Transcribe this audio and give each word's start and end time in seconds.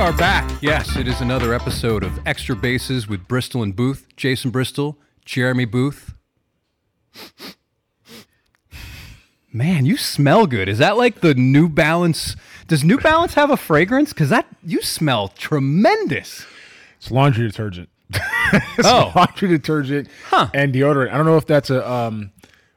We 0.00 0.06
are 0.06 0.16
back. 0.16 0.50
Yes, 0.62 0.96
it 0.96 1.06
is 1.06 1.20
another 1.20 1.52
episode 1.52 2.02
of 2.02 2.26
Extra 2.26 2.56
Bases 2.56 3.06
with 3.06 3.28
Bristol 3.28 3.62
and 3.62 3.76
Booth. 3.76 4.06
Jason 4.16 4.50
Bristol, 4.50 4.96
Jeremy 5.26 5.66
Booth. 5.66 6.14
Man, 9.52 9.84
you 9.84 9.98
smell 9.98 10.46
good. 10.46 10.70
Is 10.70 10.78
that 10.78 10.96
like 10.96 11.20
the 11.20 11.34
New 11.34 11.68
Balance? 11.68 12.34
Does 12.66 12.82
New 12.82 12.96
Balance 12.96 13.34
have 13.34 13.50
a 13.50 13.58
fragrance? 13.58 14.14
Because 14.14 14.30
that 14.30 14.46
you 14.64 14.80
smell 14.80 15.28
tremendous. 15.28 16.46
It's 16.96 17.10
laundry 17.10 17.46
detergent. 17.46 17.90
It's 18.78 18.88
Oh. 18.88 19.12
laundry 19.14 19.48
detergent 19.48 20.08
and 20.32 20.72
deodorant. 20.72 21.12
I 21.12 21.18
don't 21.18 21.26
know 21.26 21.36
if 21.36 21.44
that's 21.46 21.68
a 21.68 21.86
um, 21.88 22.32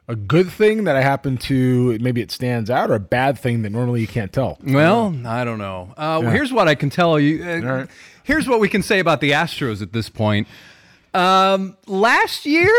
a 0.08 0.16
good 0.16 0.52
thing 0.52 0.84
that 0.84 0.96
I 0.96 1.02
happen 1.02 1.38
to 1.38 1.98
maybe 2.00 2.22
it 2.22 2.32
stands 2.32 2.70
out 2.70 2.92
or 2.92 2.96
a 2.96 3.00
bad 3.00 3.40
thing 3.40 3.62
that 3.62 3.70
normally 3.70 4.02
you 4.02 4.08
can't 4.08 4.34
tell. 4.34 4.58
Well, 4.64 5.16
I 5.26 5.44
don't 5.44 5.60
know. 5.60 5.94
Uh, 5.96 6.20
well, 6.22 6.32
here's 6.32 6.52
what 6.52 6.68
I 6.68 6.76
can 6.76 6.90
tell 6.90 7.20
you. 7.20 7.44
Uh, 7.44 7.60
right. 7.60 7.90
Here's 8.24 8.48
what 8.48 8.60
we 8.60 8.70
can 8.70 8.84
say 8.84 9.00
about 9.00 9.22
the 9.22 9.32
Astros 9.32 9.82
at 9.82 9.94
this 9.94 10.10
point. 10.10 10.48
Um, 11.14 11.78
last 11.88 12.46
year, 12.46 12.74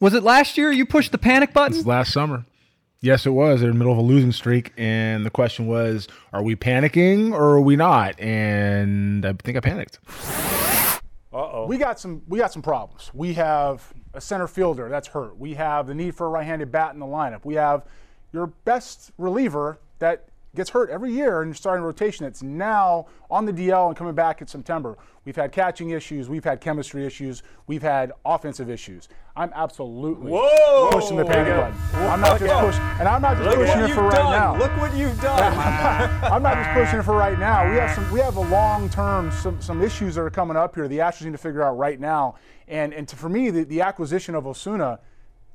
was 0.00 0.14
it 0.14 0.22
last 0.22 0.58
year 0.58 0.70
you 0.70 0.86
pushed 0.86 1.12
the 1.12 1.18
panic 1.18 1.52
button? 1.52 1.82
Last 1.82 2.12
summer. 2.12 2.44
Yes, 3.00 3.26
it 3.26 3.30
was. 3.30 3.60
They're 3.60 3.70
in 3.70 3.76
the 3.76 3.78
middle 3.78 3.92
of 3.92 3.98
a 3.98 4.02
losing 4.02 4.32
streak, 4.32 4.72
and 4.76 5.24
the 5.24 5.30
question 5.30 5.68
was, 5.68 6.08
are 6.32 6.42
we 6.42 6.56
panicking 6.56 7.32
or 7.32 7.50
are 7.50 7.60
we 7.60 7.76
not? 7.76 8.18
And 8.18 9.24
I 9.24 9.34
think 9.34 9.56
I 9.56 9.60
panicked. 9.60 10.00
We 11.32 11.78
got 11.78 12.00
some 12.00 12.22
we 12.26 12.38
got 12.38 12.52
some 12.52 12.62
problems. 12.62 13.10
We 13.12 13.34
have 13.34 13.92
a 14.14 14.20
center 14.20 14.48
fielder 14.48 14.88
that's 14.88 15.08
hurt. 15.08 15.38
We 15.38 15.54
have 15.54 15.86
the 15.86 15.94
need 15.94 16.14
for 16.14 16.26
a 16.26 16.30
right-handed 16.30 16.72
bat 16.72 16.94
in 16.94 17.00
the 17.00 17.06
lineup. 17.06 17.44
We 17.44 17.54
have 17.54 17.84
your 18.32 18.46
best 18.46 19.12
reliever 19.18 19.78
that 19.98 20.28
gets 20.54 20.70
hurt 20.70 20.90
every 20.90 21.12
year 21.12 21.42
and 21.42 21.54
starting 21.56 21.84
rotation 21.84 22.24
that's 22.24 22.42
now 22.42 23.06
on 23.30 23.44
the 23.44 23.52
DL 23.52 23.88
and 23.88 23.96
coming 23.96 24.14
back 24.14 24.40
in 24.40 24.46
September. 24.46 24.96
We've 25.24 25.36
had 25.36 25.52
catching 25.52 25.90
issues, 25.90 26.28
we've 26.28 26.44
had 26.44 26.60
chemistry 26.60 27.04
issues, 27.04 27.42
we've 27.66 27.82
had 27.82 28.12
offensive 28.24 28.70
issues. 28.70 29.08
I'm 29.36 29.52
absolutely 29.54 30.32
Whoa! 30.32 30.88
pushing 30.90 31.16
the 31.16 31.24
panic 31.24 31.54
button. 31.54 32.08
I'm 32.08 32.20
not 32.20 32.40
just 32.40 32.52
pushing 32.54 32.82
and 32.98 33.06
I'm 33.06 33.22
not 33.22 33.36
just 33.36 33.48
Look 33.48 33.56
pushing 33.56 33.80
it 33.82 33.94
for 33.94 34.02
right 34.02 34.16
done. 34.16 34.32
now. 34.32 34.58
Look 34.58 34.76
what 34.78 34.96
you've 34.96 35.20
done. 35.20 35.38
I'm 36.32 36.42
not 36.42 36.56
just 36.56 36.70
pushing 36.70 37.00
it 37.00 37.02
for 37.02 37.14
right 37.14 37.38
now. 37.38 37.70
We 37.70 37.76
have 37.76 37.94
some 37.94 38.10
we 38.10 38.20
have 38.20 38.36
a 38.36 38.40
long 38.40 38.88
term 38.88 39.30
some 39.30 39.60
some 39.60 39.82
issues 39.82 40.14
that 40.14 40.22
are 40.22 40.30
coming 40.30 40.56
up 40.56 40.74
here. 40.74 40.88
The 40.88 40.98
Astros 40.98 41.26
need 41.26 41.32
to 41.32 41.38
figure 41.38 41.62
out 41.62 41.76
right 41.76 42.00
now. 42.00 42.36
And 42.66 42.92
and 42.92 43.06
to, 43.08 43.16
for 43.16 43.28
me, 43.28 43.50
the, 43.50 43.64
the 43.64 43.80
acquisition 43.82 44.34
of 44.34 44.46
Osuna 44.46 44.98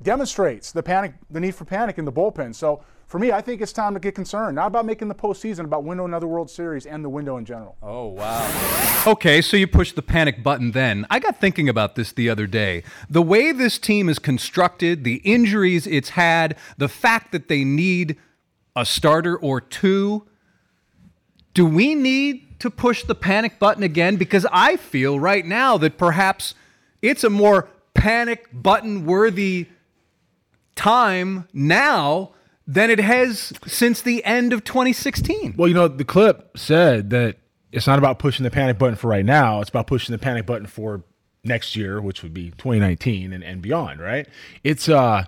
demonstrates 0.04 0.70
the 0.70 0.82
panic 0.82 1.14
the 1.30 1.40
need 1.40 1.54
for 1.54 1.64
panic 1.64 1.98
in 1.98 2.04
the 2.04 2.12
bullpen. 2.12 2.54
So 2.54 2.84
for 3.06 3.18
me, 3.18 3.32
I 3.32 3.40
think 3.40 3.60
it's 3.60 3.72
time 3.72 3.94
to 3.94 4.00
get 4.00 4.14
concerned. 4.14 4.56
Not 4.56 4.68
about 4.68 4.86
making 4.86 5.08
the 5.08 5.14
postseason, 5.14 5.60
about 5.64 5.84
window 5.84 6.04
another 6.04 6.26
World 6.26 6.50
Series 6.50 6.86
and 6.86 7.04
the 7.04 7.08
window 7.08 7.36
in 7.36 7.44
general. 7.44 7.76
Oh, 7.82 8.08
wow. 8.08 9.02
Okay, 9.06 9.42
so 9.42 9.56
you 9.56 9.66
pushed 9.66 9.96
the 9.96 10.02
panic 10.02 10.42
button 10.42 10.70
then. 10.70 11.06
I 11.10 11.18
got 11.18 11.40
thinking 11.40 11.68
about 11.68 11.96
this 11.96 12.12
the 12.12 12.30
other 12.30 12.46
day. 12.46 12.82
The 13.10 13.22
way 13.22 13.52
this 13.52 13.78
team 13.78 14.08
is 14.08 14.18
constructed, 14.18 15.04
the 15.04 15.16
injuries 15.16 15.86
it's 15.86 16.10
had, 16.10 16.56
the 16.78 16.88
fact 16.88 17.32
that 17.32 17.48
they 17.48 17.64
need 17.64 18.16
a 18.74 18.84
starter 18.84 19.36
or 19.36 19.60
two. 19.60 20.26
Do 21.52 21.66
we 21.66 21.94
need 21.94 22.58
to 22.60 22.70
push 22.70 23.04
the 23.04 23.14
panic 23.14 23.58
button 23.58 23.82
again? 23.82 24.16
Because 24.16 24.46
I 24.50 24.76
feel 24.76 25.20
right 25.20 25.44
now 25.44 25.76
that 25.78 25.98
perhaps 25.98 26.54
it's 27.02 27.22
a 27.22 27.30
more 27.30 27.68
panic 27.92 28.48
button 28.52 29.06
worthy 29.06 29.68
time 30.76 31.48
now 31.52 32.32
than 32.66 32.90
it 32.90 32.98
has 32.98 33.52
since 33.66 34.00
the 34.00 34.24
end 34.24 34.52
of 34.52 34.64
2016. 34.64 35.54
Well, 35.56 35.68
you 35.68 35.74
know, 35.74 35.88
the 35.88 36.04
clip 36.04 36.56
said 36.56 37.10
that 37.10 37.36
it's 37.72 37.86
not 37.86 37.98
about 37.98 38.18
pushing 38.18 38.44
the 38.44 38.50
panic 38.50 38.78
button 38.78 38.96
for 38.96 39.08
right 39.08 39.24
now. 39.24 39.60
It's 39.60 39.70
about 39.70 39.86
pushing 39.86 40.12
the 40.12 40.18
panic 40.18 40.46
button 40.46 40.66
for 40.66 41.02
next 41.42 41.76
year, 41.76 42.00
which 42.00 42.22
would 42.22 42.32
be 42.32 42.50
2019 42.52 43.32
and, 43.32 43.44
and 43.44 43.60
beyond, 43.60 44.00
right? 44.00 44.26
It's 44.62 44.88
uh 44.88 45.24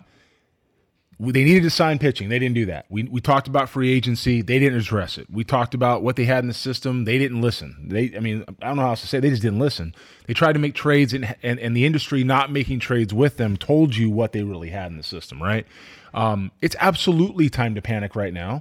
they 1.19 1.44
needed 1.44 1.62
to 1.62 1.71
sign 1.71 1.99
pitching. 1.99 2.28
They 2.28 2.38
didn't 2.38 2.54
do 2.54 2.66
that. 2.66 2.84
We, 2.91 3.04
we 3.04 3.21
talked 3.22 3.49
about 3.49 3.71
free 3.71 3.91
agency. 3.91 4.43
They 4.43 4.59
didn't 4.59 4.78
address 4.78 5.16
it. 5.16 5.27
We 5.31 5.44
talked 5.44 5.72
about 5.72 6.03
what 6.03 6.16
they 6.16 6.27
had 6.27 6.44
in 6.44 6.49
the 6.49 6.54
system. 6.54 7.04
They 7.04 7.16
didn't 7.16 7.41
listen. 7.41 7.88
They, 7.88 8.15
I 8.15 8.21
mean, 8.21 8.44
I 8.60 8.66
don't 8.66 8.77
know 8.77 8.82
how 8.82 8.91
else 8.91 9.00
to 9.00 9.06
say. 9.06 9.19
it. 9.19 9.22
They 9.22 9.31
just 9.31 9.43
didn't 9.43 9.59
listen. 9.59 9.94
They 10.27 10.34
tried 10.34 10.53
to 10.53 10.59
make 10.59 10.75
trades, 10.75 11.15
and, 11.15 11.34
and 11.43 11.59
and 11.59 11.75
the 11.75 11.87
industry 11.87 12.22
not 12.22 12.53
making 12.53 12.81
trades 12.81 13.15
with 13.15 13.38
them 13.38 13.56
told 13.56 13.97
you 13.97 14.10
what 14.10 14.32
they 14.32 14.43
really 14.43 14.71
had 14.71 14.91
in 14.91 14.99
the 14.99 15.03
system, 15.03 15.43
right? 15.43 15.66
Um, 16.12 16.50
it's 16.60 16.77
absolutely 16.81 17.48
time 17.48 17.75
to 17.77 17.83
panic 17.83 18.15
right 18.15 18.33
now. 18.33 18.60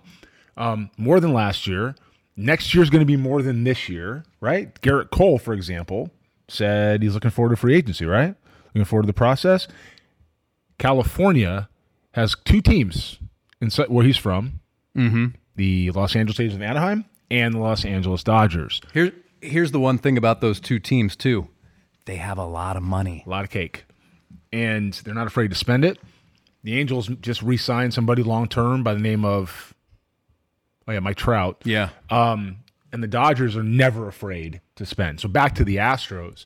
Um, 0.56 0.92
more 0.98 1.20
than 1.20 1.34
last 1.34 1.68
year. 1.68 1.96
Next 2.38 2.74
year 2.74 2.84
is 2.84 2.90
going 2.90 3.02
to 3.02 3.06
be 3.06 3.16
more 3.16 3.42
than 3.42 3.64
this 3.64 3.88
year, 3.88 4.26
right? 4.42 4.74
Gerrit 4.82 5.10
Cole, 5.10 5.40
for 5.40 5.54
example, 5.54 6.12
said 6.50 7.02
he's 7.02 7.14
looking 7.14 7.32
forward 7.32 7.52
to 7.52 7.56
free 7.56 7.76
agency, 7.76 8.06
right? 8.06 8.36
Looking 8.74 8.84
forward 8.84 9.04
to 9.04 9.08
the 9.08 9.14
process. 9.14 9.70
California 10.78 11.70
has 12.16 12.36
two 12.46 12.62
teams 12.62 13.20
in 13.59 13.70
where 13.90 14.06
he's 14.06 14.18
from 14.18 14.62
mm-hmm. 14.96 15.28
the 15.58 15.92
Los 15.92 16.16
Angeles 16.16 16.40
Angels 16.40 16.56
of 16.56 16.62
Anaheim 16.62 17.03
and 17.30 17.53
the 17.53 17.59
Los 17.59 17.84
Angeles 17.84 18.24
Dodgers. 18.24 18.81
Here, 18.94 19.12
here's 19.42 19.72
the 19.72 19.81
one 19.81 19.98
thing 19.98 20.18
about 20.18 20.40
those 20.40 20.62
two 20.62 20.80
teams 20.80 21.18
too. 21.18 21.50
They 22.06 22.16
have 22.16 22.38
a 22.38 22.46
lot 22.46 22.78
of 22.78 22.84
money. 22.84 23.24
A 23.25 23.30
lot 23.30 23.44
of 23.44 23.50
cake. 23.50 23.84
And 24.54 24.94
they're 24.94 25.14
not 25.14 25.28
afraid 25.28 25.50
to 25.50 25.56
spend 25.56 25.84
it. 25.84 26.00
The 26.64 26.80
Angels 26.80 27.09
just 27.20 27.42
re 27.42 27.58
signed 27.58 27.94
somebody 27.94 28.24
long 28.24 28.48
term 28.48 28.81
by 28.81 28.94
the 28.94 29.02
name 29.02 29.25
of, 29.25 29.74
oh, 30.88 30.94
yeah, 30.94 31.00
Mike 31.00 31.18
Trout. 31.18 31.62
Yeah. 31.66 31.90
Um, 32.09 32.58
and 32.94 33.04
the 33.04 33.08
Dodgers 33.08 33.58
are 33.58 33.64
never 33.64 34.08
afraid 34.08 34.62
to 34.78 34.86
spend. 34.86 35.20
So 35.20 35.28
back 35.28 35.54
to 35.56 35.66
the 35.66 35.75
Astros, 35.75 36.46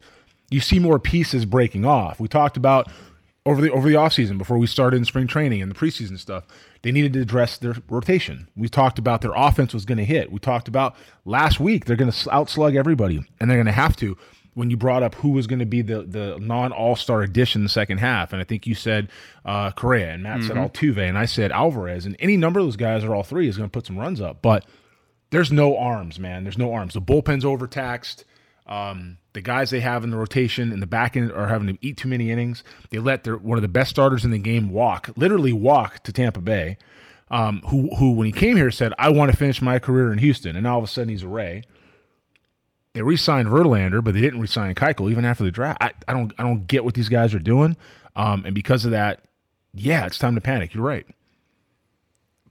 you 0.49 0.61
see 0.61 0.79
more 0.79 0.97
pieces 0.97 1.45
breaking 1.45 1.85
off. 1.85 2.19
We 2.19 2.27
talked 2.27 2.57
about 2.57 2.89
over 3.49 3.61
the 3.61 3.71
over 3.71 3.89
the 3.89 3.95
offseason 3.95 4.37
before 4.37 4.57
we 4.57 4.67
started 4.67 4.97
in 4.97 5.05
spring 5.05 5.27
training 5.27 5.61
and 5.61 5.71
the 5.71 5.75
preseason 5.75 6.19
stuff. 6.19 6.45
They 6.81 6.91
needed 6.91 7.13
to 7.13 7.21
address 7.21 7.57
their 7.57 7.75
rotation. 7.89 8.47
We 8.55 8.69
talked 8.69 8.99
about 8.99 9.21
their 9.21 9.33
offense 9.35 9.73
was 9.73 9.85
going 9.85 9.97
to 9.97 10.05
hit. 10.05 10.31
We 10.31 10.39
talked 10.39 10.67
about 10.67 10.95
last 11.25 11.59
week 11.59 11.85
they're 11.85 11.95
going 11.95 12.11
to 12.11 12.29
outslug 12.29 12.75
everybody, 12.75 13.25
and 13.39 13.49
they're 13.49 13.57
going 13.57 13.65
to 13.65 13.71
have 13.71 13.95
to. 13.97 14.17
When 14.55 14.69
you 14.69 14.77
brought 14.77 15.03
up 15.03 15.15
who 15.15 15.29
was 15.29 15.47
going 15.47 15.59
to 15.59 15.65
be 15.65 15.81
the 15.81 16.03
the 16.03 16.37
non 16.39 16.71
All 16.71 16.95
Star 16.95 17.21
addition 17.21 17.61
in 17.61 17.63
the 17.63 17.69
second 17.69 17.99
half, 17.99 18.33
and 18.33 18.41
I 18.41 18.45
think 18.45 18.67
you 18.67 18.75
said 18.75 19.09
uh, 19.45 19.71
Correa 19.71 20.11
and 20.11 20.23
Matt 20.23 20.43
said 20.43 20.57
Altuve, 20.57 21.07
and 21.07 21.17
I 21.17 21.25
said 21.25 21.51
Alvarez, 21.51 22.05
and 22.05 22.15
any 22.19 22.37
number 22.37 22.59
of 22.59 22.65
those 22.65 22.75
guys 22.75 23.03
or 23.03 23.15
all 23.15 23.23
three 23.23 23.47
is 23.47 23.57
going 23.57 23.69
to 23.69 23.73
put 23.73 23.85
some 23.85 23.97
runs 23.97 24.21
up, 24.21 24.41
but 24.41 24.65
there's 25.31 25.51
no 25.51 25.77
arms, 25.77 26.19
man. 26.19 26.43
There's 26.43 26.57
no 26.57 26.73
arms. 26.73 26.93
The 26.93 27.01
bullpen's 27.01 27.45
overtaxed. 27.45 28.25
Um, 28.67 29.17
the 29.39 29.43
guys 29.43 29.69
they 29.69 29.79
have 29.79 30.03
in 30.03 30.09
the 30.09 30.17
rotation 30.17 30.73
in 30.73 30.81
the 30.81 30.85
back 30.85 31.15
end 31.15 31.31
are 31.31 31.47
having 31.47 31.67
to 31.67 31.77
eat 31.79 31.95
too 31.95 32.09
many 32.09 32.29
innings. 32.29 32.61
They 32.89 32.99
let 32.99 33.23
their 33.23 33.37
one 33.37 33.57
of 33.57 33.61
the 33.61 33.69
best 33.69 33.89
starters 33.89 34.25
in 34.25 34.31
the 34.31 34.37
game 34.37 34.69
walk, 34.69 35.09
literally 35.15 35.53
walk 35.53 36.03
to 36.03 36.11
Tampa 36.11 36.41
Bay. 36.41 36.77
Um, 37.31 37.61
who 37.69 37.95
who 37.95 38.11
when 38.11 38.25
he 38.25 38.33
came 38.33 38.57
here 38.57 38.69
said, 38.69 38.91
"I 38.99 39.07
want 39.11 39.31
to 39.31 39.37
finish 39.37 39.61
my 39.61 39.79
career 39.79 40.11
in 40.11 40.17
Houston," 40.19 40.57
and 40.57 40.63
now 40.63 40.73
all 40.73 40.79
of 40.79 40.83
a 40.83 40.87
sudden 40.87 41.07
he's 41.07 41.23
a 41.23 41.29
Ray. 41.29 41.63
They 42.93 43.01
re-signed 43.01 43.47
Verlander, 43.47 44.03
but 44.03 44.13
they 44.13 44.21
didn't 44.21 44.41
re-sign 44.41 44.75
Keuchel 44.75 45.09
even 45.09 45.23
after 45.23 45.45
the 45.45 45.51
draft. 45.51 45.81
I, 45.81 45.91
I 46.09 46.13
don't 46.13 46.33
I 46.37 46.43
don't 46.43 46.67
get 46.67 46.83
what 46.83 46.95
these 46.95 47.07
guys 47.07 47.33
are 47.33 47.39
doing, 47.39 47.77
um, 48.17 48.43
and 48.45 48.53
because 48.53 48.83
of 48.83 48.91
that, 48.91 49.21
yeah, 49.73 50.05
it's 50.05 50.19
time 50.19 50.35
to 50.35 50.41
panic. 50.41 50.73
You're 50.73 50.83
right. 50.83 51.07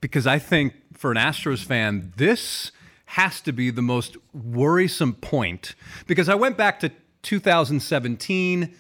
because 0.01 0.27
I 0.27 0.39
think 0.39 0.75
for 0.95 1.11
an 1.11 1.17
Astros 1.19 1.65
fan, 1.65 2.13
this 2.17 2.73
has 3.13 3.41
to 3.41 3.53
be 3.53 3.71
the 3.71 3.81
most 3.83 4.17
worrisome 4.35 5.15
point. 5.15 5.75
Because 6.07 6.29
I 6.29 6.35
went 6.35 6.57
back 6.59 6.79
to 6.81 6.91
2017 7.23 8.75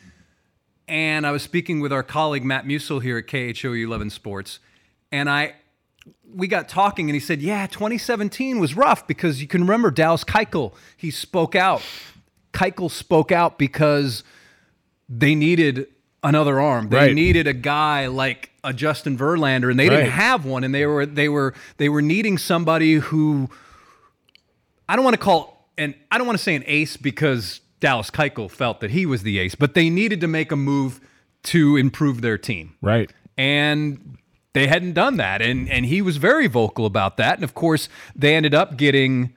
and 0.86 1.26
I 1.26 1.30
was 1.32 1.42
speaking 1.42 1.80
with 1.80 1.92
our 1.92 2.02
colleague 2.02 2.44
Matt 2.44 2.64
Musil 2.66 3.02
here 3.02 3.18
at 3.18 3.26
KHOU 3.26 3.84
11 3.84 4.10
Sports, 4.10 4.58
and 5.12 5.28
I 5.30 5.54
we 6.34 6.46
got 6.46 6.68
talking 6.68 7.08
and 7.08 7.14
he 7.14 7.20
said, 7.20 7.40
"Yeah, 7.42 7.66
2017 7.66 8.58
was 8.58 8.74
rough 8.76 9.06
because 9.06 9.40
you 9.40 9.48
can 9.48 9.62
remember 9.62 9.90
Dallas 9.90 10.24
Keuchel. 10.24 10.72
He 10.96 11.10
spoke 11.10 11.54
out. 11.54 11.82
Keuchel 12.52 12.90
spoke 12.90 13.30
out 13.32 13.58
because 13.58 14.24
they 15.08 15.34
needed 15.34 15.86
another 16.22 16.60
arm. 16.60 16.88
They 16.90 16.96
Right. 16.96 17.14
needed 17.14 17.46
a 17.46 17.52
guy 17.54 18.06
like 18.06 18.50
a 18.64 18.72
Justin 18.74 19.16
Verlander, 19.16 19.70
and 19.70 19.78
they 19.78 19.88
Right. 19.88 19.96
didn't 19.96 20.12
have 20.12 20.44
one. 20.44 20.64
And 20.64 20.74
they 20.74 20.84
were 20.86 21.04
they 21.06 21.28
were 21.28 21.54
they 21.78 21.88
were 21.88 22.02
needing 22.02 22.36
somebody 22.38 22.94
who 22.94 23.48
I 24.88 24.96
don't 24.96 25.04
want 25.04 25.14
to 25.14 25.20
call 25.20 25.68
and 25.76 25.94
I 26.10 26.18
don't 26.18 26.26
want 26.26 26.38
to 26.38 26.42
say 26.42 26.54
an 26.54 26.64
ace 26.66 26.96
because 26.96 27.60
Dallas 27.80 28.10
Keuchel 28.10 28.50
felt 28.50 28.80
that 28.80 28.90
he 28.90 29.06
was 29.06 29.22
the 29.22 29.38
ace, 29.38 29.54
but 29.54 29.74
they 29.74 29.88
needed 29.90 30.20
to 30.22 30.26
make 30.28 30.50
a 30.50 30.56
move 30.56 31.00
to 31.44 31.76
improve 31.76 32.20
their 32.20 32.36
team 32.38 32.74
Right. 32.82 33.12
and 33.36 34.16
they 34.54 34.66
hadn't 34.66 34.94
done 34.94 35.18
that 35.18 35.40
and 35.40 35.70
and 35.70 35.86
he 35.86 36.02
was 36.02 36.16
very 36.16 36.48
vocal 36.48 36.84
about 36.84 37.16
that 37.18 37.34
and 37.36 37.44
of 37.44 37.54
course 37.54 37.88
they 38.16 38.34
ended 38.34 38.54
up 38.54 38.76
getting 38.76 39.32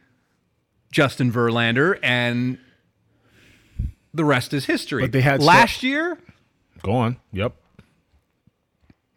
Justin 0.92 1.32
Verlander 1.32 2.00
and 2.02 2.58
the 4.14 4.26
rest 4.26 4.52
is 4.54 4.66
history. 4.66 5.04
But 5.04 5.12
they 5.12 5.22
had 5.22 5.42
last 5.44 5.84
year 5.84 6.18
Go 6.82 6.94
on. 6.94 7.18
Yep. 7.32 7.54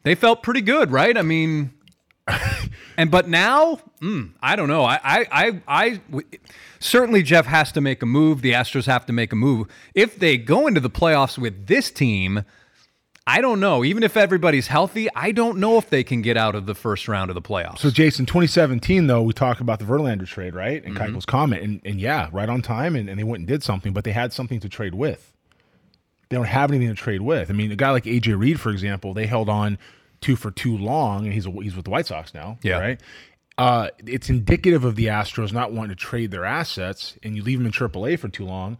they 0.02 0.14
felt 0.14 0.42
pretty 0.42 0.60
good, 0.60 0.90
right? 0.92 1.16
I 1.16 1.22
mean, 1.22 1.72
And 2.96 3.10
but 3.10 3.28
now, 3.28 3.80
mm, 4.00 4.32
I 4.40 4.56
don't 4.56 4.68
know. 4.68 4.84
I, 4.84 5.00
I, 5.02 5.26
I, 5.32 5.60
I 5.66 5.90
w- 6.10 6.28
certainly 6.78 7.22
Jeff 7.22 7.46
has 7.46 7.72
to 7.72 7.80
make 7.80 8.02
a 8.02 8.06
move. 8.06 8.42
The 8.42 8.52
Astros 8.52 8.86
have 8.86 9.06
to 9.06 9.12
make 9.12 9.32
a 9.32 9.36
move. 9.36 9.68
If 9.94 10.18
they 10.18 10.36
go 10.36 10.66
into 10.66 10.80
the 10.80 10.90
playoffs 10.90 11.36
with 11.38 11.66
this 11.66 11.90
team, 11.90 12.44
I 13.26 13.40
don't 13.40 13.58
know. 13.58 13.84
Even 13.84 14.02
if 14.02 14.16
everybody's 14.16 14.66
healthy, 14.66 15.08
I 15.14 15.32
don't 15.32 15.58
know 15.58 15.78
if 15.78 15.88
they 15.88 16.04
can 16.04 16.20
get 16.20 16.36
out 16.36 16.54
of 16.54 16.66
the 16.66 16.74
first 16.74 17.08
round 17.08 17.30
of 17.30 17.34
the 17.34 17.42
playoffs. 17.42 17.78
So, 17.78 17.90
Jason, 17.90 18.26
2017, 18.26 19.06
though, 19.06 19.22
we 19.22 19.32
talked 19.32 19.60
about 19.60 19.78
the 19.78 19.86
Verlander 19.86 20.26
trade, 20.26 20.54
right? 20.54 20.84
And 20.84 20.94
mm-hmm. 20.94 21.18
Comment. 21.20 21.62
And, 21.62 21.80
and 21.84 22.00
yeah, 22.00 22.28
right 22.32 22.48
on 22.48 22.60
time. 22.60 22.94
And, 22.94 23.08
and 23.08 23.18
they 23.18 23.24
went 23.24 23.40
and 23.40 23.48
did 23.48 23.62
something, 23.62 23.94
but 23.94 24.04
they 24.04 24.12
had 24.12 24.32
something 24.32 24.60
to 24.60 24.68
trade 24.68 24.94
with. 24.94 25.32
They 26.28 26.36
don't 26.36 26.46
have 26.46 26.70
anything 26.70 26.88
to 26.88 26.94
trade 26.94 27.22
with. 27.22 27.50
I 27.50 27.54
mean, 27.54 27.72
a 27.72 27.76
guy 27.76 27.92
like 27.92 28.04
AJ 28.04 28.38
Reed, 28.38 28.60
for 28.60 28.70
example, 28.70 29.14
they 29.14 29.26
held 29.26 29.48
on 29.48 29.78
to 30.24 30.36
for 30.36 30.50
too 30.50 30.76
long, 30.76 31.24
and 31.24 31.32
he's 31.32 31.46
a, 31.46 31.50
he's 31.50 31.76
with 31.76 31.84
the 31.84 31.90
White 31.90 32.06
Sox 32.06 32.34
now. 32.34 32.58
Yeah. 32.62 32.78
Right. 32.78 33.00
Uh, 33.56 33.88
it's 34.04 34.28
indicative 34.28 34.84
of 34.84 34.96
the 34.96 35.06
Astros 35.06 35.52
not 35.52 35.72
wanting 35.72 35.90
to 35.90 35.96
trade 35.96 36.30
their 36.30 36.44
assets, 36.44 37.16
and 37.22 37.36
you 37.36 37.42
leave 37.42 37.58
them 37.58 37.66
in 37.66 37.72
AAA 37.72 38.18
for 38.18 38.28
too 38.28 38.44
long, 38.44 38.78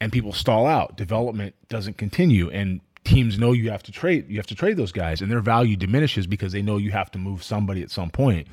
and 0.00 0.12
people 0.12 0.32
stall 0.32 0.66
out. 0.66 0.96
Development 0.96 1.54
doesn't 1.68 1.98
continue, 1.98 2.48
and 2.50 2.80
teams 3.04 3.38
know 3.38 3.50
you 3.50 3.68
have 3.68 3.82
to 3.82 3.90
trade 3.90 4.28
you 4.28 4.36
have 4.36 4.46
to 4.46 4.54
trade 4.54 4.76
those 4.76 4.92
guys 4.92 5.20
and 5.20 5.28
their 5.28 5.40
value 5.40 5.74
diminishes 5.74 6.24
because 6.24 6.52
they 6.52 6.62
know 6.62 6.76
you 6.76 6.92
have 6.92 7.10
to 7.10 7.18
move 7.18 7.42
somebody 7.42 7.82
at 7.82 7.90
some 7.90 8.10
point. 8.10 8.46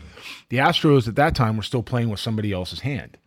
The 0.50 0.58
Astros 0.58 1.08
at 1.08 1.16
that 1.16 1.36
time 1.36 1.56
were 1.56 1.64
still 1.64 1.84
playing 1.84 2.10
with 2.10 2.20
somebody 2.20 2.52
else's 2.52 2.80
hand. 2.80 3.18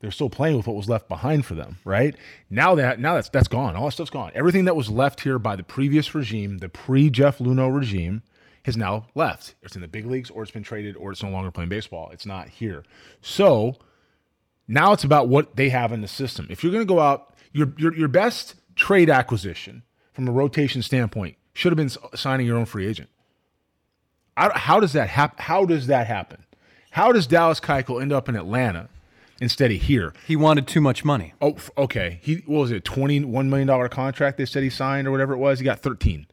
They're 0.00 0.10
still 0.10 0.30
playing 0.30 0.56
with 0.56 0.66
what 0.66 0.76
was 0.76 0.88
left 0.88 1.08
behind 1.08 1.44
for 1.44 1.54
them, 1.54 1.76
right? 1.84 2.16
Now 2.48 2.74
that 2.74 2.98
now 2.98 3.14
that's 3.14 3.28
that's 3.28 3.48
gone. 3.48 3.76
All 3.76 3.84
that 3.84 3.92
stuff's 3.92 4.10
gone. 4.10 4.32
Everything 4.34 4.64
that 4.64 4.76
was 4.76 4.88
left 4.88 5.20
here 5.20 5.38
by 5.38 5.56
the 5.56 5.62
previous 5.62 6.14
regime, 6.14 6.58
the 6.58 6.70
pre-Jeff 6.70 7.38
Luhnow 7.38 7.74
regime, 7.74 8.22
has 8.64 8.78
now 8.78 9.06
left. 9.14 9.54
It's 9.62 9.76
in 9.76 9.82
the 9.82 9.88
big 9.88 10.06
leagues 10.06 10.30
or 10.30 10.42
it's 10.42 10.52
been 10.52 10.62
traded 10.62 10.96
or 10.96 11.12
it's 11.12 11.22
no 11.22 11.28
longer 11.28 11.50
playing 11.50 11.68
baseball. 11.68 12.08
It's 12.12 12.24
not 12.24 12.48
here. 12.48 12.82
So 13.20 13.76
now 14.66 14.92
it's 14.92 15.04
about 15.04 15.28
what 15.28 15.56
they 15.56 15.68
have 15.68 15.92
in 15.92 16.00
the 16.00 16.08
system. 16.08 16.46
If 16.48 16.64
you're 16.64 16.72
going 16.72 16.86
to 16.86 16.92
go 16.92 17.00
out, 17.00 17.34
your, 17.52 17.72
your 17.76 17.94
your 17.94 18.08
best 18.08 18.54
trade 18.76 19.10
acquisition 19.10 19.82
from 20.14 20.26
a 20.26 20.32
rotation 20.32 20.80
standpoint 20.80 21.36
should 21.52 21.72
have 21.72 21.76
been 21.76 21.90
signing 22.16 22.46
your 22.46 22.56
own 22.56 22.64
free 22.64 22.86
agent. 22.86 23.10
How 24.34 24.80
does 24.80 24.94
that 24.94 25.10
happen? 25.10 25.36
How 25.44 25.66
does 25.66 25.88
that 25.88 26.06
happen? 26.06 26.46
How 26.92 27.12
does 27.12 27.26
Dallas 27.26 27.60
Keuchel 27.60 28.00
end 28.00 28.12
up 28.12 28.28
in 28.30 28.36
Atlanta 28.36 28.88
instead 29.40 29.72
of 29.72 29.80
here? 29.82 30.12
He 30.26 30.36
wanted 30.36 30.66
too 30.68 30.80
much 30.80 31.04
money. 31.04 31.34
Oh, 31.40 31.56
okay. 31.76 32.20
He 32.22 32.36
what 32.46 32.60
was 32.60 32.70
it? 32.70 32.84
Twenty 32.84 33.24
one 33.24 33.50
million 33.50 33.66
dollar 33.66 33.88
contract 33.88 34.36
they 34.36 34.44
said 34.44 34.62
he 34.62 34.70
signed 34.70 35.08
or 35.08 35.10
whatever 35.10 35.32
it 35.32 35.38
was. 35.38 35.58
He 35.58 35.64
got 35.64 35.80
thirteen. 35.80 36.26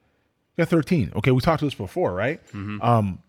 He 0.55 0.61
got 0.61 0.69
thirteen. 0.69 1.11
Okay, 1.15 1.31
we 1.31 1.41
talked 1.41 1.59
to 1.59 1.65
this 1.65 1.73
before, 1.73 2.13
right? 2.13 2.45
Mm-hmm. 2.47 2.81
Um, 2.81 3.19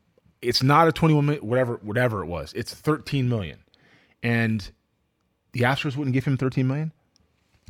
it's 0.42 0.62
not 0.62 0.88
a 0.88 0.92
twenty 0.92 1.14
one 1.14 1.26
million, 1.26 1.46
whatever 1.46 1.78
whatever 1.82 2.22
it 2.22 2.26
was. 2.26 2.52
It's 2.54 2.74
thirteen 2.74 3.28
million, 3.28 3.58
and 4.22 4.70
the 5.52 5.60
Astros 5.60 5.96
wouldn't 5.96 6.14
give 6.14 6.24
him 6.24 6.36
thirteen 6.36 6.66
million. 6.66 6.92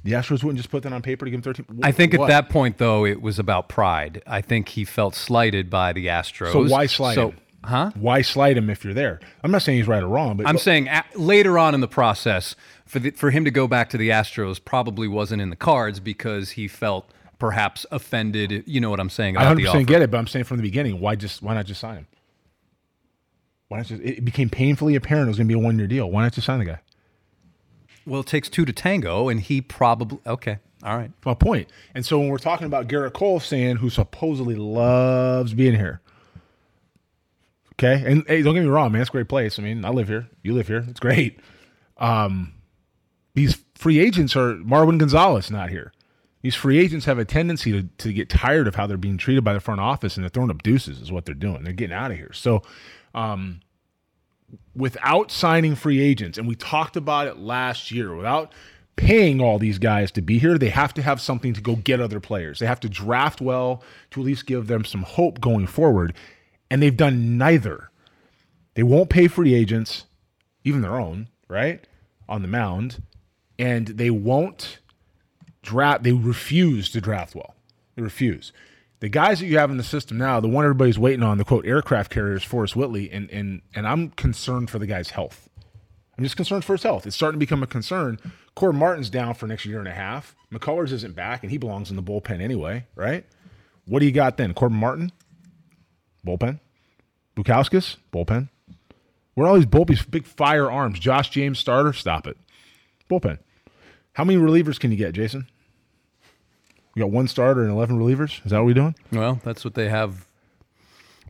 The 0.05 0.12
Astros 0.12 0.44
wouldn't 0.44 0.56
just 0.56 0.70
put 0.70 0.84
that 0.84 0.93
on 0.93 1.02
paper 1.02 1.25
to 1.25 1.31
give 1.31 1.38
him 1.38 1.43
13. 1.43 1.81
I 1.82 1.90
think 1.90 2.12
what? 2.12 2.22
at 2.22 2.28
that 2.28 2.50
point, 2.50 2.78
though, 2.78 3.05
it 3.05 3.20
was 3.20 3.38
about 3.38 3.69
pride. 3.69 4.22
I 4.26 4.40
think 4.40 4.69
he 4.69 4.84
felt 4.84 5.14
slighted 5.14 5.69
by 5.69 5.93
the 5.93 6.06
Astros. 6.06 6.52
So 6.52 6.66
why 6.69 6.87
slight 6.87 7.16
so? 7.16 7.34
Huh? 7.64 7.90
Why 7.94 8.22
slight 8.22 8.56
him 8.56 8.70
if 8.70 8.84
you're 8.84 8.94
there? 8.94 9.20
I'm 9.43 9.50
not 9.50 9.62
saying 9.62 9.78
he's 9.78 9.88
right 9.88 10.02
or 10.02 10.08
wrong, 10.08 10.37
but 10.37 10.46
I'm 10.46 10.56
uh, 10.56 10.60
saying 10.60 10.88
at, 10.88 11.19
later 11.19 11.58
on 11.58 11.75
in 11.75 11.81
the 11.81 11.88
process, 11.88 12.55
for 12.87 12.99
the, 12.99 13.10
for 13.10 13.31
him 13.31 13.44
to 13.44 13.50
go 13.50 13.66
back 13.66 13.90
to 13.90 13.99
the 13.99 14.10
Astros 14.10 14.64
probably 14.64 15.08
wasn't 15.08 15.43
in 15.43 15.50
the 15.50 15.56
cards 15.56 16.00
because 16.00 16.50
he 16.50 16.69
felt 16.69 17.10
perhaps 17.38 17.84
offended. 17.90 18.62
You 18.66 18.81
know 18.81 18.90
what 18.90 19.00
I'm 19.00 19.10
saying? 19.10 19.37
I 19.37 19.40
100 19.40 19.64
percent 19.64 19.87
get 19.88 20.02
it, 20.02 20.10
but 20.10 20.19
I'm 20.19 20.26
saying 20.26 20.44
from 20.44 20.56
the 20.58 20.62
beginning, 20.62 21.00
why 21.00 21.16
just 21.16 21.43
why 21.43 21.55
not 21.55 21.66
just 21.66 21.81
sign 21.81 21.96
him? 21.99 22.06
Why 23.69 23.78
not 23.78 23.87
just? 23.87 24.02
It 24.02 24.25
became 24.25 24.49
painfully 24.49 24.94
apparent 24.94 25.26
it 25.26 25.31
was 25.31 25.38
going 25.38 25.49
to 25.49 25.55
be 25.55 25.60
a 25.60 25.62
one 25.62 25.78
year 25.78 25.88
deal. 25.88 26.10
Why 26.10 26.22
not 26.22 26.32
just 26.32 26.46
sign 26.46 26.60
the 26.60 26.64
guy? 26.64 26.81
Well, 28.06 28.20
it 28.20 28.26
takes 28.26 28.49
two 28.49 28.64
to 28.64 28.72
tango, 28.72 29.28
and 29.28 29.40
he 29.40 29.60
probably 29.60 30.20
okay. 30.26 30.58
All 30.84 30.96
right, 30.96 31.10
my 31.26 31.34
point. 31.34 31.69
And 31.93 32.06
so 32.06 32.20
when 32.20 32.28
we're 32.28 32.38
talking 32.38 32.66
about 32.66 32.87
Gerrit 32.87 33.12
Cole 33.12 33.40
saying 33.40 33.76
who 33.76 33.90
supposedly 33.90 34.55
loves 34.55 35.52
being 35.52 35.75
here, 35.75 36.00
okay, 37.79 38.03
and 38.11 38.25
hey, 38.27 38.43
don't 38.43 38.55
get 38.55 38.63
me 38.63 38.69
wrong, 38.69 38.93
man, 38.93 39.01
it's 39.01 39.11
a 39.11 39.13
great 39.13 39.29
place. 39.29 39.59
I 39.59 39.63
mean, 39.63 39.85
I 39.85 39.91
live 39.91 40.09
here, 40.09 40.29
you 40.43 40.55
live 40.55 40.69
here, 40.69 40.85
it's 40.89 41.01
great. 41.01 41.39
Um, 41.97 42.55
these 43.35 43.59
free 43.75 43.99
agents 43.99 44.35
are 44.37 44.55
Marwin 44.55 44.99
Gonzalez 44.99 45.51
not 45.51 45.71
here. 45.71 45.93
These 46.43 46.55
free 46.55 46.79
agents 46.79 47.07
have 47.07 47.19
a 47.19 47.25
tendency 47.25 47.73
to, 47.73 47.89
to 47.99 48.13
get 48.13 48.29
tired 48.29 48.69
of 48.69 48.77
how 48.77 48.87
they're 48.87 48.97
being 48.97 49.19
treated 49.19 49.43
by 49.43 49.53
the 49.53 49.61
front 49.61 49.81
office, 49.81 50.17
and 50.17 50.25
they're 50.25 50.31
throwing 50.31 50.51
up 50.51 50.63
deuces, 50.63 51.01
is 51.01 51.11
what 51.11 51.25
they're 51.25 51.35
doing. 51.35 51.65
They're 51.65 51.73
getting 51.73 51.97
out 51.97 52.11
of 52.11 52.17
here. 52.17 52.33
So, 52.33 52.63
um, 53.15 53.61
without 54.75 55.31
signing 55.31 55.75
free 55.75 56.01
agents, 56.01 56.39
and 56.39 56.47
we 56.47 56.55
talked 56.55 56.97
about 56.97 57.27
it 57.27 57.39
last 57.39 57.91
year, 57.91 58.15
without 58.15 58.53
paying 58.97 59.41
all 59.41 59.59
these 59.59 59.79
guys 59.79 60.11
to 60.13 60.23
be 60.23 60.39
here, 60.39 60.59
they 60.59 60.71
have 60.71 60.95
to 60.95 61.03
have 61.03 61.21
something 61.21 61.53
to 61.55 61.61
go 61.61 61.77
get 61.77 62.01
other 62.01 62.21
players. 62.21 62.61
They 62.61 62.67
have 62.67 62.81
to 62.81 62.89
draft 62.89 63.41
well 63.41 63.83
to 64.11 64.21
at 64.21 64.27
least 64.27 64.47
give 64.47 64.69
them 64.69 64.85
some 64.85 65.03
hope 65.03 65.41
going 65.41 65.67
forward. 65.67 66.15
And 66.70 66.82
they've 66.82 66.97
done 66.97 67.38
neither. 67.38 67.91
They 68.75 68.82
won't 68.82 69.11
pay 69.11 69.29
free 69.29 69.55
agents, 69.55 70.05
even 70.65 70.82
their 70.82 70.99
own, 70.99 71.29
right? 71.49 71.87
On 72.29 72.43
the 72.43 72.49
mound. 72.49 73.03
And 73.59 73.88
they 73.88 74.11
won't 74.11 74.79
draft, 75.62 76.03
they 76.03 76.12
refuse 76.12 76.91
to 76.91 77.00
draft 77.00 77.35
well. 77.35 77.55
They 77.97 78.03
refuse 78.03 78.53
the 79.00 79.09
guys 79.09 79.41
that 79.41 79.47
you 79.47 79.59
have 79.59 79.70
in 79.70 79.76
the 79.76 79.85
system 79.85 80.19
now, 80.19 80.41
the 80.41 80.49
one 80.49 80.65
everybody's 80.65 80.99
waiting 80.99 81.23
on, 81.23 81.38
the 81.38 81.44
quote 81.44 81.67
aircraft 81.67 82.11
carrier 82.11 82.37
is 82.37 82.43
Forrest 82.43 82.75
Whitley, 82.75 83.11
and 83.11 83.31
and 83.31 83.62
and 83.75 83.87
I'm 83.87 84.11
concerned 84.11 84.70
for 84.70 84.79
the 84.79 84.87
guy's 84.87 85.11
health. 85.11 85.49
I'm 86.17 86.25
just 86.25 86.37
concerned 86.37 86.65
for 86.65 86.73
his 86.73 86.82
health. 86.82 87.06
It's 87.06 87.15
starting 87.15 87.38
to 87.38 87.44
become 87.44 87.62
a 87.62 87.67
concern. 87.67 88.19
Corbin 88.56 88.81
Martin's 88.81 89.09
down 89.09 89.35
for 89.35 89.47
next 89.47 89.65
year 89.67 89.79
and 89.79 89.87
a 89.87 89.93
half. 89.93 90.35
McCullers 90.53 90.91
isn't 90.91 91.15
back, 91.15 91.44
and 91.44 91.53
he 91.53 91.59
belongs 91.59 91.91
in 91.91 91.97
the 91.97 92.03
bullpen 92.03 92.41
anyway, 92.41 92.87
right? 92.97 93.25
What 93.87 94.00
do 94.00 94.06
you 94.06 94.11
got 94.12 94.37
then? 94.37 94.53
Corbin 94.53 94.79
Martin, 94.79 95.12
bullpen. 96.29 96.61
Bukauskas, 97.37 97.97
bullpen. 98.13 98.49
Where 99.35 99.47
are 99.47 99.51
all 99.51 99.57
these 99.57 99.67
bullpens, 99.67 100.09
big 100.11 100.27
firearms? 100.27 100.99
Josh 100.99 101.31
James 101.31 101.59
starter, 101.59 101.93
stop 101.93 102.27
it. 102.27 102.37
Bullpen. 103.09 103.39
How 104.13 104.25
many 104.25 104.39
relievers 104.39 104.81
can 104.81 104.91
you 104.91 104.97
get, 104.97 105.13
Jason? 105.13 105.47
We 106.94 107.01
got 107.01 107.13
one 107.13 107.29
starter 107.29 107.63
and 107.63 107.70
11 107.70 107.99
relievers. 107.99 108.44
Is 108.44 108.51
that 108.51 108.58
what 108.58 108.67
we're 108.67 108.75
doing? 108.75 108.97
Well, 109.13 109.41
that's 109.44 109.65
what 109.65 109.75
they 109.75 109.89
have. 109.89 110.27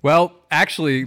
Well, 0.01 0.33
actually, 0.51 1.05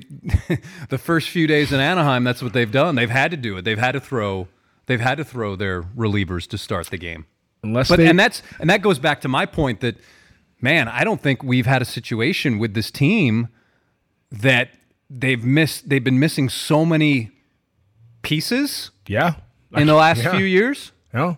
the 0.90 1.00
first 1.00 1.30
few 1.30 1.48
days 1.48 1.74
in 1.74 1.80
Anaheim, 1.80 2.24
that's 2.24 2.44
what 2.44 2.54
they've 2.54 2.72
done. 2.72 2.96
They've 2.96 3.10
had 3.10 3.32
to 3.32 3.38
do 3.38 3.58
it. 3.58 3.66
They've 3.66 3.80
had 3.80 3.94
to 3.94 4.00
throw. 4.00 4.48
They've 4.86 5.02
had 5.02 5.18
to 5.18 5.24
throw 5.24 5.56
their 5.56 5.82
relievers 5.82 6.48
to 6.50 6.58
start 6.58 6.88
the 6.88 6.98
game. 6.98 7.26
Unless, 7.64 7.90
but 7.90 7.98
they, 7.98 8.08
and 8.08 8.20
that's 8.20 8.44
and 8.60 8.70
that 8.70 8.82
goes 8.82 9.00
back 9.00 9.22
to 9.22 9.28
my 9.28 9.46
point 9.46 9.80
that, 9.80 9.96
man, 10.60 10.88
I 10.88 11.04
don't 11.04 11.22
think 11.22 11.44
we've 11.44 11.66
had 11.66 11.82
a 11.82 11.86
situation 11.86 12.60
with 12.60 12.74
this 12.74 12.92
team 12.92 13.48
that 14.32 14.70
they've 15.10 15.44
missed. 15.44 15.90
They've 15.90 16.04
been 16.04 16.20
missing 16.20 16.50
so 16.50 16.86
many 16.86 17.32
pieces. 18.22 18.92
Yeah, 19.08 19.36
in 19.76 19.88
the 19.88 19.96
last 19.96 20.24
yeah. 20.24 20.32
few 20.36 20.46
years. 20.46 20.92
Yeah. 21.14 21.36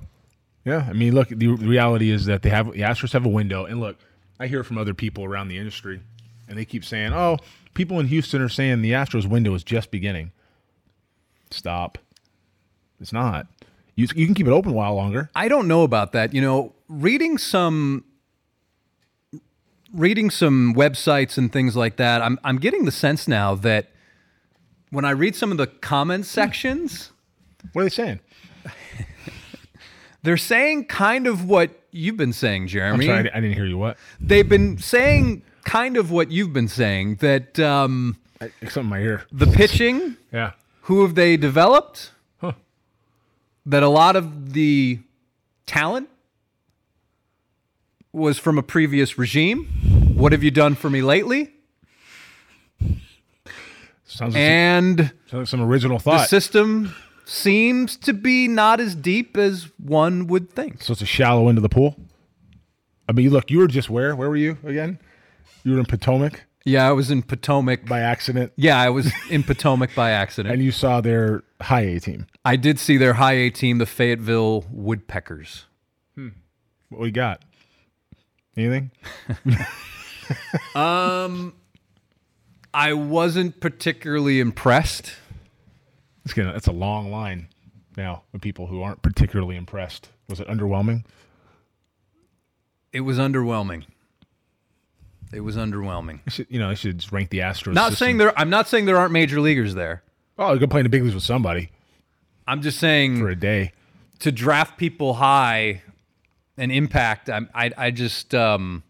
Yeah, 0.65 0.85
I 0.89 0.93
mean, 0.93 1.13
look, 1.13 1.27
the 1.27 1.47
reality 1.47 2.09
is 2.09 2.25
that 2.25 2.41
they 2.41 2.50
have 2.50 2.71
the 2.71 2.79
Astros 2.79 3.12
have 3.12 3.25
a 3.25 3.29
window, 3.29 3.65
and 3.65 3.81
look, 3.81 3.97
I 4.39 4.47
hear 4.47 4.63
from 4.63 4.77
other 4.77 4.93
people 4.93 5.25
around 5.25 5.50
the 5.50 5.57
industry, 5.57 6.00
and 6.47 6.57
they 6.57 6.63
keep 6.63 6.85
saying, 6.85 7.12
"Oh, 7.13 7.38
people 7.73 8.00
in 8.00 8.07
Houston 8.07 8.41
are 8.41 8.50
saying 8.50 8.81
the 8.81 8.91
Astros 8.91 9.27
window 9.27 9.53
is 9.53 9.63
just 9.63 9.91
beginning." 9.91 10.31
Stop. 11.51 11.97
It's 13.01 13.12
not. 13.12 13.47
You 13.95 14.07
you 14.15 14.25
can 14.25 14.33
keep 14.33 14.47
it 14.47 14.51
open 14.51 14.71
a 14.71 14.75
while 14.75 14.95
longer. 14.95 15.29
I 15.35 15.50
don't 15.50 15.67
know 15.67 15.83
about 15.83 16.13
that. 16.13 16.33
You 16.33 16.41
know, 16.41 16.73
reading 16.88 17.38
some 17.38 18.05
reading 19.93 20.29
some 20.29 20.73
websites 20.73 21.38
and 21.38 21.51
things 21.51 21.75
like 21.75 21.97
that, 21.97 22.21
I'm 22.21 22.39
I'm 22.43 22.57
getting 22.57 22.85
the 22.85 22.91
sense 22.91 23.27
now 23.27 23.55
that 23.55 23.89
when 24.89 25.05
I 25.05 25.12
read 25.12 25.35
some 25.35 25.51
of 25.51 25.57
the 25.57 25.67
comment 25.67 26.25
sections, 26.25 27.12
what 27.71 27.81
are 27.81 27.85
they 27.85 27.89
saying? 27.89 28.19
They're 30.23 30.38
saying 30.38 30.85
kind 30.85 31.27
of 31.27 31.45
what 31.45 31.71
you've 31.91 32.17
been 32.17 32.33
saying, 32.33 32.67
Jeremy. 32.67 33.09
I'm 33.09 33.15
sorry, 33.17 33.31
I 33.31 33.39
didn't 33.39 33.55
hear 33.55 33.65
you. 33.65 33.77
What? 33.77 33.97
They've 34.19 34.47
been 34.47 34.77
saying 34.77 35.43
kind 35.65 35.97
of 35.97 36.12
what 36.12 36.31
you've 36.31 36.53
been 36.53 36.67
saying 36.67 37.15
that 37.15 37.59
um, 37.59 38.17
I, 38.39 38.51
something 38.63 38.83
in 38.83 38.89
my 38.89 39.00
ear. 39.00 39.25
The 39.31 39.47
pitching. 39.47 40.17
yeah. 40.31 40.51
Who 40.83 41.03
have 41.03 41.15
they 41.15 41.38
developed? 41.38 42.12
Huh. 42.41 42.53
That 43.65 43.83
a 43.83 43.89
lot 43.89 44.15
of 44.15 44.53
the 44.53 45.00
talent 45.65 46.09
was 48.13 48.38
from 48.38 48.58
a 48.58 48.63
previous 48.63 49.17
regime. 49.17 49.65
What 50.15 50.32
have 50.32 50.43
you 50.43 50.51
done 50.51 50.75
for 50.75 50.89
me 50.89 51.01
lately? 51.01 51.51
Sounds 54.05 54.36
like 54.36 54.41
and 54.41 54.98
some, 55.00 55.08
sounds 55.08 55.34
like 55.34 55.48
some 55.48 55.62
original 55.62 55.98
thought. 56.00 56.20
The 56.22 56.25
system 56.27 56.93
seems 57.25 57.98
to 57.98 58.13
be 58.13 58.48
not 58.48 58.79
as 58.79 58.96
deep 58.96 59.36
as 59.38 59.70
one 59.77 60.27
would 60.27 60.51
think. 60.51 60.84
So 60.84 60.93
it's 60.93 61.01
a 61.01 61.05
shallow 61.08 61.50
end 61.50 61.58
of 61.58 61.63
the 61.63 61.70
pool. 61.70 61.96
I 63.10 63.12
mean, 63.12 63.32
look, 63.32 63.50
you 63.50 63.58
were 63.58 63.67
just 63.67 63.89
where? 63.89 64.15
Where 64.15 64.29
were 64.29 64.36
you 64.36 64.58
again? 64.63 65.00
You 65.63 65.74
were 65.74 65.79
in 65.79 65.86
Potomac. 65.86 66.43
Yeah, 66.65 66.88
I 66.88 66.91
was 66.91 67.12
in 67.12 67.24
Potomac. 67.24 67.86
by 67.86 68.00
accident, 68.00 68.53
yeah, 68.55 68.79
I 68.79 68.89
was 68.89 69.12
in 69.29 69.43
Potomac 69.43 69.93
by 69.96 70.12
accident. 70.12 70.53
and 70.53 70.63
you 70.63 70.72
saw 70.72 71.01
their 71.01 71.43
high 71.62 71.82
A 71.82 72.00
team. 72.00 72.27
I 72.46 72.55
did 72.55 72.79
see 72.79 72.96
their 72.98 73.13
high 73.13 73.34
A 73.34 73.50
team, 73.50 73.79
the 73.79 73.86
Fayetteville 73.86 74.65
Woodpeckers. 74.72 75.65
Hmm. 76.15 76.29
What 76.89 77.01
we 77.01 77.12
got? 77.12 77.41
Anything? 78.55 78.91
um, 80.75 81.53
I 82.74 82.93
wasn't 82.93 83.60
particularly 83.60 84.39
impressed. 84.39 85.13
It's 86.25 86.33
gonna. 86.33 86.53
That's 86.53 86.67
a 86.67 86.72
long 86.72 87.12
line 87.12 87.48
now 87.98 88.24
of 88.33 88.41
people 88.41 88.67
who 88.67 88.81
aren't 88.81 89.01
particularly 89.01 89.55
impressed. 89.55 90.10
Was 90.29 90.39
it 90.39 90.48
underwhelming? 90.48 91.03
It 92.91 93.01
was 93.01 93.17
underwhelming. 93.17 93.86
It 95.33 95.41
was 95.41 95.57
underwhelming. 95.57 96.19
I 96.27 96.29
should, 96.29 96.48
you 96.50 96.60
know, 96.60 96.69
I 96.69 96.75
should 96.75 97.12
rank 97.12 97.31
the 97.31 97.39
Astros. 97.39 97.74
Not 97.74 97.91
system. 97.91 98.05
saying 98.05 98.17
there. 98.17 98.39
I'm 98.39 98.50
not 98.51 98.67
saying 98.67 98.86
there 98.86 98.98
aren't 98.98 99.12
major 99.13 99.41
leaguers 99.41 99.74
there. 99.74 100.03
Oh, 100.38 100.53
gonna 100.55 100.67
play 100.67 100.79
in 100.81 100.86
the 100.86 100.89
big 100.89 101.01
leagues 101.03 101.15
with 101.15 101.24
somebody 101.24 101.69
I'm 102.48 102.62
just 102.62 102.79
saying 102.79 103.19
for 103.19 103.29
a 103.29 103.36
day. 103.36 103.72
to 104.19 104.31
draft 104.31 104.77
people 104.77 105.15
high 105.15 105.83
and 106.57 106.72
impact. 106.72 107.29
I'm, 107.29 107.50
I 107.53 107.72
I 107.77 107.91
just 107.91 108.33
um, 108.36 108.83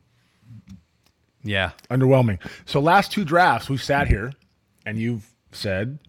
yeah. 1.43 1.71
Underwhelming. 1.89 2.39
So 2.65 2.79
last 2.79 3.11
two 3.11 3.25
drafts 3.25 3.69
we've 3.69 3.83
sat 3.83 4.07
here, 4.07 4.33
and 4.85 4.97
you've 4.97 5.29
said 5.51 5.99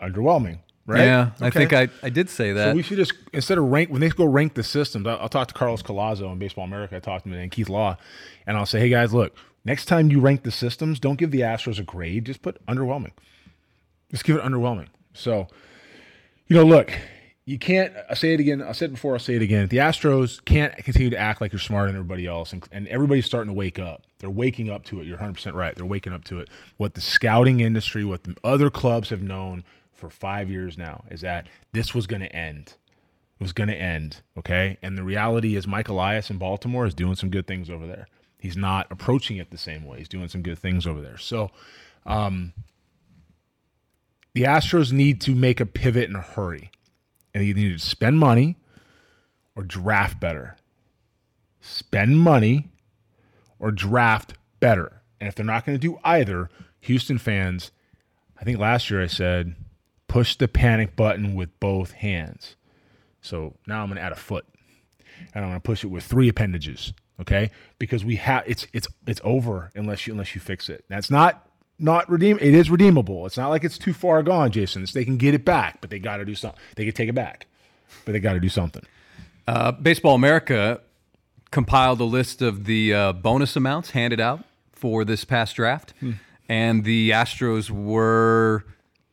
underwhelming, 0.00 0.58
right? 0.86 1.04
Yeah, 1.04 1.30
I 1.40 1.50
think 1.50 1.72
I, 1.72 1.88
I 2.02 2.10
did 2.10 2.28
say 2.28 2.52
that. 2.52 2.70
So 2.70 2.74
we 2.74 2.82
should 2.82 2.98
just 2.98 3.14
instead 3.32 3.58
of 3.58 3.64
rank 3.64 3.90
when 3.90 4.00
they 4.00 4.08
go 4.10 4.24
rank 4.24 4.54
the 4.54 4.62
systems. 4.62 5.06
I'll, 5.06 5.18
I'll 5.18 5.28
talk 5.28 5.48
to 5.48 5.54
Carlos 5.54 5.82
Collazo 5.82 6.30
in 6.32 6.38
Baseball 6.38 6.64
America. 6.64 6.96
I 6.96 7.00
talked 7.00 7.24
to 7.24 7.30
him 7.30 7.38
and 7.38 7.50
Keith 7.50 7.68
Law, 7.68 7.96
and 8.46 8.56
I'll 8.56 8.66
say, 8.66 8.80
hey 8.80 8.88
guys, 8.88 9.14
look, 9.14 9.34
next 9.64 9.86
time 9.86 10.10
you 10.10 10.20
rank 10.20 10.42
the 10.42 10.50
systems, 10.50 11.00
don't 11.00 11.16
give 11.16 11.30
the 11.30 11.40
Astros 11.40 11.78
a 11.78 11.82
grade. 11.82 12.26
Just 12.26 12.42
put 12.42 12.64
underwhelming. 12.66 13.12
Just 14.10 14.24
give 14.24 14.36
it 14.36 14.42
underwhelming. 14.42 14.88
So, 15.14 15.48
you 16.46 16.56
know, 16.56 16.64
look, 16.64 16.92
you 17.46 17.60
can't. 17.60 17.94
I 18.10 18.14
say 18.14 18.34
it 18.34 18.40
again. 18.40 18.60
I 18.60 18.72
said 18.72 18.90
it 18.90 18.94
before. 18.94 19.14
I'll 19.14 19.20
say 19.20 19.36
it 19.36 19.42
again. 19.42 19.68
The 19.68 19.76
Astros 19.76 20.44
can't 20.44 20.76
continue 20.78 21.10
to 21.10 21.16
act 21.16 21.40
like 21.40 21.52
you're 21.52 21.60
smarter 21.60 21.86
than 21.86 21.96
everybody 21.96 22.26
else, 22.26 22.52
and, 22.52 22.66
and 22.72 22.88
everybody's 22.88 23.24
starting 23.24 23.52
to 23.52 23.56
wake 23.56 23.78
up. 23.78 24.02
They're 24.18 24.28
waking 24.28 24.68
up 24.68 24.84
to 24.86 25.00
it. 25.00 25.06
You're 25.06 25.16
100 25.16 25.34
percent 25.34 25.56
right. 25.56 25.74
They're 25.74 25.86
waking 25.86 26.12
up 26.12 26.24
to 26.24 26.40
it. 26.40 26.50
What 26.76 26.94
the 26.94 27.00
scouting 27.00 27.60
industry, 27.60 28.04
what 28.04 28.24
the 28.24 28.36
other 28.42 28.68
clubs 28.68 29.10
have 29.10 29.22
known 29.22 29.62
for 29.92 30.10
five 30.10 30.50
years 30.50 30.76
now, 30.76 31.04
is 31.08 31.20
that 31.20 31.46
this 31.72 31.94
was 31.94 32.08
going 32.08 32.20
to 32.20 32.34
end. 32.34 32.74
It 33.38 33.44
was 33.44 33.52
going 33.52 33.68
to 33.68 33.76
end. 33.76 34.22
Okay, 34.36 34.76
and 34.82 34.98
the 34.98 35.04
reality 35.04 35.54
is, 35.54 35.68
Mike 35.68 35.88
Elias 35.88 36.30
in 36.30 36.38
Baltimore 36.38 36.84
is 36.84 36.94
doing 36.94 37.14
some 37.14 37.30
good 37.30 37.46
things 37.46 37.70
over 37.70 37.86
there. 37.86 38.08
He's 38.40 38.56
not 38.56 38.88
approaching 38.90 39.36
it 39.36 39.52
the 39.52 39.58
same 39.58 39.84
way. 39.84 39.98
He's 39.98 40.08
doing 40.08 40.28
some 40.28 40.42
good 40.42 40.58
things 40.58 40.84
over 40.84 41.00
there. 41.00 41.16
So, 41.16 41.52
um, 42.04 42.54
the 44.34 44.42
Astros 44.42 44.90
need 44.90 45.20
to 45.22 45.34
make 45.34 45.60
a 45.60 45.66
pivot 45.66 46.10
in 46.10 46.16
a 46.16 46.20
hurry. 46.20 46.72
And 47.36 47.46
they 47.46 47.52
need 47.52 47.78
to 47.78 47.86
spend 47.86 48.18
money 48.18 48.56
or 49.54 49.62
draft 49.62 50.18
better. 50.18 50.56
Spend 51.60 52.18
money 52.18 52.70
or 53.58 53.70
draft 53.70 54.32
better. 54.58 55.02
And 55.20 55.28
if 55.28 55.34
they're 55.34 55.44
not 55.44 55.66
going 55.66 55.76
to 55.76 55.86
do 55.86 55.98
either, 56.02 56.48
Houston 56.80 57.18
fans, 57.18 57.72
I 58.40 58.44
think 58.44 58.58
last 58.58 58.88
year 58.88 59.02
I 59.02 59.06
said, 59.06 59.54
push 60.08 60.34
the 60.34 60.48
panic 60.48 60.96
button 60.96 61.34
with 61.34 61.60
both 61.60 61.92
hands. 61.92 62.56
So 63.20 63.52
now 63.66 63.82
I'm 63.82 63.88
going 63.88 63.96
to 63.96 64.02
add 64.02 64.12
a 64.12 64.16
foot. 64.16 64.46
And 65.34 65.44
I'm 65.44 65.50
going 65.50 65.60
to 65.60 65.66
push 65.66 65.84
it 65.84 65.88
with 65.88 66.04
three 66.04 66.30
appendages, 66.30 66.94
okay? 67.20 67.50
Because 67.78 68.02
we 68.02 68.16
have 68.16 68.44
it's 68.46 68.66
it's 68.72 68.88
it's 69.06 69.20
over 69.22 69.72
unless 69.74 70.06
you 70.06 70.14
unless 70.14 70.34
you 70.34 70.40
fix 70.40 70.70
it. 70.70 70.86
That's 70.88 71.10
not 71.10 71.45
not 71.78 72.08
redeem. 72.10 72.38
It 72.40 72.54
is 72.54 72.70
redeemable. 72.70 73.26
It's 73.26 73.36
not 73.36 73.48
like 73.48 73.64
it's 73.64 73.78
too 73.78 73.92
far 73.92 74.22
gone, 74.22 74.50
Jason. 74.50 74.82
It's, 74.82 74.92
they 74.92 75.04
can 75.04 75.16
get 75.16 75.34
it 75.34 75.44
back, 75.44 75.80
but 75.80 75.90
they 75.90 75.98
got 75.98 76.18
to 76.18 76.24
do 76.24 76.34
something. 76.34 76.60
They 76.76 76.84
can 76.84 76.94
take 76.94 77.08
it 77.08 77.14
back, 77.14 77.46
but 78.04 78.12
they 78.12 78.20
got 78.20 78.32
to 78.32 78.40
do 78.40 78.48
something. 78.48 78.82
Uh, 79.46 79.72
Baseball 79.72 80.14
America 80.14 80.80
compiled 81.50 82.00
a 82.00 82.04
list 82.04 82.42
of 82.42 82.64
the 82.64 82.92
uh, 82.92 83.12
bonus 83.12 83.56
amounts 83.56 83.90
handed 83.90 84.20
out 84.20 84.44
for 84.72 85.04
this 85.04 85.24
past 85.24 85.56
draft, 85.56 85.94
and 86.48 86.84
the 86.84 87.10
Astros 87.10 87.70
were 87.70 88.64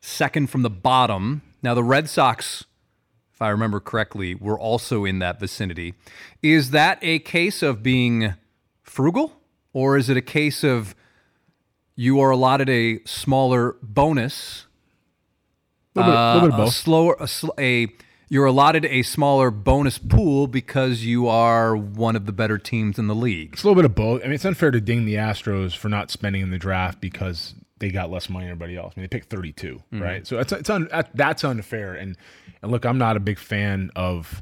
second 0.01 0.49
from 0.49 0.61
the 0.61 0.69
bottom. 0.69 1.41
Now, 1.61 1.73
the 1.73 1.83
Red 1.83 2.09
Sox, 2.09 2.65
if 3.33 3.41
I 3.41 3.49
remember 3.49 3.79
correctly, 3.79 4.35
were 4.35 4.59
also 4.59 5.05
in 5.05 5.19
that 5.19 5.39
vicinity. 5.39 5.93
Is 6.41 6.71
that 6.71 6.99
a 7.01 7.19
case 7.19 7.61
of 7.61 7.83
being 7.83 8.33
frugal, 8.81 9.39
or 9.71 9.97
is 9.97 10.09
it 10.09 10.17
a 10.17 10.21
case 10.21 10.63
of 10.63 10.95
you 11.95 12.19
are 12.19 12.31
allotted 12.31 12.69
a 12.69 12.99
smaller 13.05 13.75
bonus 13.81 14.65
A 15.95 15.99
little, 15.99 16.11
bit, 16.11 16.17
uh, 16.17 16.33
little 16.33 16.49
bit 16.49 16.59
of 16.59 16.67
a 16.67 16.71
slower 16.71 17.15
a, 17.19 17.27
sl- 17.27 17.51
a 17.59 17.87
you're 18.29 18.45
allotted 18.45 18.85
a 18.85 19.03
smaller 19.03 19.51
bonus 19.51 19.99
pool 19.99 20.47
because 20.47 21.05
you 21.05 21.27
are 21.27 21.75
one 21.75 22.15
of 22.15 22.25
the 22.25 22.31
better 22.31 22.57
teams 22.57 22.97
in 22.97 23.05
the 23.05 23.13
league. 23.13 23.53
It's 23.53 23.63
a 23.63 23.67
little 23.67 23.75
bit 23.79 23.85
of 23.85 23.93
both. 23.93 24.21
I 24.21 24.23
mean, 24.25 24.33
it's 24.33 24.45
unfair 24.45 24.71
to 24.71 24.81
ding 24.81 25.05
the 25.05 25.15
Astros 25.15 25.75
for 25.75 25.87
not 25.87 26.09
spending 26.09 26.41
in 26.41 26.49
the 26.49 26.57
draft 26.57 26.99
because 26.99 27.53
they 27.77 27.89
got 27.91 28.09
less 28.09 28.29
money 28.29 28.45
than 28.45 28.51
everybody 28.53 28.75
else. 28.75 28.93
I 28.95 28.99
mean, 28.99 29.03
they 29.03 29.15
picked 29.19 29.29
32, 29.29 29.83
right? 29.91 30.25
So 30.25 30.39
it's 30.39 30.51
it's 30.51 30.69
un, 30.69 30.87
that's 31.13 31.43
unfair. 31.43 31.93
And 31.93 32.17
and 32.63 32.71
look, 32.71 32.85
I'm 32.85 32.97
not 32.97 33.17
a 33.17 33.19
big 33.19 33.37
fan 33.37 33.91
of 33.95 34.41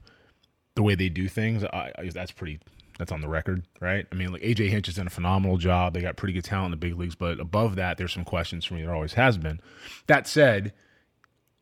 the 0.75 0.83
way 0.83 0.95
they 0.95 1.09
do 1.09 1.27
things. 1.27 1.65
I, 1.65 1.91
I, 1.97 2.09
that's 2.13 2.31
pretty. 2.31 2.59
That's 3.01 3.11
on 3.11 3.21
the 3.21 3.27
record, 3.27 3.63
right? 3.79 4.05
I 4.11 4.15
mean, 4.15 4.31
like 4.31 4.43
AJ 4.43 4.69
Hinch 4.69 4.85
has 4.85 4.93
done 4.93 5.07
a 5.07 5.09
phenomenal 5.09 5.57
job. 5.57 5.95
They 5.95 6.01
got 6.01 6.17
pretty 6.17 6.33
good 6.33 6.43
talent 6.43 6.65
in 6.65 6.71
the 6.73 6.77
big 6.77 6.95
leagues, 6.99 7.15
but 7.15 7.39
above 7.39 7.75
that, 7.77 7.97
there's 7.97 8.13
some 8.13 8.23
questions 8.23 8.63
for 8.63 8.75
me. 8.75 8.83
There 8.83 8.93
always 8.93 9.13
has 9.13 9.39
been. 9.39 9.59
That 10.05 10.27
said, 10.27 10.71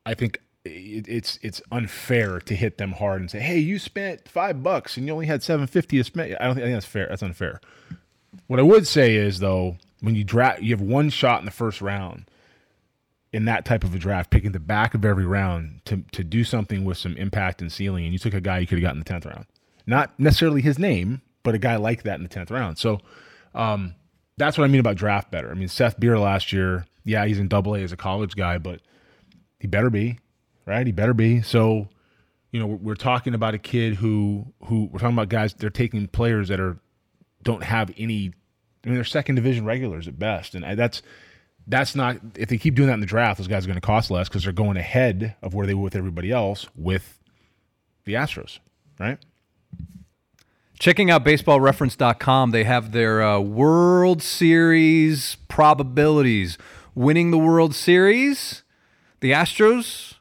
I 0.05 0.15
think 0.15 0.41
it, 0.65 1.07
it's 1.07 1.39
it's 1.41 1.61
unfair 1.71 2.41
to 2.41 2.53
hit 2.53 2.77
them 2.77 2.91
hard 2.91 3.21
and 3.21 3.31
say, 3.31 3.39
"Hey, 3.39 3.57
you 3.57 3.79
spent 3.79 4.27
five 4.27 4.61
bucks 4.61 4.97
and 4.97 5.07
you 5.07 5.13
only 5.13 5.27
had 5.27 5.41
seven 5.41 5.65
fifty 5.65 5.95
to 5.95 6.03
spend." 6.03 6.35
I 6.41 6.43
don't 6.43 6.55
think, 6.55 6.65
I 6.65 6.67
think 6.67 6.75
that's 6.75 6.85
fair. 6.85 7.07
That's 7.07 7.23
unfair. 7.23 7.61
What 8.47 8.59
I 8.59 8.63
would 8.63 8.85
say 8.85 9.15
is 9.15 9.39
though, 9.39 9.77
when 10.01 10.15
you 10.15 10.25
draft, 10.25 10.61
you 10.61 10.75
have 10.75 10.81
one 10.81 11.09
shot 11.09 11.39
in 11.39 11.45
the 11.45 11.51
first 11.51 11.79
round. 11.79 12.29
In 13.31 13.45
that 13.45 13.63
type 13.63 13.85
of 13.85 13.95
a 13.95 13.97
draft, 13.97 14.29
picking 14.29 14.51
the 14.51 14.59
back 14.59 14.93
of 14.93 15.05
every 15.05 15.25
round 15.25 15.85
to 15.85 16.03
to 16.11 16.21
do 16.21 16.43
something 16.43 16.83
with 16.83 16.97
some 16.97 17.15
impact 17.15 17.61
and 17.61 17.71
ceiling, 17.71 18.03
and 18.03 18.11
you 18.11 18.19
took 18.19 18.33
a 18.33 18.41
guy 18.41 18.59
you 18.59 18.67
could 18.67 18.79
have 18.79 18.83
gotten 18.83 18.99
the 18.99 19.05
tenth 19.05 19.25
round, 19.25 19.45
not 19.87 20.19
necessarily 20.19 20.61
his 20.61 20.77
name, 20.77 21.21
but 21.43 21.55
a 21.55 21.57
guy 21.59 21.77
like 21.77 22.03
that 22.03 22.15
in 22.15 22.23
the 22.23 22.29
tenth 22.29 22.51
round. 22.51 22.77
So, 22.77 22.99
um, 23.53 23.95
that's 24.37 24.57
what 24.57 24.63
I 24.63 24.67
mean 24.67 24.79
about 24.79 24.95
draft 24.95 25.31
better. 25.31 25.51
I 25.51 25.53
mean, 25.53 25.67
Seth 25.67 25.99
Beer 25.99 26.17
last 26.17 26.53
year, 26.53 26.85
yeah, 27.03 27.25
he's 27.25 27.39
in 27.39 27.47
Double 27.47 27.75
A 27.75 27.81
as 27.81 27.91
a 27.91 27.97
college 27.97 28.35
guy, 28.35 28.57
but 28.57 28.81
he 29.59 29.67
better 29.67 29.89
be, 29.89 30.17
right? 30.65 30.85
He 30.85 30.93
better 30.93 31.13
be. 31.13 31.41
So, 31.41 31.89
you 32.51 32.59
know, 32.59 32.67
we're, 32.67 32.95
talking 32.95 33.33
about 33.33 33.53
a 33.53 33.59
kid 33.59 33.95
who 33.95 34.45
who 34.65 34.85
we're 34.91 34.99
talking 34.99 35.15
about 35.15 35.29
guys. 35.29 35.53
They're 35.53 35.69
taking 35.69 36.07
players 36.07 36.47
that 36.47 36.59
are 36.59 36.77
don't 37.43 37.63
have 37.63 37.91
any. 37.97 38.33
I 38.83 38.87
mean, 38.87 38.95
they're 38.95 39.03
second 39.03 39.35
division 39.35 39.65
regulars 39.65 40.07
at 40.07 40.17
best, 40.17 40.55
and 40.55 40.79
that's 40.79 41.01
that's 41.67 41.95
not. 41.95 42.17
If 42.35 42.49
they 42.49 42.57
keep 42.57 42.75
doing 42.75 42.87
that 42.87 42.95
in 42.95 42.99
the 43.01 43.05
draft, 43.05 43.37
those 43.37 43.47
guys 43.47 43.65
are 43.65 43.67
going 43.67 43.75
to 43.75 43.85
cost 43.85 44.09
less 44.09 44.29
because 44.29 44.43
they're 44.43 44.53
going 44.53 44.77
ahead 44.77 45.35
of 45.41 45.53
where 45.53 45.67
they 45.67 45.73
were 45.73 45.83
with 45.83 45.95
everybody 45.95 46.31
else 46.31 46.67
with 46.75 47.19
the 48.05 48.13
Astros, 48.13 48.59
right? 48.99 49.19
Checking 50.79 51.11
out 51.11 51.23
baseballreference.com, 51.25 52.51
they 52.51 52.63
have 52.63 52.93
their 52.93 53.21
uh, 53.21 53.39
World 53.39 54.23
Series 54.23 55.35
probabilities. 55.49 56.57
Winning 56.95 57.31
the 57.31 57.37
World 57.37 57.75
Series, 57.75 58.63
the 59.19 59.31
Astros, 59.31 60.13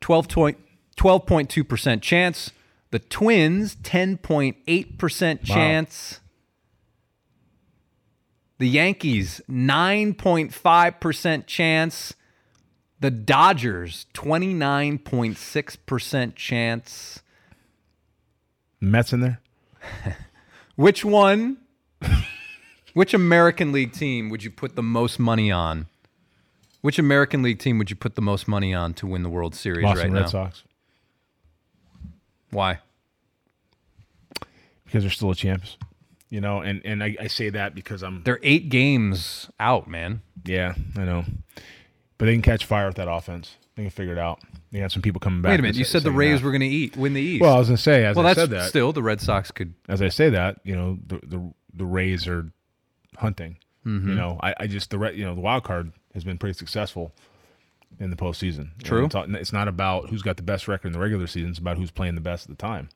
12.2% 0.00 2.00
chance. 2.00 2.52
The 2.90 3.00
Twins, 3.00 3.76
10.8% 3.76 5.44
chance. 5.44 6.20
The 8.58 8.68
Yankees, 8.68 9.42
9.5% 9.50 11.46
chance. 11.46 12.14
The 13.00 13.10
Dodgers, 13.10 14.06
29.6% 14.14 16.34
chance. 16.34 17.20
Mets 18.80 19.12
in 19.12 19.20
there. 19.20 19.40
Which 20.76 21.04
one? 21.04 21.58
which 22.94 23.12
American 23.14 23.72
League 23.72 23.92
team 23.92 24.28
would 24.28 24.44
you 24.44 24.50
put 24.50 24.76
the 24.76 24.82
most 24.82 25.18
money 25.18 25.50
on? 25.50 25.86
Which 26.80 26.98
American 26.98 27.42
League 27.42 27.58
team 27.58 27.78
would 27.78 27.90
you 27.90 27.96
put 27.96 28.14
the 28.14 28.22
most 28.22 28.46
money 28.46 28.72
on 28.72 28.94
to 28.94 29.06
win 29.06 29.22
the 29.22 29.28
World 29.28 29.54
Series 29.54 29.84
right 29.84 29.90
now? 29.90 29.94
Boston 29.94 30.12
right 30.12 30.14
Red 30.14 30.22
now? 30.22 30.26
Sox 30.28 30.62
Why? 32.50 32.78
because 34.88 35.02
they're 35.02 35.10
still 35.10 35.30
a 35.30 35.34
champs. 35.34 35.76
You 36.30 36.40
know, 36.40 36.60
and 36.60 36.82
and 36.84 37.02
I, 37.02 37.16
I 37.20 37.26
say 37.26 37.50
that 37.50 37.74
because 37.74 38.02
I'm 38.02 38.22
They're 38.24 38.40
eight 38.42 38.68
games 38.68 39.50
out, 39.58 39.88
man. 39.88 40.22
Yeah, 40.44 40.74
I 40.96 41.04
know. 41.04 41.24
But 42.18 42.26
they 42.26 42.32
can 42.32 42.42
catch 42.42 42.64
fire 42.64 42.86
with 42.86 42.96
that 42.96 43.08
offense. 43.08 43.56
They 43.76 43.84
can 43.84 43.90
figure 43.90 44.12
it 44.12 44.18
out. 44.18 44.40
They 44.72 44.80
have 44.80 44.92
some 44.92 45.02
people 45.02 45.20
coming 45.20 45.40
back. 45.40 45.50
Wait 45.50 45.60
a 45.60 45.62
minute. 45.62 45.76
You 45.76 45.84
said 45.84 46.02
the 46.02 46.10
Rays 46.10 46.42
were 46.42 46.50
going 46.50 46.62
to 46.62 46.66
eat 46.66 46.96
win 46.96 47.14
the 47.14 47.20
East. 47.20 47.42
Well, 47.42 47.54
I 47.54 47.58
was 47.58 47.68
gonna 47.68 47.78
say 47.78 48.04
as 48.04 48.16
well, 48.16 48.26
I 48.26 48.30
that's 48.30 48.40
said 48.40 48.50
that, 48.50 48.68
still 48.68 48.92
the 48.92 49.02
Red 49.02 49.20
Sox 49.20 49.50
could. 49.50 49.74
as 49.88 50.02
I 50.02 50.08
say 50.08 50.30
that, 50.30 50.58
you 50.64 50.74
know, 50.74 50.98
the 51.06 51.20
the, 51.24 51.52
the 51.74 51.84
Rays 51.84 52.26
are 52.26 52.50
hunting. 53.16 53.58
You 53.84 53.92
mm-hmm. 53.92 54.16
know, 54.16 54.38
I, 54.42 54.54
I 54.60 54.66
just 54.66 54.90
the 54.90 54.98
you 55.14 55.24
know 55.24 55.34
the 55.34 55.40
wild 55.40 55.64
card 55.64 55.92
has 56.12 56.24
been 56.24 56.38
pretty 56.38 56.58
successful 56.58 57.14
in 58.00 58.10
the 58.10 58.16
postseason. 58.16 58.70
True. 58.82 59.06
it's, 59.06 59.14
all- 59.14 59.34
it's 59.34 59.52
not 59.52 59.68
about 59.68 60.10
who's 60.10 60.22
got 60.22 60.36
the 60.36 60.42
best 60.42 60.68
record 60.68 60.88
in 60.88 60.92
the 60.92 60.98
regular 60.98 61.26
season; 61.26 61.50
it's 61.50 61.58
about 61.58 61.78
who's 61.78 61.90
playing 61.90 62.16
the 62.16 62.20
best 62.20 62.50
at 62.50 62.58
the 62.58 62.60
time. 62.60 62.88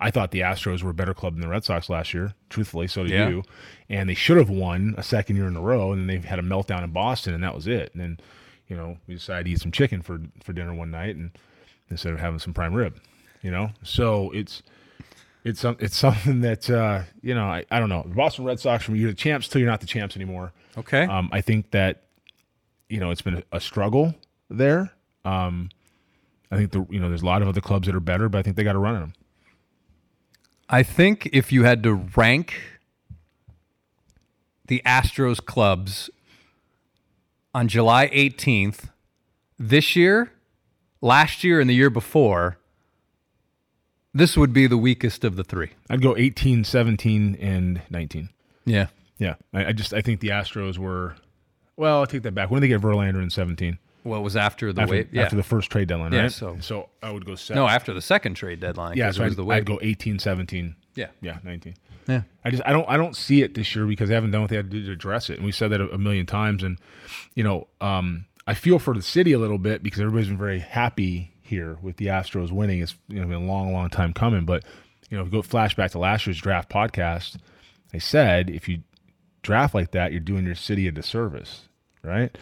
I 0.00 0.10
thought 0.10 0.30
the 0.30 0.40
Astros 0.40 0.82
were 0.82 0.90
a 0.90 0.94
better 0.94 1.12
club 1.12 1.34
than 1.34 1.42
the 1.42 1.48
Red 1.48 1.62
Sox 1.62 1.90
last 1.90 2.14
year. 2.14 2.32
Truthfully, 2.48 2.86
so 2.86 3.02
did 3.02 3.12
Yeah. 3.12 3.28
you. 3.28 3.42
And 3.90 4.08
they 4.08 4.14
should 4.14 4.38
have 4.38 4.48
won 4.48 4.94
a 4.96 5.02
second 5.02 5.36
year 5.36 5.46
in 5.46 5.54
a 5.54 5.60
row, 5.60 5.92
and 5.92 6.00
then 6.00 6.06
they've 6.06 6.24
had 6.24 6.38
a 6.38 6.42
meltdown 6.42 6.82
in 6.82 6.90
Boston, 6.90 7.34
and 7.34 7.44
that 7.44 7.54
was 7.54 7.66
it. 7.66 7.92
And 7.92 8.00
then, 8.00 8.20
you 8.70 8.76
know, 8.76 8.96
we 9.06 9.14
decided 9.14 9.44
to 9.44 9.50
eat 9.50 9.60
some 9.60 9.72
chicken 9.72 10.00
for 10.00 10.20
for 10.42 10.52
dinner 10.52 10.72
one 10.72 10.90
night, 10.90 11.16
and 11.16 11.32
instead 11.90 12.12
of 12.12 12.20
having 12.20 12.38
some 12.38 12.54
prime 12.54 12.72
rib, 12.72 12.98
you 13.42 13.50
know. 13.50 13.70
So 13.82 14.30
it's 14.30 14.62
it's 15.44 15.60
some 15.60 15.76
it's 15.80 15.96
something 15.98 16.40
that 16.42 16.70
uh, 16.70 17.02
you 17.20 17.34
know 17.34 17.44
I, 17.44 17.64
I 17.70 17.80
don't 17.80 17.88
know. 17.88 18.04
The 18.06 18.14
Boston 18.14 18.44
Red 18.44 18.60
Sox 18.60 18.84
from 18.84 18.96
you're 18.96 19.10
the 19.10 19.16
champs 19.16 19.48
till 19.48 19.60
you're 19.60 19.70
not 19.70 19.80
the 19.80 19.86
champs 19.86 20.16
anymore. 20.16 20.52
Okay. 20.78 21.02
Um, 21.02 21.28
I 21.32 21.40
think 21.40 21.72
that 21.72 22.04
you 22.88 23.00
know 23.00 23.10
it's 23.10 23.22
been 23.22 23.38
a, 23.38 23.42
a 23.56 23.60
struggle 23.60 24.14
there. 24.48 24.92
Um, 25.24 25.68
I 26.50 26.56
think 26.56 26.70
the 26.70 26.86
you 26.88 27.00
know 27.00 27.08
there's 27.08 27.22
a 27.22 27.26
lot 27.26 27.42
of 27.42 27.48
other 27.48 27.60
clubs 27.60 27.86
that 27.86 27.94
are 27.94 28.00
better, 28.00 28.28
but 28.28 28.38
I 28.38 28.42
think 28.42 28.56
they 28.56 28.64
got 28.64 28.74
to 28.74 28.78
run 28.78 28.94
in 28.94 29.00
them. 29.00 29.12
I 30.68 30.84
think 30.84 31.28
if 31.32 31.50
you 31.50 31.64
had 31.64 31.82
to 31.82 31.94
rank 31.94 32.54
the 34.68 34.80
Astros 34.86 35.44
clubs 35.44 36.08
on 37.54 37.68
July 37.68 38.08
18th, 38.08 38.88
this 39.58 39.94
year, 39.96 40.32
last 41.00 41.44
year, 41.44 41.60
and 41.60 41.68
the 41.68 41.74
year 41.74 41.90
before, 41.90 42.58
this 44.12 44.36
would 44.36 44.52
be 44.52 44.66
the 44.66 44.78
weakest 44.78 45.24
of 45.24 45.36
the 45.36 45.44
three. 45.44 45.70
I'd 45.88 46.02
go 46.02 46.16
18, 46.16 46.64
17, 46.64 47.36
and 47.40 47.82
19. 47.90 48.28
Yeah. 48.64 48.86
Yeah, 49.18 49.34
I, 49.52 49.66
I 49.66 49.72
just 49.72 49.92
I 49.92 50.00
think 50.00 50.20
the 50.20 50.28
Astros 50.28 50.78
were. 50.78 51.14
Well, 51.76 51.98
I'll 52.00 52.06
take 52.06 52.22
that 52.22 52.34
back. 52.34 52.50
When 52.50 52.62
did 52.62 52.70
they 52.70 52.74
get 52.74 52.80
Verlander 52.80 53.22
in 53.22 53.28
17? 53.28 53.78
Well, 54.02 54.18
it 54.20 54.22
was 54.22 54.34
after 54.34 54.72
the 54.72 54.80
After, 54.80 54.92
wait. 54.94 55.08
Yeah. 55.12 55.24
after 55.24 55.36
the 55.36 55.42
first 55.42 55.68
trade 55.70 55.88
deadline, 55.88 56.12
Yeah, 56.14 56.22
right? 56.22 56.32
so- 56.32 56.56
so 56.60 56.88
I 57.02 57.10
would 57.10 57.26
go 57.26 57.34
seven. 57.34 57.62
no, 57.62 57.68
after 57.68 57.92
the 57.92 58.00
second 58.00 58.34
trade 58.34 58.60
deadline. 58.60 58.96
yeah, 58.96 59.10
so 59.10 59.20
it 59.22 59.24
was 59.26 59.32
I'd, 59.34 59.36
the 59.36 59.44
wait. 59.44 59.56
I'd 59.56 59.66
go 59.66 59.78
18, 59.82 60.18
17. 60.18 60.74
Yeah. 60.94 61.08
Yeah, 61.20 61.38
19. 61.44 61.74
Yeah. 62.10 62.22
I 62.44 62.50
just 62.50 62.62
I 62.66 62.72
don't 62.72 62.88
I 62.88 62.96
don't 62.96 63.14
see 63.14 63.42
it 63.42 63.54
this 63.54 63.74
year 63.76 63.86
because 63.86 64.08
they 64.08 64.14
haven't 64.14 64.32
done 64.32 64.40
what 64.40 64.50
they 64.50 64.56
had 64.56 64.70
to 64.70 64.76
do 64.76 64.84
to 64.86 64.92
address 64.92 65.30
it, 65.30 65.36
and 65.36 65.44
we 65.44 65.52
said 65.52 65.70
that 65.70 65.80
a, 65.80 65.98
million 65.98 66.26
times. 66.26 66.62
And 66.62 66.78
you 67.34 67.44
know, 67.44 67.68
um, 67.80 68.26
I 68.46 68.54
feel 68.54 68.78
for 68.80 68.94
the 68.94 69.02
city 69.02 69.32
a 69.32 69.38
little 69.38 69.58
bit 69.58 69.82
because 69.82 70.00
everybody's 70.00 70.28
been 70.28 70.38
very 70.38 70.58
happy 70.58 71.32
here 71.40 71.78
with 71.82 71.98
the 71.98 72.06
Astros 72.06 72.50
winning. 72.50 72.80
It's 72.80 72.96
you 73.08 73.20
know 73.20 73.26
been 73.26 73.44
a 73.44 73.46
long, 73.46 73.72
long 73.72 73.90
time 73.90 74.12
coming. 74.12 74.44
But 74.44 74.64
you 75.08 75.16
know, 75.16 75.22
if 75.22 75.32
you 75.32 75.40
go 75.40 75.42
flashback 75.42 75.92
to 75.92 75.98
last 75.98 76.26
year's 76.26 76.40
draft 76.40 76.68
podcast, 76.68 77.36
I 77.94 77.98
said 77.98 78.50
if 78.50 78.68
you 78.68 78.82
draft 79.42 79.74
like 79.74 79.92
that, 79.92 80.10
you're 80.10 80.20
doing 80.20 80.46
your 80.46 80.56
city 80.56 80.88
a 80.88 80.92
disservice, 80.92 81.68
right? 82.02 82.36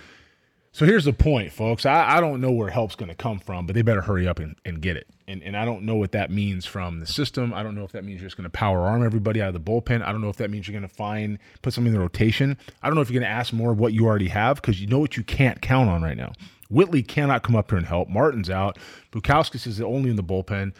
So 0.78 0.86
here's 0.86 1.06
the 1.06 1.12
point, 1.12 1.52
folks. 1.52 1.84
I, 1.84 2.18
I 2.18 2.20
don't 2.20 2.40
know 2.40 2.52
where 2.52 2.70
help's 2.70 2.94
going 2.94 3.08
to 3.08 3.14
come 3.16 3.40
from, 3.40 3.66
but 3.66 3.74
they 3.74 3.82
better 3.82 4.00
hurry 4.00 4.28
up 4.28 4.38
and, 4.38 4.54
and 4.64 4.80
get 4.80 4.96
it. 4.96 5.08
And, 5.26 5.42
and 5.42 5.56
I 5.56 5.64
don't 5.64 5.82
know 5.82 5.96
what 5.96 6.12
that 6.12 6.30
means 6.30 6.66
from 6.66 7.00
the 7.00 7.06
system. 7.06 7.52
I 7.52 7.64
don't 7.64 7.74
know 7.74 7.82
if 7.82 7.90
that 7.90 8.04
means 8.04 8.20
you're 8.20 8.28
just 8.28 8.36
going 8.36 8.44
to 8.44 8.56
power 8.56 8.82
arm 8.82 9.04
everybody 9.04 9.42
out 9.42 9.48
of 9.48 9.54
the 9.54 9.60
bullpen. 9.60 10.06
I 10.06 10.12
don't 10.12 10.20
know 10.20 10.28
if 10.28 10.36
that 10.36 10.50
means 10.50 10.68
you're 10.68 10.78
going 10.78 10.88
to 10.88 10.94
find, 10.94 11.40
put 11.62 11.72
something 11.72 11.92
in 11.92 11.94
the 11.94 12.00
rotation. 12.00 12.56
I 12.80 12.86
don't 12.86 12.94
know 12.94 13.00
if 13.00 13.10
you're 13.10 13.20
going 13.20 13.28
to 13.28 13.36
ask 13.36 13.52
more 13.52 13.72
of 13.72 13.80
what 13.80 13.92
you 13.92 14.06
already 14.06 14.28
have 14.28 14.62
because 14.62 14.80
you 14.80 14.86
know 14.86 15.00
what 15.00 15.16
you 15.16 15.24
can't 15.24 15.60
count 15.60 15.90
on 15.90 16.00
right 16.00 16.16
now. 16.16 16.30
Whitley 16.70 17.02
cannot 17.02 17.42
come 17.42 17.56
up 17.56 17.72
here 17.72 17.78
and 17.78 17.88
help. 17.88 18.08
Martin's 18.08 18.48
out. 18.48 18.78
Bukauskas 19.10 19.66
is 19.66 19.80
only 19.80 20.10
in 20.10 20.14
the 20.14 20.22
bullpen. 20.22 20.74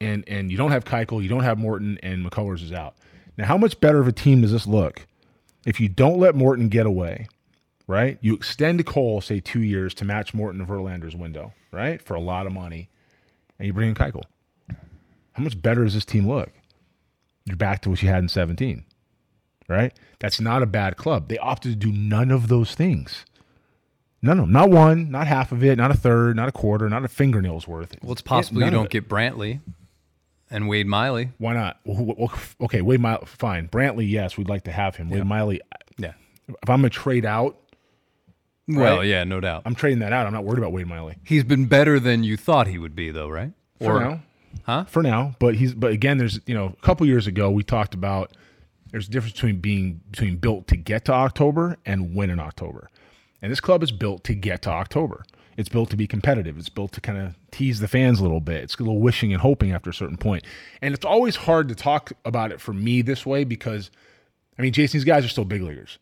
And, 0.00 0.22
and 0.28 0.52
you 0.52 0.56
don't 0.56 0.70
have 0.70 0.84
Keuchel, 0.84 1.20
you 1.20 1.28
don't 1.28 1.42
have 1.42 1.58
Morton, 1.58 1.98
and 2.04 2.24
McCullers 2.24 2.62
is 2.62 2.72
out. 2.72 2.94
Now, 3.36 3.46
how 3.46 3.58
much 3.58 3.80
better 3.80 3.98
of 3.98 4.06
a 4.06 4.12
team 4.12 4.42
does 4.42 4.52
this 4.52 4.68
look 4.68 5.04
if 5.66 5.80
you 5.80 5.88
don't 5.88 6.20
let 6.20 6.36
Morton 6.36 6.68
get 6.68 6.86
away? 6.86 7.26
Right? 7.86 8.18
You 8.20 8.34
extend 8.34 8.84
Cole, 8.86 9.20
say 9.20 9.40
two 9.40 9.60
years, 9.62 9.94
to 9.94 10.04
match 10.04 10.34
Morton 10.34 10.60
and 10.60 10.68
Verlander's 10.68 11.16
window, 11.16 11.52
right? 11.70 12.00
For 12.00 12.14
a 12.14 12.20
lot 12.20 12.46
of 12.46 12.52
money, 12.52 12.88
and 13.58 13.66
you 13.66 13.72
bring 13.72 13.88
in 13.90 13.94
Keuchel. 13.94 14.22
How 15.32 15.42
much 15.42 15.60
better 15.60 15.84
does 15.84 15.94
this 15.94 16.04
team 16.04 16.28
look? 16.28 16.50
You're 17.44 17.56
back 17.56 17.82
to 17.82 17.90
what 17.90 18.02
you 18.02 18.08
had 18.08 18.22
in 18.22 18.28
17, 18.28 18.84
right? 19.68 19.92
That's 20.20 20.40
not 20.40 20.62
a 20.62 20.66
bad 20.66 20.96
club. 20.96 21.28
They 21.28 21.38
opted 21.38 21.72
to 21.72 21.76
do 21.76 21.92
none 21.92 22.30
of 22.30 22.48
those 22.48 22.74
things. 22.74 23.24
None 24.24 24.38
of 24.38 24.44
them. 24.44 24.52
Not 24.52 24.70
one, 24.70 25.10
not 25.10 25.26
half 25.26 25.50
of 25.50 25.64
it, 25.64 25.76
not 25.76 25.90
a 25.90 25.94
third, 25.94 26.36
not 26.36 26.48
a 26.48 26.52
quarter, 26.52 26.88
not 26.88 27.04
a 27.04 27.08
fingernail's 27.08 27.66
worth. 27.66 27.96
Well, 28.02 28.12
it's 28.12 28.22
possible 28.22 28.62
you 28.62 28.70
don't 28.70 28.88
get 28.90 29.08
Brantley 29.08 29.58
and 30.48 30.68
Wade 30.68 30.86
Miley. 30.86 31.30
Why 31.38 31.54
not? 31.54 31.80
Well, 31.84 31.96
who- 31.96 32.14
well, 32.16 32.32
Okay, 32.60 32.82
Wade 32.82 33.00
Miley, 33.00 33.24
fine. 33.26 33.66
Brantley, 33.68 34.08
yes, 34.08 34.36
we'd 34.36 34.48
like 34.48 34.62
to 34.64 34.72
have 34.72 34.94
him. 34.96 35.10
Wade 35.10 35.24
Miley, 35.24 35.60
Yeah. 35.98 36.12
if 36.46 36.70
I'm 36.70 36.82
going 36.82 36.90
to 36.90 36.90
trade 36.90 37.24
out, 37.24 37.58
Well, 38.68 38.98
Right. 38.98 39.08
yeah, 39.08 39.24
no 39.24 39.40
doubt. 39.40 39.62
I'm 39.66 39.74
trading 39.74 39.98
that 40.00 40.12
out. 40.12 40.26
I'm 40.26 40.32
not 40.32 40.44
worried 40.44 40.58
about 40.58 40.72
Wade 40.72 40.86
Miley. 40.86 41.16
He's 41.24 41.44
been 41.44 41.66
better 41.66 41.98
than 41.98 42.22
you 42.24 42.36
thought 42.36 42.68
he 42.68 42.78
would 42.78 42.94
be, 42.94 43.10
though, 43.10 43.28
right? 43.28 43.52
for 43.80 43.98
now. 43.98 44.22
Huh? 44.64 44.84
For 44.84 45.02
now, 45.02 45.34
but 45.40 45.56
he's 45.56 45.74
but 45.74 45.90
again, 45.92 46.18
there's 46.18 46.38
you 46.46 46.54
know 46.54 46.66
a 46.80 46.86
couple 46.86 47.04
years 47.06 47.26
ago 47.26 47.50
we 47.50 47.64
talked 47.64 47.94
about 47.94 48.32
there's 48.92 49.08
a 49.08 49.10
difference 49.10 49.32
between 49.32 49.56
being 49.60 50.00
between 50.10 50.36
built 50.36 50.68
to 50.68 50.76
get 50.76 51.04
to 51.06 51.12
October 51.12 51.78
and 51.86 52.14
win 52.14 52.30
in 52.30 52.38
October, 52.38 52.88
and 53.40 53.50
this 53.50 53.60
club 53.60 53.82
is 53.82 53.90
built 53.90 54.22
to 54.24 54.34
get 54.34 54.62
to 54.62 54.70
October. 54.70 55.24
It's 55.56 55.68
built 55.68 55.90
to 55.90 55.96
be 55.96 56.06
competitive. 56.06 56.58
It's 56.58 56.68
built 56.68 56.92
to 56.92 57.00
kind 57.00 57.18
of 57.18 57.34
tease 57.50 57.80
the 57.80 57.88
fans 57.88 58.20
a 58.20 58.22
little 58.22 58.40
bit. 58.40 58.62
It's 58.62 58.76
a 58.76 58.82
little 58.82 59.00
wishing 59.00 59.32
and 59.32 59.40
hoping 59.42 59.72
after 59.72 59.90
a 59.90 59.94
certain 59.94 60.16
point, 60.18 60.44
and 60.80 60.94
it's 60.94 61.04
always 61.04 61.34
hard 61.36 61.66
to 61.68 61.74
talk 61.74 62.12
about 62.24 62.52
it 62.52 62.60
for 62.60 62.72
me 62.74 63.02
this 63.02 63.26
way 63.26 63.42
because, 63.44 63.90
I 64.58 64.62
mean, 64.62 64.72
Jason, 64.72 64.98
these 64.98 65.04
guys 65.04 65.24
are 65.24 65.28
still 65.28 65.44
big 65.46 65.62
leaguers 65.62 65.98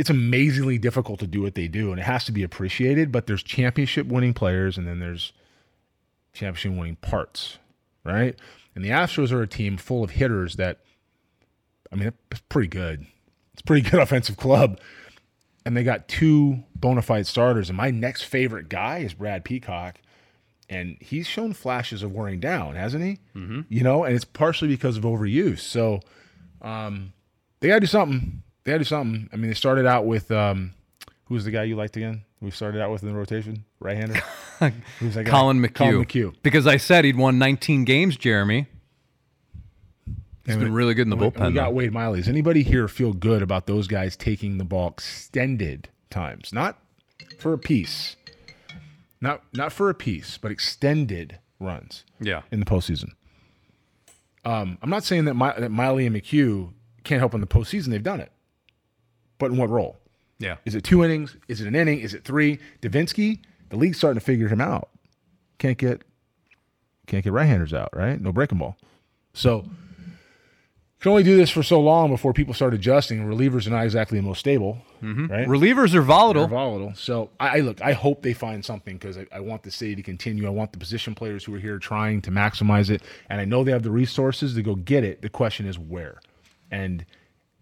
it's 0.00 0.08
amazingly 0.08 0.78
difficult 0.78 1.20
to 1.20 1.26
do 1.26 1.42
what 1.42 1.54
they 1.54 1.68
do, 1.68 1.90
and 1.90 2.00
it 2.00 2.04
has 2.04 2.24
to 2.24 2.32
be 2.32 2.42
appreciated. 2.42 3.12
But 3.12 3.26
there's 3.26 3.42
championship 3.42 4.06
winning 4.06 4.32
players, 4.32 4.78
and 4.78 4.88
then 4.88 4.98
there's 4.98 5.34
championship 6.32 6.72
winning 6.72 6.96
parts, 6.96 7.58
right? 8.02 8.34
And 8.74 8.82
the 8.82 8.88
Astros 8.88 9.30
are 9.30 9.42
a 9.42 9.46
team 9.46 9.76
full 9.76 10.02
of 10.02 10.12
hitters 10.12 10.56
that, 10.56 10.78
I 11.92 11.96
mean, 11.96 12.14
it's 12.30 12.40
pretty 12.48 12.68
good. 12.68 13.04
It's 13.52 13.60
a 13.60 13.64
pretty 13.64 13.82
good 13.90 14.00
offensive 14.00 14.38
club, 14.38 14.80
and 15.66 15.76
they 15.76 15.84
got 15.84 16.08
two 16.08 16.64
bona 16.74 17.02
fide 17.02 17.26
starters. 17.26 17.68
And 17.68 17.76
my 17.76 17.90
next 17.90 18.22
favorite 18.22 18.70
guy 18.70 19.00
is 19.00 19.12
Brad 19.12 19.44
Peacock, 19.44 20.00
and 20.70 20.96
he's 21.02 21.26
shown 21.26 21.52
flashes 21.52 22.02
of 22.02 22.12
wearing 22.12 22.40
down, 22.40 22.74
hasn't 22.74 23.04
he? 23.04 23.18
Mm-hmm. 23.38 23.60
You 23.68 23.82
know, 23.82 24.04
and 24.04 24.16
it's 24.16 24.24
partially 24.24 24.68
because 24.68 24.96
of 24.96 25.02
overuse. 25.02 25.58
So 25.58 26.00
um, 26.62 27.12
they 27.60 27.68
got 27.68 27.74
to 27.74 27.80
do 27.80 27.86
something. 27.86 28.42
They 28.70 28.74
got 28.74 28.78
to 28.78 28.84
do 28.84 28.88
something. 28.88 29.28
I 29.32 29.36
mean, 29.36 29.48
they 29.48 29.54
started 29.54 29.84
out 29.86 30.06
with 30.06 30.30
um, 30.30 30.74
who 31.24 31.34
was 31.34 31.44
the 31.44 31.50
guy 31.50 31.64
you 31.64 31.74
liked 31.76 31.96
again? 31.96 32.22
We 32.40 32.50
started 32.52 32.80
out 32.80 32.90
with 32.92 33.02
in 33.02 33.08
the 33.08 33.14
rotation, 33.18 33.64
right-hander. 33.80 34.14
Who's 35.00 35.14
that 35.14 35.24
guy? 35.24 35.30
Collin 35.30 35.60
McHugh. 35.60 35.74
Collin 35.74 36.04
McHugh. 36.04 36.34
Because 36.42 36.66
I 36.66 36.76
said 36.78 37.04
he'd 37.04 37.16
won 37.16 37.38
19 37.38 37.84
games, 37.84 38.16
Jeremy. 38.16 38.66
He's 40.46 40.54
And 40.54 40.60
been 40.60 40.72
we- 40.72 40.76
really 40.76 40.94
good 40.94 41.02
in 41.06 41.10
the 41.10 41.16
we- 41.16 41.26
bullpen. 41.26 41.48
We 41.48 41.52
got 41.54 41.64
though. 41.66 41.70
Wade 41.70 41.92
Miley. 41.92 42.20
Does 42.20 42.28
anybody 42.28 42.62
here 42.62 42.88
feel 42.88 43.12
good 43.12 43.42
about 43.42 43.66
those 43.66 43.86
guys 43.88 44.16
taking 44.16 44.58
the 44.58 44.64
ball 44.64 44.88
extended 44.88 45.88
times, 46.08 46.52
not 46.52 46.78
for 47.38 47.52
a 47.52 47.58
piece, 47.58 48.16
not 49.20 49.42
not 49.52 49.72
for 49.72 49.90
a 49.90 49.94
piece, 49.94 50.38
but 50.38 50.50
extended 50.50 51.38
runs 51.58 52.04
Yeah. 52.20 52.42
in 52.50 52.60
the 52.60 52.66
postseason? 52.66 53.10
Um, 54.44 54.78
I'm 54.80 54.88
not 54.88 55.04
saying 55.04 55.26
that, 55.26 55.34
Mi- 55.34 55.52
that 55.58 55.70
Miley 55.70 56.06
and 56.06 56.16
McHugh 56.16 56.72
can't 57.04 57.18
help 57.18 57.34
in 57.34 57.42
the 57.42 57.46
postseason. 57.46 57.88
They've 57.88 58.02
done 58.02 58.20
it, 58.20 58.32
but 59.40 59.50
in 59.50 59.56
what 59.56 59.68
role? 59.68 59.98
Yeah. 60.38 60.56
Is 60.64 60.74
it 60.74 60.84
two 60.84 61.04
innings? 61.04 61.36
Is 61.48 61.60
it 61.60 61.66
an 61.66 61.74
inning? 61.74 62.00
Is 62.00 62.14
it 62.14 62.24
three? 62.24 62.60
Devenski, 62.80 63.40
the 63.70 63.76
league's 63.76 63.98
starting 63.98 64.18
to 64.20 64.24
figure 64.24 64.48
him 64.48 64.60
out. 64.60 64.88
Can't 65.58 65.76
get 65.76 66.02
can't 67.06 67.24
get 67.24 67.32
right-handers 67.32 67.74
out, 67.74 67.90
right? 67.94 68.20
No 68.20 68.30
breaking 68.32 68.58
ball. 68.58 68.76
So 69.34 69.64
you 69.66 71.04
can 71.04 71.10
only 71.10 71.22
do 71.24 71.36
this 71.36 71.50
for 71.50 71.62
so 71.62 71.80
long 71.80 72.10
before 72.10 72.32
people 72.32 72.54
start 72.54 72.72
adjusting. 72.72 73.26
Relievers 73.26 73.66
are 73.66 73.70
not 73.70 73.84
exactly 73.84 74.18
the 74.18 74.22
most 74.22 74.38
stable, 74.38 74.78
mm-hmm. 75.02 75.26
right? 75.26 75.48
Relievers 75.48 75.88
are 75.88 75.92
They're 75.92 76.02
volatile. 76.02 76.46
volatile. 76.46 76.92
So 76.94 77.30
I, 77.40 77.58
I 77.58 77.60
look. 77.60 77.82
I 77.82 77.92
hope 77.92 78.22
they 78.22 78.32
find 78.32 78.64
something 78.64 78.96
because 78.96 79.18
I, 79.18 79.26
I 79.32 79.40
want 79.40 79.62
the 79.64 79.70
city 79.70 79.96
to 79.96 80.02
continue. 80.02 80.46
I 80.46 80.50
want 80.50 80.72
the 80.72 80.78
position 80.78 81.14
players 81.14 81.44
who 81.44 81.54
are 81.54 81.58
here 81.58 81.78
trying 81.78 82.22
to 82.22 82.30
maximize 82.30 82.90
it, 82.90 83.02
and 83.28 83.40
I 83.40 83.44
know 83.44 83.64
they 83.64 83.72
have 83.72 83.82
the 83.82 83.90
resources 83.90 84.54
to 84.54 84.62
go 84.62 84.74
get 84.74 85.04
it. 85.04 85.20
The 85.20 85.30
question 85.30 85.66
is 85.66 85.78
where, 85.78 86.20
and 86.70 87.04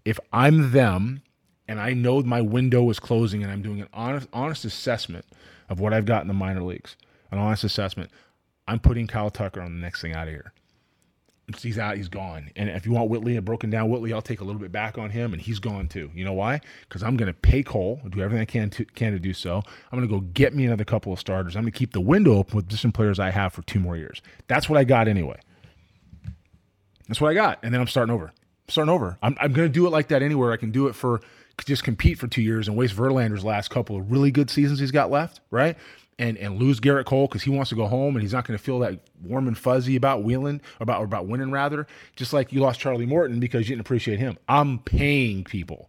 if 0.04 0.20
I'm 0.32 0.72
them, 0.72 1.22
and 1.68 1.78
I 1.78 1.92
know 1.92 2.20
my 2.22 2.40
window 2.40 2.88
is 2.90 2.98
closing, 2.98 3.42
and 3.42 3.52
I'm 3.52 3.62
doing 3.62 3.80
an 3.80 3.88
honest 3.92 4.28
honest 4.32 4.64
assessment 4.64 5.26
of 5.68 5.78
what 5.78 5.92
I've 5.92 6.06
got 6.06 6.22
in 6.22 6.28
the 6.28 6.34
minor 6.34 6.62
leagues, 6.62 6.96
an 7.30 7.38
honest 7.38 7.64
assessment. 7.64 8.10
I'm 8.66 8.80
putting 8.80 9.06
Kyle 9.06 9.30
Tucker 9.30 9.60
on 9.60 9.74
the 9.74 9.80
next 9.80 10.00
thing 10.00 10.14
out 10.14 10.28
of 10.28 10.34
here. 10.34 10.52
He's 11.62 11.78
out. 11.78 11.96
He's 11.96 12.08
gone. 12.08 12.50
And 12.56 12.68
if 12.68 12.84
you 12.84 12.92
want 12.92 13.08
Whitley, 13.08 13.36
a 13.36 13.42
broken 13.42 13.70
down 13.70 13.88
Whitley, 13.88 14.12
I'll 14.12 14.20
take 14.20 14.42
a 14.42 14.44
little 14.44 14.60
bit 14.60 14.70
back 14.70 14.98
on 14.98 15.08
him, 15.08 15.32
and 15.32 15.40
he's 15.40 15.58
gone 15.58 15.88
too. 15.88 16.10
You 16.14 16.24
know 16.24 16.34
why? 16.34 16.60
Because 16.86 17.02
I'm 17.02 17.16
going 17.16 17.32
to 17.32 17.38
pay 17.38 17.62
Cole, 17.62 18.00
do 18.10 18.20
everything 18.20 18.42
I 18.42 18.44
can 18.44 18.68
to 18.70 18.84
can 18.84 19.12
to 19.12 19.18
do 19.18 19.32
so. 19.32 19.62
I'm 19.90 19.98
going 19.98 20.08
to 20.08 20.14
go 20.14 20.20
get 20.20 20.54
me 20.54 20.66
another 20.66 20.84
couple 20.84 21.12
of 21.12 21.18
starters. 21.18 21.56
I'm 21.56 21.62
going 21.62 21.72
to 21.72 21.78
keep 21.78 21.92
the 21.92 22.02
window 22.02 22.34
open 22.34 22.56
with 22.56 22.76
some 22.76 22.92
players 22.92 23.18
I 23.18 23.30
have 23.30 23.54
for 23.54 23.62
two 23.62 23.80
more 23.80 23.96
years. 23.96 24.20
That's 24.46 24.68
what 24.68 24.78
I 24.78 24.84
got 24.84 25.08
anyway. 25.08 25.40
That's 27.06 27.20
what 27.20 27.30
I 27.30 27.34
got, 27.34 27.60
and 27.62 27.72
then 27.72 27.80
I'm 27.80 27.86
starting 27.86 28.14
over. 28.14 28.26
I'm 28.26 28.68
starting 28.68 28.92
over. 28.92 29.16
I'm 29.22 29.34
I'm 29.40 29.54
going 29.54 29.66
to 29.66 29.72
do 29.72 29.86
it 29.86 29.90
like 29.90 30.08
that 30.08 30.22
anywhere. 30.22 30.52
I 30.52 30.58
can 30.58 30.70
do 30.70 30.88
it 30.88 30.94
for 30.94 31.22
just 31.64 31.84
compete 31.84 32.18
for 32.18 32.26
two 32.26 32.42
years 32.42 32.68
and 32.68 32.76
waste 32.76 32.94
Verlander's 32.94 33.44
last 33.44 33.70
couple 33.70 33.96
of 33.96 34.10
really 34.10 34.30
good 34.30 34.50
seasons 34.50 34.80
he's 34.80 34.90
got 34.90 35.10
left, 35.10 35.40
right? 35.50 35.76
And 36.18 36.36
and 36.38 36.58
lose 36.58 36.80
Gerrit 36.80 37.04
Cole 37.04 37.26
because 37.26 37.42
he 37.42 37.50
wants 37.50 37.68
to 37.70 37.76
go 37.76 37.86
home 37.86 38.16
and 38.16 38.22
he's 38.22 38.32
not 38.32 38.46
going 38.46 38.58
to 38.58 38.62
feel 38.62 38.80
that 38.80 39.00
warm 39.22 39.46
and 39.46 39.56
fuzzy 39.56 39.94
about 39.96 40.24
wheeling 40.24 40.60
about 40.80 41.02
about 41.02 41.26
winning 41.26 41.50
rather. 41.50 41.86
Just 42.16 42.32
like 42.32 42.52
you 42.52 42.60
lost 42.60 42.80
Charlie 42.80 43.06
Morton 43.06 43.38
because 43.38 43.68
you 43.68 43.74
didn't 43.74 43.86
appreciate 43.86 44.18
him. 44.18 44.36
I'm 44.48 44.80
paying 44.80 45.44
people. 45.44 45.88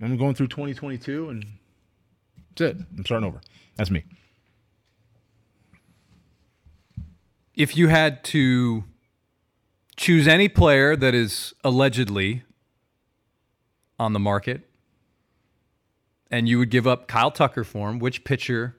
I'm 0.00 0.16
going 0.16 0.34
through 0.34 0.48
2022 0.48 1.28
and 1.28 1.46
that's 2.56 2.76
it. 2.76 2.84
I'm 2.96 3.04
starting 3.04 3.26
over. 3.26 3.40
That's 3.76 3.90
me. 3.90 4.04
If 7.54 7.76
you 7.76 7.88
had 7.88 8.24
to 8.24 8.84
choose 9.96 10.26
any 10.26 10.48
player 10.48 10.96
that 10.96 11.14
is 11.14 11.54
allegedly 11.62 12.42
on 14.02 14.12
the 14.12 14.18
market 14.20 14.62
and 16.30 16.48
you 16.48 16.58
would 16.58 16.70
give 16.70 16.86
up 16.86 17.06
Kyle 17.08 17.30
Tucker 17.30 17.62
for 17.62 17.88
him, 17.90 17.98
which 17.98 18.24
pitcher 18.24 18.76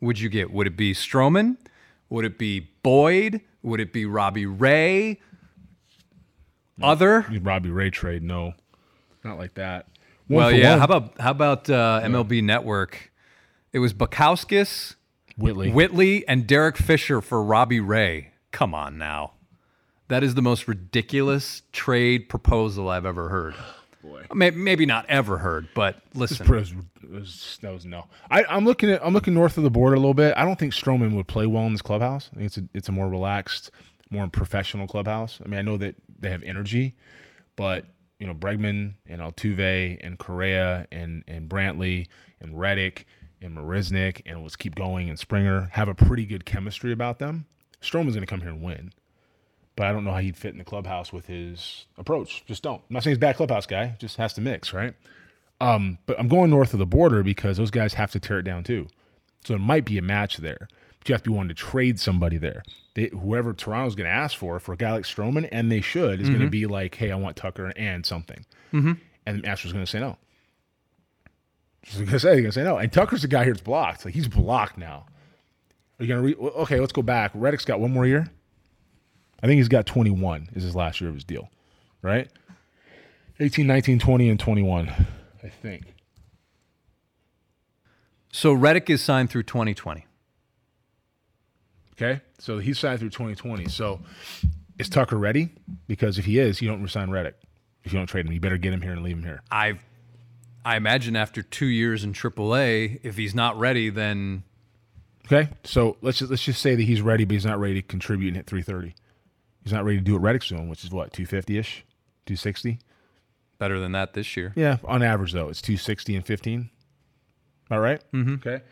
would 0.00 0.18
you 0.18 0.28
get? 0.28 0.50
Would 0.50 0.66
it 0.66 0.76
be 0.76 0.92
Stroman? 0.94 1.56
Would 2.08 2.24
it 2.24 2.38
be 2.38 2.70
Boyd? 2.82 3.40
Would 3.62 3.80
it 3.80 3.92
be 3.92 4.06
Robbie 4.06 4.46
Ray? 4.46 5.20
Other? 6.82 7.26
Robbie 7.40 7.70
Ray 7.70 7.90
trade, 7.90 8.22
no. 8.22 8.54
Not 9.24 9.38
like 9.38 9.54
that. 9.54 9.86
One 10.26 10.36
Well, 10.44 10.52
yeah. 10.52 10.70
one. 10.70 10.78
How 10.80 10.84
about 10.84 11.20
how 11.20 11.30
about 11.30 11.70
uh, 11.70 12.00
MLB 12.04 12.42
Network? 12.42 13.12
It 13.72 13.78
was 13.78 13.92
Bukauskas, 13.92 14.94
Whitley? 15.36 15.70
Whitley, 15.70 16.26
and 16.28 16.46
Derek 16.46 16.76
Fisher 16.76 17.20
for 17.20 17.42
Robbie 17.42 17.80
Ray. 17.80 18.32
Come 18.52 18.74
on 18.74 18.96
now, 18.98 19.32
that 20.08 20.22
is 20.22 20.34
the 20.34 20.42
most 20.42 20.66
ridiculous 20.68 21.62
trade 21.72 22.28
proposal 22.28 22.88
I've 22.88 23.04
ever 23.06 23.28
heard. 23.28 23.54
Boy. 24.06 24.24
May- 24.34 24.50
Maybe 24.50 24.86
not 24.86 25.06
ever 25.06 25.38
heard, 25.38 25.68
but 25.74 26.00
listen, 26.14 26.46
It 26.46 26.50
was, 26.50 26.74
was- 27.08 27.58
that 27.62 27.72
was 27.72 27.84
no. 27.84 28.06
I, 28.30 28.44
I'm 28.44 28.64
looking 28.64 28.90
at 28.90 29.04
I'm 29.04 29.12
looking 29.14 29.34
north 29.34 29.56
of 29.58 29.64
the 29.64 29.70
border 29.70 29.94
a 29.94 29.98
little 29.98 30.14
bit. 30.14 30.34
I 30.36 30.44
don't 30.44 30.58
think 30.58 30.72
Stroman 30.72 31.14
would 31.16 31.26
play 31.28 31.46
well 31.46 31.64
in 31.66 31.72
this 31.72 31.82
clubhouse. 31.82 32.30
I 32.32 32.36
think 32.36 32.46
it's 32.46 32.58
a 32.58 32.62
it's 32.74 32.88
a 32.88 32.92
more 32.92 33.08
relaxed, 33.08 33.70
more 34.10 34.26
professional 34.28 34.86
clubhouse. 34.86 35.40
I 35.44 35.48
mean, 35.48 35.58
I 35.58 35.62
know 35.62 35.76
that 35.78 35.96
they 36.18 36.30
have 36.30 36.42
energy, 36.42 36.94
but 37.56 37.84
you 38.18 38.26
know 38.26 38.34
Bregman 38.34 38.94
and 39.06 39.20
Altuve 39.20 39.98
and 40.02 40.18
Correa 40.18 40.86
and 40.92 41.22
and 41.28 41.48
Brantley 41.48 42.06
and 42.40 42.58
Reddick 42.58 43.06
and 43.42 43.56
Marisnick 43.56 44.22
and 44.26 44.42
let's 44.42 44.56
keep 44.56 44.74
going 44.74 45.08
and 45.10 45.18
Springer 45.18 45.68
have 45.72 45.88
a 45.88 45.94
pretty 45.94 46.24
good 46.24 46.44
chemistry 46.46 46.92
about 46.92 47.18
them. 47.18 47.46
Stroman's 47.82 48.14
going 48.14 48.20
to 48.20 48.26
come 48.26 48.40
here 48.40 48.48
and 48.48 48.62
win. 48.62 48.92
But 49.76 49.86
I 49.86 49.92
don't 49.92 50.04
know 50.04 50.12
how 50.12 50.18
he'd 50.18 50.36
fit 50.36 50.52
in 50.52 50.58
the 50.58 50.64
clubhouse 50.64 51.12
with 51.12 51.26
his 51.26 51.86
approach. 51.98 52.44
Just 52.46 52.62
don't. 52.62 52.80
I'm 52.88 52.94
not 52.94 53.02
saying 53.02 53.12
he's 53.12 53.18
a 53.18 53.20
bad 53.20 53.36
clubhouse 53.36 53.66
guy. 53.66 53.94
Just 53.98 54.16
has 54.16 54.32
to 54.34 54.40
mix, 54.40 54.72
right? 54.72 54.94
Um, 55.60 55.98
but 56.06 56.18
I'm 56.18 56.28
going 56.28 56.50
north 56.50 56.72
of 56.72 56.78
the 56.78 56.86
border 56.86 57.22
because 57.22 57.58
those 57.58 57.70
guys 57.70 57.94
have 57.94 58.10
to 58.12 58.20
tear 58.20 58.38
it 58.38 58.44
down 58.44 58.64
too. 58.64 58.88
So 59.44 59.54
it 59.54 59.60
might 59.60 59.84
be 59.84 59.98
a 59.98 60.02
match 60.02 60.38
there. 60.38 60.68
But 60.98 61.08
you 61.08 61.14
have 61.14 61.22
to 61.22 61.30
be 61.30 61.34
willing 61.34 61.48
to 61.48 61.54
trade 61.54 62.00
somebody 62.00 62.38
there. 62.38 62.62
They, 62.94 63.08
whoever 63.08 63.52
Toronto's 63.52 63.94
going 63.94 64.06
to 64.06 64.12
ask 64.12 64.36
for 64.36 64.58
for 64.58 64.72
a 64.72 64.76
guy 64.76 64.92
like 64.92 65.04
Stroman, 65.04 65.46
and 65.52 65.70
they 65.70 65.82
should, 65.82 66.20
is 66.20 66.28
going 66.28 66.40
to 66.40 66.48
be 66.48 66.66
like, 66.66 66.94
hey, 66.94 67.12
I 67.12 67.16
want 67.16 67.36
Tucker 67.36 67.72
and 67.76 68.04
something. 68.04 68.44
Mm-hmm. 68.72 68.92
And 69.26 69.42
the 69.42 69.48
Astros 69.48 69.72
going 69.72 69.84
to 69.84 69.90
say 69.90 70.00
no. 70.00 70.16
Just 71.82 71.98
going 71.98 72.08
to 72.08 72.18
say, 72.18 72.32
going 72.36 72.44
to 72.46 72.52
say 72.52 72.64
no. 72.64 72.78
And 72.78 72.90
Tucker's 72.90 73.22
the 73.22 73.28
guy 73.28 73.44
here 73.44 73.52
that's 73.52 73.62
blocked. 73.62 74.04
Like 74.06 74.14
he's 74.14 74.28
blocked 74.28 74.78
now. 74.78 75.04
Are 75.98 76.04
you 76.04 76.08
going 76.08 76.22
to 76.22 76.26
re- 76.26 76.50
okay? 76.62 76.80
Let's 76.80 76.92
go 76.92 77.02
back. 77.02 77.30
Reddick's 77.34 77.64
got 77.64 77.78
one 77.78 77.92
more 77.92 78.06
year. 78.06 78.28
I 79.46 79.48
think 79.48 79.58
he's 79.58 79.68
got 79.68 79.86
21 79.86 80.48
is 80.54 80.64
his 80.64 80.74
last 80.74 81.00
year 81.00 81.08
of 81.08 81.14
his 81.14 81.22
deal, 81.22 81.48
right? 82.02 82.28
18, 83.38 83.64
19, 83.64 84.00
20, 84.00 84.28
and 84.28 84.40
21, 84.40 84.88
I 85.44 85.48
think. 85.48 85.94
so 88.32 88.52
Reddick 88.52 88.90
is 88.90 89.00
signed 89.00 89.30
through 89.30 89.44
2020. 89.44 90.04
Okay, 91.92 92.22
so 92.40 92.58
he's 92.58 92.76
signed 92.80 92.98
through 92.98 93.10
2020. 93.10 93.68
So 93.68 94.00
is 94.80 94.88
Tucker 94.88 95.16
ready? 95.16 95.50
Because 95.86 96.18
if 96.18 96.24
he 96.24 96.40
is, 96.40 96.60
you 96.60 96.66
don't 96.68 96.82
resign 96.82 97.10
Reddick. 97.10 97.36
If 97.84 97.92
you 97.92 98.00
don't 98.00 98.08
trade 98.08 98.26
him, 98.26 98.32
you 98.32 98.40
better 98.40 98.58
get 98.58 98.72
him 98.72 98.82
here 98.82 98.94
and 98.94 99.04
leave 99.04 99.16
him 99.16 99.22
here. 99.22 99.44
I 99.48 99.78
I 100.64 100.76
imagine 100.76 101.14
after 101.14 101.44
two 101.44 101.66
years 101.66 102.02
in 102.02 102.14
AAA, 102.14 102.98
if 103.04 103.16
he's 103.16 103.32
not 103.36 103.56
ready, 103.56 103.90
then 103.90 104.42
Okay, 105.26 105.50
so 105.62 105.98
let's 106.02 106.18
just, 106.18 106.32
let's 106.32 106.42
just 106.42 106.60
say 106.60 106.74
that 106.74 106.82
he's 106.82 107.00
ready, 107.00 107.24
but 107.24 107.34
he's 107.34 107.46
not 107.46 107.60
ready 107.60 107.74
to 107.74 107.82
contribute 107.82 108.28
and 108.28 108.38
hit 108.38 108.46
330. 108.48 108.96
He's 109.66 109.72
not 109.72 109.84
ready 109.84 109.98
to 109.98 110.04
do 110.04 110.14
it 110.14 110.20
Reddick's 110.20 110.48
doing, 110.48 110.68
which 110.68 110.84
is 110.84 110.92
what 110.92 111.12
250 111.12 111.58
ish, 111.58 111.84
260. 112.26 112.78
better 113.58 113.80
than 113.80 113.90
that 113.90 114.12
this 114.14 114.36
year. 114.36 114.52
Yeah, 114.54 114.76
on 114.84 115.02
average 115.02 115.32
though, 115.32 115.48
it's 115.48 115.60
260 115.60 116.14
and 116.14 116.24
15. 116.24 116.70
All 117.72 117.80
right? 117.80 118.00
mm-hmm. 118.12 118.34
Okay. 118.34 118.62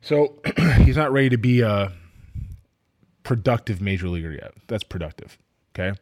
So 0.00 0.40
he's 0.78 0.96
not 0.96 1.12
ready 1.12 1.28
to 1.28 1.36
be 1.36 1.60
a 1.60 1.92
productive 3.22 3.82
major 3.82 4.08
leaguer 4.08 4.32
yet. 4.32 4.52
That's 4.66 4.82
productive. 4.82 5.36
Okay. 5.74 5.98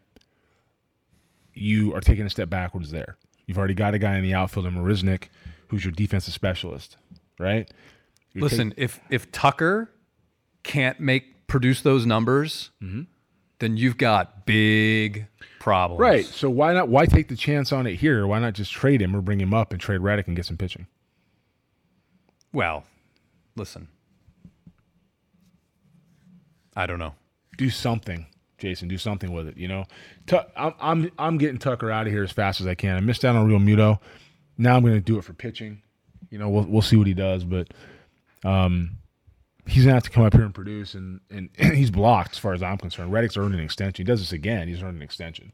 You 1.53 1.93
are 1.97 2.01
taking 2.01 2.25
a 2.25 2.31
step 2.31 2.49
backwards 2.49 2.93
there. 2.93 3.17
You've 3.47 3.59
already 3.59 3.75
got 3.75 3.95
a 3.95 3.99
guy 3.99 4.17
in 4.19 4.23
the 4.23 4.35
outfield 4.35 4.67
in 4.67 4.75
Marisnick 4.75 5.25
who's 5.67 5.85
your 5.85 5.91
defensive 5.91 6.33
specialist, 6.33 6.97
right? 7.41 7.69
You're 8.35 8.45
Listen, 8.45 8.73
if 8.77 9.01
if 9.11 9.33
Tucker 9.33 9.91
can't 10.63 11.01
make 11.01 11.49
produce 11.49 11.81
those 11.81 12.07
numbers, 12.07 12.71
Mm-hmm. 12.81 13.03
Then 13.59 13.77
you've 13.77 13.97
got 13.99 14.47
big 14.47 15.27
problems. 15.59 16.01
Right. 16.01 16.25
So 16.25 16.49
why 16.49 16.73
not? 16.73 16.89
Why 16.89 17.07
take 17.07 17.29
the 17.29 17.37
chance 17.37 17.73
on 17.73 17.87
it 17.87 17.97
here? 17.97 18.27
Why 18.27 18.39
not 18.39 18.55
just 18.55 18.73
trade 18.73 19.03
him 19.03 19.15
or 19.17 19.21
bring 19.21 19.41
him 19.41 19.53
up 19.53 19.73
and 19.73 19.81
trade 19.81 20.01
Reddick 20.01 20.27
and 20.29 20.37
get 20.37 20.47
some 20.47 20.57
pitching? 20.57 20.87
Well, 22.53 22.85
listen. 23.57 23.89
I 26.77 26.87
don't 26.87 27.01
know. 27.01 27.15
Do 27.57 27.71
something, 27.71 28.27
Jason. 28.59 28.87
Do 28.87 28.99
something 28.99 29.33
with 29.33 29.49
it. 29.49 29.57
You 29.57 29.67
know, 29.67 29.85
Tu- 30.27 30.39
I'm 30.57 30.75
I'm 30.81 31.11
I'm 31.19 31.39
getting 31.39 31.59
Tucker 31.59 31.91
out 31.91 32.07
of 32.07 32.13
here 32.13 32.23
as 32.23 32.31
fast 32.31 32.61
as 32.61 32.67
I 32.69 32.77
can. 32.77 32.97
I 32.97 33.01
missed 33.01 33.25
out 33.25 33.35
on 33.35 33.49
Realmuto. 33.49 33.99
Now 34.57 34.77
I'm 34.77 34.83
going 34.83 34.95
to 34.95 35.01
do 35.01 35.19
it 35.19 35.25
for 35.25 35.33
pitching. 35.33 35.83
You 36.31 36.39
know, 36.39 36.49
we'll 36.49 36.65
we'll 36.65 36.83
see 36.83 36.97
what 36.97 37.09
he 37.09 37.15
does, 37.15 37.43
but 37.43 37.69
um, 38.45 38.99
he's 39.69 39.85
gonna 39.85 39.95
have 39.95 40.03
to 40.05 40.11
come 40.11 40.25
up 40.25 40.33
here 40.33 40.45
and 40.45 40.55
produce, 40.55 40.95
and 40.95 41.21
and 41.31 41.51
he's 41.59 41.91
blocked 41.91 42.33
as 42.33 42.39
far 42.39 42.55
as 42.55 42.63
I'm 42.63 42.79
concerned. 42.79 43.13
Reddick's 43.13 43.37
earned 43.37 43.55
an 43.55 43.61
extension. 43.61 44.05
He 44.05 44.11
does 44.11 44.21
this 44.21 44.33
again. 44.33 44.69
He's 44.69 44.83
earned 44.83 44.97
an 44.97 45.03
extension. 45.03 45.53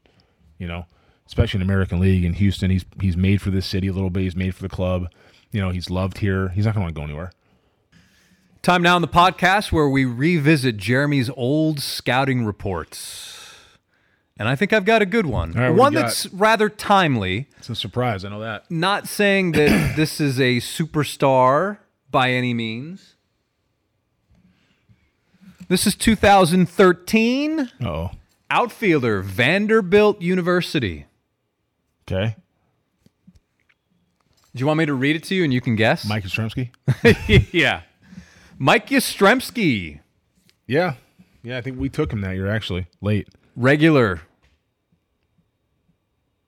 You 0.59 0.68
know, 0.68 0.87
especially 1.27 1.59
in 1.59 1.62
American 1.62 2.00
League 2.00 2.24
in 2.24 2.35
Houston. 2.35 2.70
He's 2.70 2.85
he's 3.00 3.16
made 3.16 3.42
for 3.42 3.50
this 3.50 3.66
city 3.66 3.88
a 3.88 3.92
little 3.92 4.11
bit. 4.11 4.22
He's 4.22 4.37
made 4.37 4.55
for 4.55 4.62
the 4.62 4.68
club. 4.68 5.09
You 5.50 5.61
know, 5.61 5.70
he's 5.70 5.90
loved 5.90 6.18
here. 6.18 6.48
He's 6.50 6.64
not 6.66 6.74
going 6.74 6.83
to 6.83 6.85
want 6.87 6.94
to 6.94 7.00
go 7.00 7.05
anywhere. 7.05 7.33
Time 8.62 8.83
now 8.83 8.96
in 8.96 9.03
the 9.03 9.09
podcast 9.09 9.72
where 9.72 9.88
we 9.88 10.05
revisit 10.05 10.79
Jeremy's 10.79 11.31
old 11.37 11.81
scouting 11.81 12.44
reports. 12.44 13.35
And 14.37 14.48
I 14.48 14.57
think 14.57 14.72
I've 14.72 14.85
got 14.85 15.00
a 15.00 15.07
good 15.07 15.27
one. 15.27 15.53
Right, 15.53 15.70
one 15.70 15.94
that's 15.94 16.27
rather 16.33 16.68
timely. 16.68 17.48
It's 17.59 17.68
a 17.68 17.77
surprise. 17.77 18.24
I 18.24 18.31
know 18.31 18.40
that. 18.40 18.68
Not 18.70 19.07
saying 19.07 19.53
that 19.53 19.92
this 19.96 20.20
is 20.20 20.40
a 20.40 20.57
superstar 20.57 21.79
by 22.11 22.31
any 22.31 22.53
means. 22.53 23.13
This 25.68 25.87
is 25.87 25.94
2013 25.94 27.70
Oh, 27.85 28.11
outfielder 28.50 29.22
Vanderbilt 29.22 30.20
University. 30.20 31.07
okay. 32.09 32.37
Do 34.55 34.61
you 34.61 34.66
want 34.66 34.79
me 34.79 34.87
to 34.87 34.94
read 34.94 35.16
it 35.16 35.24
to 35.24 35.35
you 35.35 35.42
and 35.42 35.53
you 35.53 35.61
can 35.61 35.74
guess? 35.74 36.07
Mike 36.07 36.22
Yastrzemski. 36.24 36.70
yeah. 37.53 37.81
Mike 38.57 38.88
Yastrzemski, 38.88 39.98
yeah, 40.68 40.94
yeah. 41.42 41.59
I 41.59 41.61
think 41.61 41.77
we 41.77 41.88
took 41.88 42.12
him 42.12 42.20
that 42.20 42.37
year 42.37 42.46
actually 42.48 42.87
late. 43.00 43.27
regular 43.57 44.20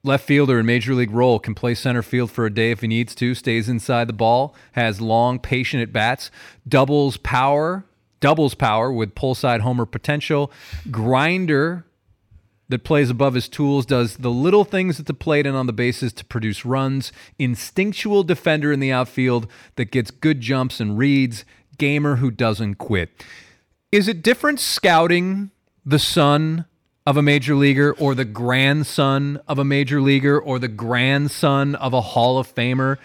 left 0.03 0.25
fielder 0.25 0.57
in 0.57 0.65
major 0.65 0.93
league 0.95 1.11
role, 1.11 1.37
can 1.37 1.53
play 1.53 1.75
center 1.75 2.01
field 2.01 2.31
for 2.31 2.45
a 2.45 2.49
day 2.53 2.71
if 2.71 2.79
he 2.79 2.87
needs 2.87 3.13
to, 3.15 3.35
stays 3.35 3.67
inside 3.67 4.07
the 4.07 4.13
ball, 4.13 4.55
has 4.71 5.01
long, 5.01 5.37
patient 5.37 5.83
at 5.83 5.91
bats, 5.91 6.31
doubles 6.65 7.17
power, 7.17 7.83
doubles 8.19 8.53
power 8.53 8.91
with 8.91 9.15
pull 9.15 9.35
side 9.35 9.61
homer 9.61 9.85
potential, 9.85 10.51
grinder 10.91 11.85
that 12.69 12.83
plays 12.83 13.09
above 13.09 13.33
his 13.33 13.47
tools, 13.47 13.85
does 13.85 14.17
the 14.17 14.31
little 14.31 14.65
things 14.65 14.99
at 14.99 15.05
the 15.05 15.13
plate 15.13 15.47
and 15.47 15.55
on 15.55 15.67
the 15.67 15.73
bases 15.73 16.11
to 16.13 16.25
produce 16.25 16.65
runs, 16.65 17.11
instinctual 17.39 18.23
defender 18.23 18.73
in 18.73 18.79
the 18.79 18.91
outfield 18.91 19.47
that 19.75 19.91
gets 19.91 20.11
good 20.11 20.41
jumps 20.41 20.79
and 20.79 20.97
reads, 20.97 21.45
gamer 21.77 22.17
who 22.17 22.31
doesn't 22.31 22.75
quit. 22.75 23.09
Is 23.91 24.07
it 24.07 24.21
different 24.21 24.59
scouting 24.59 25.51
the 25.85 25.99
son 25.99 26.65
of 27.05 27.15
a 27.15 27.21
major 27.21 27.55
leaguer 27.55 27.93
or 27.93 28.13
the 28.13 28.25
grandson 28.25 29.39
of 29.47 29.59
a 29.59 29.63
major 29.63 30.01
leaguer 30.01 30.37
or 30.39 30.59
the 30.59 30.67
grandson 30.67 31.75
of 31.75 31.93
a 31.93 32.01
Hall 32.01 32.37
of 32.37 32.53
Famer? 32.53 32.97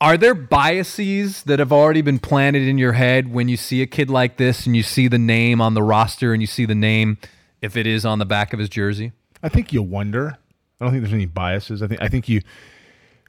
Are 0.00 0.16
there 0.16 0.34
biases 0.34 1.44
that 1.44 1.58
have 1.58 1.72
already 1.72 2.02
been 2.02 2.18
planted 2.18 2.68
in 2.68 2.78
your 2.78 2.92
head 2.92 3.32
when 3.32 3.48
you 3.48 3.56
see 3.56 3.80
a 3.80 3.86
kid 3.86 4.10
like 4.10 4.36
this 4.36 4.66
and 4.66 4.76
you 4.76 4.82
see 4.82 5.08
the 5.08 5.18
name 5.18 5.60
on 5.60 5.74
the 5.74 5.82
roster 5.82 6.32
and 6.32 6.42
you 6.42 6.46
see 6.46 6.66
the 6.66 6.74
name 6.74 7.18
if 7.62 7.76
it 7.76 7.86
is 7.86 8.04
on 8.04 8.18
the 8.18 8.26
back 8.26 8.52
of 8.52 8.58
his 8.58 8.68
jersey? 8.68 9.12
I 9.42 9.48
think 9.48 9.72
you 9.72 9.82
wonder. 9.82 10.38
I 10.80 10.84
don't 10.84 10.92
think 10.92 11.02
there's 11.02 11.14
any 11.14 11.26
biases. 11.26 11.82
I 11.82 11.86
think 11.86 12.02
I 12.02 12.08
think 12.08 12.28
you 12.28 12.42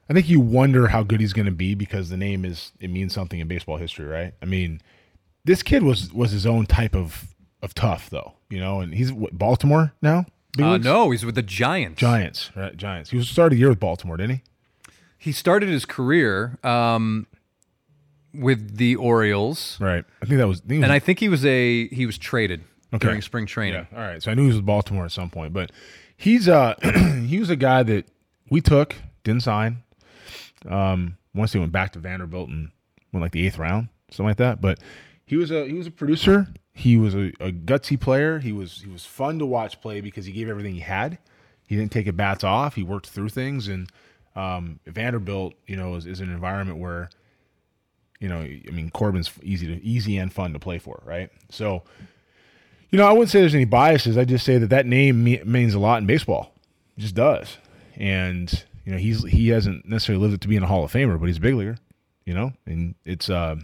I 0.10 0.14
think 0.14 0.30
you 0.30 0.40
wonder 0.40 0.88
how 0.88 1.04
good 1.04 1.20
he's 1.20 1.34
going 1.34 1.46
to 1.46 1.52
be 1.52 1.76
because 1.76 2.10
the 2.10 2.18
name 2.18 2.46
is 2.46 2.72
it 2.80 2.90
means 2.90 3.14
something 3.14 3.40
in 3.40 3.48
baseball 3.48 3.78
history, 3.78 4.06
right? 4.06 4.34
I 4.42 4.46
mean, 4.46 4.82
this 5.46 5.64
kid 5.64 5.84
was 5.84 6.12
was 6.14 6.32
his 6.32 6.46
own 6.46 6.66
type 6.66 6.96
of 6.96 7.36
of 7.62 7.74
tough 7.74 8.10
though, 8.10 8.34
you 8.50 8.60
know, 8.60 8.82
and 8.82 8.94
he's 8.94 9.12
what, 9.12 9.38
Baltimore 9.38 9.94
now. 10.02 10.26
Uh, 10.58 10.78
no, 10.78 11.12
he's 11.12 11.26
with 11.26 11.36
the 11.36 11.42
Giants. 11.42 12.00
Giants, 12.00 12.50
right? 12.56 12.76
Giants. 12.78 13.10
He 13.10 13.18
was 13.18 13.28
started 13.28 13.56
the 13.56 13.60
year 13.60 13.70
with 13.70 13.80
Baltimore, 13.80 14.16
didn't 14.16 14.38
he? 14.38 14.44
He 15.26 15.32
started 15.32 15.70
his 15.70 15.86
career 15.86 16.60
um, 16.64 17.26
with 18.32 18.78
the 18.78 18.96
Orioles, 18.96 19.76
Right. 19.82 20.06
I 20.22 20.26
think 20.28 20.38
that 20.38 20.48
was. 20.48 20.60
I 20.62 20.68
think 20.68 20.80
was 20.82 20.84
and 20.84 20.92
I 20.92 21.00
think 21.00 21.20
he 21.20 21.30
was 21.30 21.44
a 21.44 21.88
he 21.88 22.06
was 22.06 22.20
traded 22.20 22.62
Okay. 22.94 23.08
during 23.08 23.22
spring 23.24 23.48
training. 23.48 23.88
Yeah. 23.92 23.98
All 24.00 24.06
right. 24.08 24.22
So 24.22 24.30
I 24.30 24.36
knew 24.36 24.44
he 24.44 24.48
was 24.50 24.58
with 24.58 24.68
Baltimore 24.68 25.04
at 25.06 25.12
some 25.12 25.32
point, 25.32 25.52
but 25.52 25.72
he's 26.16 26.48
uh 26.48 26.76
he 27.26 27.40
was 27.40 27.50
a 27.50 27.56
guy 27.56 27.82
that 27.82 28.06
we 28.52 28.62
took, 28.62 28.96
didn't 29.24 29.42
sign. 29.42 29.78
Um, 30.70 31.18
once 31.34 31.54
he 31.54 31.60
went 31.60 31.72
back 31.72 31.92
to 31.94 32.00
Vanderbilt 32.00 32.50
and 32.50 32.70
went 33.12 33.24
like 33.24 33.32
the 33.32 33.48
eighth 33.48 33.58
round, 33.58 33.90
something 34.12 34.28
like 34.28 34.38
that. 34.38 34.62
But 34.62 34.80
he 35.26 35.38
was 35.38 35.50
a 35.50 35.66
he 35.66 35.74
was 35.74 35.88
a 35.88 35.92
producer. 35.92 36.48
He 36.72 36.98
was 36.98 37.16
a, 37.16 37.32
a 37.40 37.52
gutsy 37.52 38.00
player. 38.00 38.38
He 38.38 38.52
was 38.52 38.82
he 38.84 38.92
was 38.92 39.06
fun 39.06 39.40
to 39.40 39.46
watch 39.48 39.82
play 39.82 40.02
because 40.02 40.26
he 40.28 40.32
gave 40.32 40.50
everything 40.50 40.76
he 40.76 40.82
had. 40.82 41.18
He 41.66 41.76
didn't 41.76 41.92
take 41.92 42.06
it 42.06 42.16
bats 42.16 42.44
off. 42.44 42.76
He 42.76 42.84
worked 42.84 43.08
through 43.08 43.30
things, 43.30 43.68
and 43.68 43.90
um, 44.36 44.80
Vanderbilt, 44.86 45.54
you 45.68 45.76
know, 45.76 45.96
is, 45.96 46.06
is 46.06 46.20
an 46.20 46.32
environment 46.32 46.80
where, 46.80 47.10
you 48.20 48.28
know, 48.30 48.40
I 48.40 48.72
mean, 48.72 48.90
Corbin's 48.92 49.32
easy 49.44 49.68
to 49.68 49.84
easy 49.84 50.18
and 50.18 50.32
fun 50.32 50.54
to 50.54 50.60
play 50.60 50.78
for, 50.80 51.02
right? 51.06 51.30
So, 51.50 51.84
you 52.90 52.98
know, 52.98 53.08
I 53.08 53.12
wouldn't 53.12 53.30
say 53.30 53.40
there's 53.42 53.56
any 53.56 53.66
biases. 53.66 54.18
I 54.18 54.26
just 54.26 54.46
say 54.46 54.58
that 54.58 54.70
that 54.70 54.86
name 54.86 55.24
means 55.24 55.74
a 55.74 55.80
lot 55.80 56.00
in 56.00 56.06
baseball. 56.06 56.54
It 56.98 57.02
just 57.02 57.16
does. 57.16 57.58
And 57.96 58.64
you 58.86 58.92
know, 58.92 58.98
he's 58.98 59.24
he 59.24 59.50
hasn't 59.50 59.88
necessarily 59.88 60.22
lived 60.22 60.36
it 60.36 60.42
to 60.42 60.48
be 60.48 60.56
in 60.56 60.64
a 60.64 60.68
Hall 60.68 60.84
of 60.84 60.92
Famer, 60.92 61.20
but 61.20 61.26
he's 61.26 61.38
a 61.38 61.42
big 61.42 61.56
leaguer. 61.56 61.78
You 62.26 62.34
know, 62.34 62.54
and 62.66 62.96
it's 63.06 63.30
uh, 63.30 63.56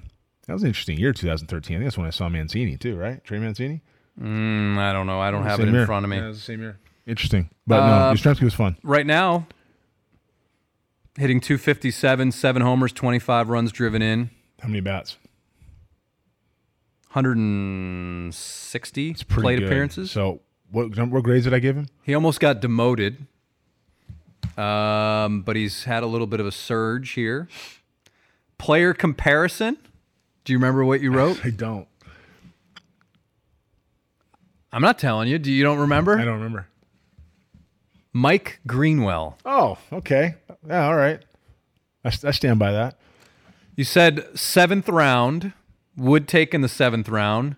that 0.47 0.53
was 0.53 0.63
an 0.63 0.67
interesting 0.67 0.97
year, 0.99 1.13
2013. 1.13 1.75
I 1.75 1.79
think 1.79 1.85
that's 1.87 1.97
when 1.97 2.07
I 2.07 2.11
saw 2.11 2.29
Mancini 2.29 2.77
too, 2.77 2.95
right? 2.95 3.23
Trey 3.23 3.39
Mancini. 3.39 3.81
Mm, 4.19 4.77
I 4.77 4.93
don't 4.93 5.07
know. 5.07 5.19
I 5.19 5.31
don't 5.31 5.43
have 5.43 5.59
it 5.59 5.67
in 5.67 5.73
year. 5.73 5.85
front 5.85 6.05
of 6.05 6.09
me. 6.09 6.17
Yeah, 6.17 6.25
it 6.25 6.27
was 6.29 6.37
the 6.37 6.43
same 6.43 6.61
year. 6.61 6.77
Interesting, 7.07 7.49
but 7.65 7.79
Uh, 7.81 8.13
no, 8.13 8.17
Yastrzemski 8.17 8.43
was 8.43 8.53
fun. 8.53 8.77
Right 8.83 9.05
now, 9.05 9.47
hitting 11.17 11.39
257, 11.39 12.31
seven 12.31 12.61
homers, 12.61 12.91
25 12.93 13.49
runs 13.49 13.71
driven 13.71 14.01
in, 14.01 14.29
How 14.61 14.67
many 14.67 14.79
bats? 14.81 15.17
160 17.13 19.09
It's 19.09 19.23
pretty 19.23 19.41
plate 19.41 19.59
good. 19.59 19.67
appearances. 19.67 20.11
So 20.11 20.41
what 20.71 20.95
what 21.09 21.23
grades 21.23 21.43
did 21.45 21.53
I 21.53 21.59
give 21.59 21.75
him? 21.75 21.87
He 22.03 22.13
almost 22.13 22.39
got 22.39 22.61
demoted, 22.61 23.25
um, 24.57 25.41
but 25.41 25.55
he's 25.57 25.83
had 25.83 26.03
a 26.03 26.05
little 26.05 26.27
bit 26.27 26.39
of 26.39 26.45
a 26.45 26.51
surge 26.51 27.11
here. 27.11 27.47
Player 28.57 28.93
comparison. 28.93 29.77
Do 30.45 30.53
you 30.53 30.57
remember 30.59 30.85
what 30.85 31.01
you 31.01 31.11
wrote? 31.15 31.45
I 31.45 31.49
don't. 31.49 31.87
I'm 34.71 34.81
not 34.81 34.97
telling 34.97 35.27
you. 35.27 35.37
Do 35.37 35.51
you 35.51 35.63
don't 35.63 35.79
remember? 35.79 36.17
I 36.17 36.23
don't 36.23 36.35
remember. 36.35 36.67
Mike 38.13 38.59
Greenwell. 38.67 39.37
Oh, 39.45 39.77
okay. 39.91 40.35
Yeah, 40.67 40.85
all 40.85 40.95
right. 40.95 41.21
I, 42.03 42.09
I 42.09 42.31
stand 42.31 42.59
by 42.59 42.71
that. 42.71 42.97
You 43.75 43.83
said 43.83 44.37
seventh 44.37 44.89
round. 44.89 45.53
Would 45.97 46.27
take 46.27 46.53
in 46.53 46.61
the 46.61 46.69
seventh 46.69 47.09
round. 47.09 47.57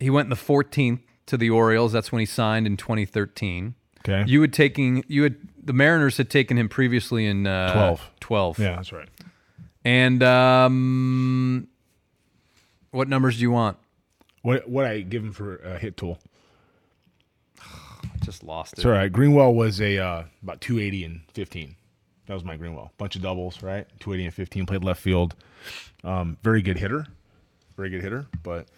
He 0.00 0.10
went 0.10 0.26
in 0.26 0.30
the 0.30 0.36
14th 0.36 1.00
to 1.26 1.36
the 1.36 1.50
Orioles. 1.50 1.92
That's 1.92 2.10
when 2.10 2.18
he 2.20 2.26
signed 2.26 2.66
in 2.66 2.76
2013. 2.76 3.74
Okay. 4.00 4.24
You 4.26 4.40
had 4.40 4.52
taking 4.52 5.04
you 5.06 5.22
had 5.22 5.36
the 5.62 5.72
Mariners 5.72 6.16
had 6.16 6.28
taken 6.28 6.58
him 6.58 6.68
previously 6.68 7.24
in 7.26 7.46
uh, 7.46 7.72
12. 7.72 8.10
12. 8.18 8.58
yeah, 8.58 8.76
that's 8.76 8.92
right. 8.92 9.08
And 9.84 10.22
um, 10.22 11.68
what 12.90 13.08
numbers 13.08 13.36
do 13.36 13.42
you 13.42 13.52
want? 13.52 13.78
What 14.42 14.68
what 14.68 14.84
I 14.84 15.00
give 15.00 15.22
him 15.22 15.32
for 15.32 15.56
a 15.58 15.78
hit 15.78 15.96
tool? 15.96 16.18
Just 18.24 18.42
lost 18.42 18.74
it. 18.74 18.78
It's 18.78 18.86
all 18.86 18.92
right. 18.92 19.12
Greenwell 19.12 19.54
was 19.54 19.80
a 19.80 19.98
uh, 19.98 20.24
about 20.42 20.60
280 20.60 21.04
and 21.04 21.20
15. 21.34 21.76
That 22.26 22.34
was 22.34 22.44
my 22.44 22.56
Greenwell. 22.56 22.92
Bunch 22.98 23.16
of 23.16 23.22
doubles, 23.22 23.62
right? 23.62 23.86
280 24.00 24.26
and 24.26 24.34
15. 24.34 24.66
Played 24.66 24.84
left 24.84 25.00
field. 25.00 25.34
Um, 26.04 26.36
very 26.42 26.62
good 26.62 26.78
hitter. 26.78 27.06
Very 27.76 27.90
good 27.90 28.02
hitter, 28.02 28.26
but 28.42 28.68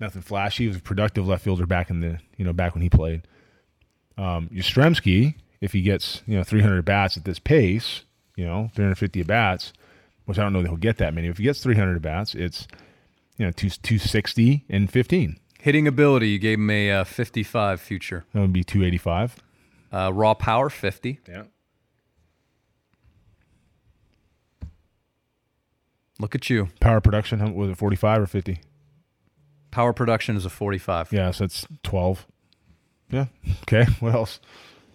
nothing 0.00 0.22
flashy. 0.22 0.64
He 0.64 0.68
was 0.68 0.78
a 0.78 0.80
productive 0.80 1.26
left 1.28 1.44
fielder 1.44 1.66
back 1.66 1.90
in 1.90 2.00
the 2.00 2.18
you 2.36 2.44
know 2.44 2.52
back 2.52 2.74
when 2.74 2.82
he 2.82 2.88
played. 2.88 3.22
Um, 4.16 4.48
Yastrzemski, 4.52 5.34
if 5.60 5.72
he 5.72 5.82
gets 5.82 6.22
you 6.26 6.36
know 6.36 6.42
300 6.42 6.84
bats 6.84 7.16
at 7.16 7.24
this 7.24 7.38
pace, 7.38 8.04
you 8.34 8.44
know 8.44 8.70
350 8.74 9.22
bats, 9.24 9.72
which 10.24 10.38
I 10.38 10.42
don't 10.42 10.52
know 10.52 10.62
that 10.62 10.68
he'll 10.68 10.76
get 10.76 10.98
that 10.98 11.14
many. 11.14 11.28
If 11.28 11.38
he 11.38 11.44
gets 11.44 11.62
300 11.62 12.00
bats, 12.00 12.34
it's 12.34 12.66
you 13.36 13.46
know 13.46 13.52
two, 13.52 13.68
260 13.70 14.64
and 14.68 14.90
15. 14.90 15.36
Hitting 15.60 15.86
ability, 15.86 16.28
you 16.30 16.38
gave 16.38 16.58
him 16.58 16.70
a 16.70 16.90
uh, 16.90 17.04
55 17.04 17.80
future. 17.80 18.24
That 18.32 18.40
would 18.40 18.52
be 18.52 18.64
285. 18.64 19.36
Uh, 19.92 20.10
raw 20.12 20.32
power, 20.32 20.70
50. 20.70 21.20
Yeah. 21.28 21.42
Look 26.18 26.34
at 26.34 26.48
you. 26.48 26.68
Power 26.80 27.00
production 27.00 27.54
was 27.54 27.70
it 27.70 27.76
45 27.76 28.22
or 28.22 28.26
50? 28.26 28.60
Power 29.70 29.92
production 29.92 30.36
is 30.36 30.46
a 30.46 30.50
45. 30.50 31.12
Yeah, 31.12 31.30
so 31.30 31.44
it's 31.44 31.66
12. 31.82 32.26
Yeah. 33.10 33.26
Okay. 33.62 33.86
What 34.00 34.14
else? 34.14 34.40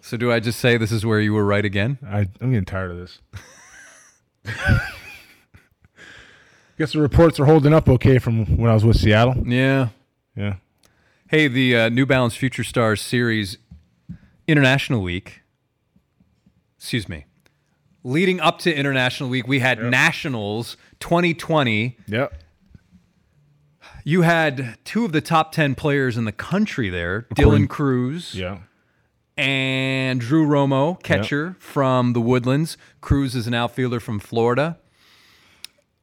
So 0.00 0.16
do 0.16 0.32
I 0.32 0.40
just 0.40 0.58
say 0.60 0.76
this 0.76 0.92
is 0.92 1.06
where 1.06 1.20
you 1.20 1.32
were 1.32 1.44
right 1.44 1.64
again? 1.64 1.98
I, 2.04 2.28
I'm 2.40 2.50
getting 2.50 2.64
tired 2.64 2.90
of 2.90 2.96
this. 2.96 3.20
Guess 6.78 6.92
the 6.92 7.00
reports 7.00 7.40
are 7.40 7.46
holding 7.46 7.72
up 7.72 7.88
okay 7.88 8.18
from 8.18 8.56
when 8.56 8.70
I 8.70 8.74
was 8.74 8.84
with 8.84 8.96
Seattle. 8.96 9.46
Yeah. 9.46 9.88
Yeah. 10.36 10.56
Hey, 11.28 11.48
the 11.48 11.76
uh, 11.76 11.88
New 11.88 12.06
Balance 12.06 12.36
Future 12.36 12.62
Stars 12.64 13.00
Series 13.00 13.58
International 14.46 15.02
Week. 15.02 15.42
Excuse 16.78 17.08
me. 17.08 17.24
Leading 18.04 18.38
up 18.40 18.58
to 18.60 18.72
International 18.74 19.28
Week, 19.28 19.48
we 19.48 19.58
had 19.58 19.82
Nationals 19.82 20.76
2020. 21.00 21.96
Yep. 22.06 22.42
You 24.04 24.22
had 24.22 24.78
two 24.84 25.04
of 25.04 25.10
the 25.10 25.20
top 25.20 25.50
10 25.50 25.74
players 25.74 26.16
in 26.16 26.24
the 26.26 26.32
country 26.32 26.88
there 26.90 27.26
Dylan 27.34 27.68
Crews 27.68 28.34
Yeah. 28.36 28.58
and 29.36 30.20
Drew 30.20 30.46
Romo, 30.46 31.02
catcher 31.02 31.56
from 31.58 32.12
the 32.12 32.20
Woodlands. 32.20 32.76
Crews 33.00 33.34
is 33.34 33.48
an 33.48 33.54
outfielder 33.54 33.98
from 33.98 34.20
Florida. 34.20 34.78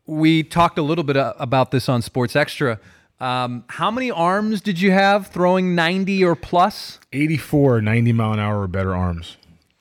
We 0.05 0.43
talked 0.43 0.77
a 0.77 0.81
little 0.81 1.05
bit 1.05 1.15
uh, 1.15 1.33
about 1.37 1.71
this 1.71 1.87
on 1.87 2.01
Sports 2.01 2.35
Extra. 2.35 2.77
Um, 3.23 3.63
how 3.69 3.89
many 3.89 4.11
arms 4.11 4.59
did 4.59 4.81
you 4.81 4.91
have 4.91 5.27
throwing 5.27 5.75
90 5.75 6.25
or 6.25 6.35
plus? 6.35 6.99
84 7.13 7.79
90 7.79 8.11
mile 8.11 8.33
an 8.33 8.39
hour 8.39 8.63
or 8.63 8.67
better 8.67 8.93
arms 8.93 9.37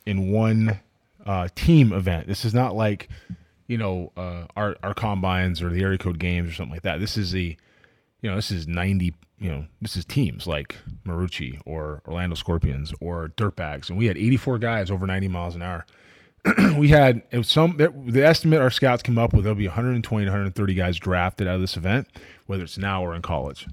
in 0.07 0.31
one 0.31 0.79
uh, 1.27 1.49
team 1.57 1.93
event. 1.93 2.29
This 2.29 2.45
is 2.45 2.55
not 2.55 2.77
like, 2.77 3.09
you 3.67 3.77
know, 3.77 4.13
uh, 4.17 4.45
our, 4.55 4.77
our 4.85 4.95
combines 4.95 5.61
or 5.61 5.71
the 5.71 5.83
area 5.83 5.99
code 5.99 6.21
games 6.21 6.51
or 6.51 6.55
something 6.55 6.73
like 6.73 6.83
that. 6.83 7.01
This 7.01 7.17
is 7.17 7.33
the, 7.33 7.57
you 8.21 8.31
know, 8.31 8.37
this 8.37 8.53
is 8.53 8.69
90, 8.69 9.13
you 9.41 9.51
know, 9.51 9.65
this 9.81 9.97
is 9.97 10.05
teams 10.05 10.47
like 10.47 10.77
Marucci 11.05 11.61
or 11.67 12.01
Orlando 12.07 12.37
Scorpions 12.37 12.95
or 13.01 13.33
Dirtbags. 13.37 13.89
And 13.89 13.99
we 13.99 14.07
had 14.07 14.17
84 14.17 14.59
guys 14.59 14.89
over 14.89 15.05
90 15.05 15.27
miles 15.27 15.57
an 15.57 15.63
hour. 15.63 15.85
we 16.77 16.89
had 16.89 17.23
some 17.43 17.77
the 17.77 18.25
estimate 18.25 18.61
our 18.61 18.71
scouts 18.71 19.03
came 19.03 19.17
up 19.19 19.33
with 19.33 19.45
there'll 19.45 19.57
be 19.59 19.69
120 19.69 20.25
to 20.25 20.31
130 20.31 20.75
guys 20.75 20.99
drafted 20.99 21.47
out 21.47 21.55
of 21.57 21.61
this 21.61 21.77
event, 21.77 22.09
whether 22.47 22.65
it's 22.65 22.79
now 22.79 23.05
or 23.05 23.15
in 23.15 23.23
college. 23.23 23.67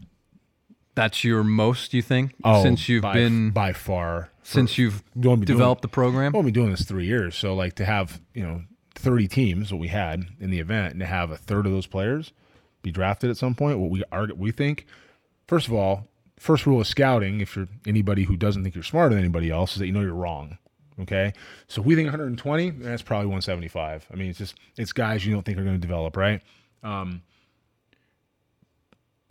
That's 0.95 1.23
your 1.23 1.43
most, 1.43 1.93
you 1.93 2.01
think, 2.01 2.33
Oh, 2.43 2.61
since 2.61 2.89
you've 2.89 3.03
by, 3.03 3.13
been 3.13 3.51
by 3.51 3.73
far 3.73 4.29
since 4.43 4.77
you've 4.77 5.03
We've 5.15 5.27
only 5.27 5.37
been 5.41 5.45
doing- 5.47 5.57
developed 5.57 5.81
the 5.81 5.87
program? 5.87 6.33
Well, 6.33 6.43
we've 6.43 6.53
been 6.53 6.61
doing 6.63 6.71
this 6.71 6.83
three 6.85 7.05
years, 7.05 7.35
so 7.35 7.55
like 7.55 7.75
to 7.75 7.85
have 7.85 8.21
you 8.33 8.43
know 8.43 8.63
thirty 8.95 9.27
teams, 9.27 9.71
what 9.71 9.79
we 9.79 9.87
had 9.87 10.25
in 10.39 10.49
the 10.51 10.59
event, 10.59 10.91
and 10.91 10.99
to 10.99 11.05
have 11.05 11.31
a 11.31 11.37
third 11.37 11.65
of 11.65 11.71
those 11.71 11.87
players 11.87 12.33
be 12.81 12.91
drafted 12.91 13.29
at 13.29 13.37
some 13.37 13.55
point, 13.55 13.79
what 13.79 13.89
we 13.89 14.03
are 14.11 14.27
we 14.35 14.51
think. 14.51 14.85
First 15.47 15.67
of 15.67 15.73
all, 15.73 16.07
first 16.37 16.65
rule 16.67 16.79
of 16.81 16.87
scouting, 16.87 17.41
if 17.41 17.55
you're 17.55 17.67
anybody 17.87 18.23
who 18.25 18.35
doesn't 18.37 18.61
think 18.63 18.75
you're 18.75 18.83
smarter 18.83 19.09
than 19.15 19.19
anybody 19.23 19.49
else, 19.49 19.73
is 19.73 19.79
that 19.79 19.87
you 19.87 19.91
know 19.93 20.01
you're 20.01 20.13
wrong. 20.13 20.57
Okay, 21.01 21.33
so 21.67 21.81
we 21.81 21.95
think 21.95 22.07
120, 22.07 22.71
that's 22.71 23.01
probably 23.01 23.27
175. 23.27 24.07
I 24.11 24.15
mean, 24.15 24.29
it's 24.29 24.39
just 24.39 24.55
it's 24.77 24.91
guys 24.91 25.25
you 25.25 25.33
don't 25.33 25.43
think 25.45 25.57
are 25.57 25.63
going 25.63 25.75
to 25.75 25.81
develop, 25.81 26.17
right? 26.17 26.41
Um, 26.83 27.21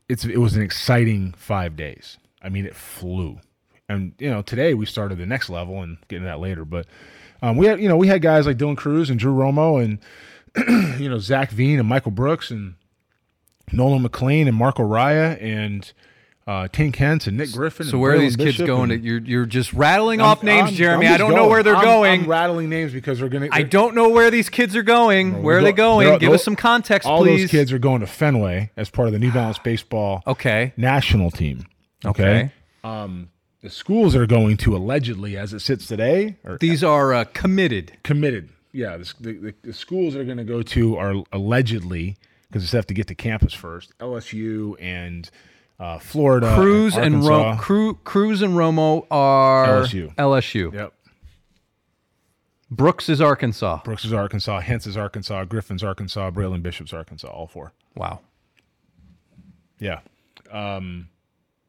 it's 0.09 0.25
it 0.25 0.39
was 0.39 0.57
an 0.57 0.63
exciting 0.63 1.35
five 1.37 1.77
days. 1.77 2.17
I 2.43 2.49
mean, 2.49 2.65
it 2.65 2.75
flew. 2.75 3.41
And 3.89 4.15
you 4.19 4.31
know, 4.31 4.43
today 4.43 4.75
we 4.75 4.87
started 4.87 5.19
the 5.19 5.27
next 5.27 5.51
level 5.51 5.83
and 5.83 5.99
getting 6.09 6.25
that 6.25 6.41
later. 6.41 6.65
But 6.65 6.87
um, 7.43 7.57
we 7.57 7.67
had 7.67 7.81
you 7.81 7.89
know 7.89 7.97
we 7.97 8.09
had 8.09 8.23
guys 8.23 8.47
like 8.47 8.57
Dylan 8.57 8.77
Crews 8.77 9.11
and 9.11 9.19
Drew 9.19 9.35
Romo 9.35 9.83
and 9.83 9.99
you 11.01 11.09
know 11.09 11.19
Zach 11.19 11.51
Veen 11.51 11.79
and 11.79 11.89
Michael 11.89 12.13
Brooks 12.13 12.51
and 12.51 12.75
Nolan 13.73 14.03
McLean 14.03 14.49
and 14.49 14.57
Marco 14.57 14.83
Raya 14.83 15.41
and 15.43 15.93
uh, 16.49 16.67
Tink 16.69 16.97
Hence 16.97 17.27
and 17.27 17.37
Nick 17.37 17.53
Griffin. 17.53 17.85
So 17.87 17.99
where 17.99 18.15
are 18.15 18.19
these 18.19 18.35
kids 18.35 18.53
Bishop 18.57 18.67
going? 18.67 18.91
and- 18.91 19.03
To, 19.03 19.07
you're 19.09 19.21
you're 19.21 19.45
just 19.47 19.73
rattling 19.75 20.21
I'm- 20.21 20.31
off 20.31 20.43
names, 20.43 20.69
I'm- 20.69 20.75
Jeremy. 20.75 21.07
I'm 21.07 21.15
I 21.15 21.17
don't 21.19 21.31
know 21.33 21.37
going. 21.41 21.51
where 21.51 21.63
they're 21.63 21.75
going. 21.75 22.23
I'm 22.23 22.27
rattling 22.31 22.71
names 22.71 22.93
because 22.93 23.19
they're 23.19 23.29
going 23.29 23.51
to. 23.51 23.55
I 23.55 23.63
don't 23.63 23.95
know 23.95 24.09
where 24.09 24.31
these 24.31 24.49
kids 24.49 24.75
are 24.75 24.83
going. 24.83 25.43
where 25.43 25.59
are 25.59 25.63
they 25.63 25.73
go- 25.73 25.99
going? 26.01 26.19
Give 26.19 26.33
us 26.33 26.43
some 26.43 26.57
context, 26.57 27.07
All 27.07 27.19
please. 27.19 27.31
All 27.33 27.37
those 27.39 27.51
kids 27.51 27.73
are 27.73 27.79
going 27.79 28.01
to 28.01 28.07
Fenway 28.07 28.71
as 28.79 28.89
part 28.89 29.09
of 29.09 29.13
the 29.13 29.19
New 29.19 29.31
Balance 29.31 29.59
baseball 29.63 30.23
Okay. 30.27 30.73
national 30.77 31.31
team. 31.31 31.67
Okay. 32.05 32.51
The 33.61 33.71
schools 33.71 34.15
are 34.15 34.27
going 34.27 34.57
to 34.59 34.77
allegedly, 34.77 35.37
as 35.37 35.53
it 35.53 35.61
sits 35.61 35.87
today, 35.87 36.37
are 36.45 36.59
These 36.59 36.85
are 36.85 37.13
uh, 37.13 37.25
committed. 37.33 37.99
committed. 38.05 38.51
Yeah, 38.73 38.97
the, 38.99 39.33
the, 39.33 39.55
the, 39.63 39.73
schools 39.73 40.15
they're 40.15 40.25
going 40.25 40.39
to 40.39 40.45
go 40.45 40.63
to 40.63 40.97
are 40.97 41.25
allegedly 41.33 42.17
because 42.49 42.71
they 42.71 42.79
have 42.79 42.87
to 42.87 42.95
get 42.95 43.09
to 43.09 43.15
campus 43.17 43.53
first. 43.53 43.93
LSU 43.99 44.77
and 44.81 45.29
uh, 45.81 45.99
Florida, 45.99 46.55
Cruz 46.57 46.97
and 46.97 47.17
Arkansas. 47.17 47.29
Ro- 47.51 47.57
Cru- 47.59 47.95
Cruz 48.05 48.43
and 48.43 48.55
Romo 48.55 49.07
are 49.11 49.83
LSU. 49.83 50.15
LSU. 50.17 50.73
Yep. 50.73 50.93
Brooks 52.71 53.09
is 53.09 53.21
Arkansas. 53.21 53.81
Brooks 53.83 54.05
is 54.05 54.13
Arkansas, 54.13 54.61
Hence 54.61 54.87
is 54.87 54.97
Arkansas, 54.97 55.45
Griffin's 55.45 55.83
Arkansas, 55.83 56.31
Braylon 56.31 56.63
Bishop's 56.63 56.93
Arkansas. 56.93 57.29
All 57.29 57.47
four. 57.47 57.73
Wow. 57.97 58.21
Yeah. 59.79 60.01
Um, 60.51 61.09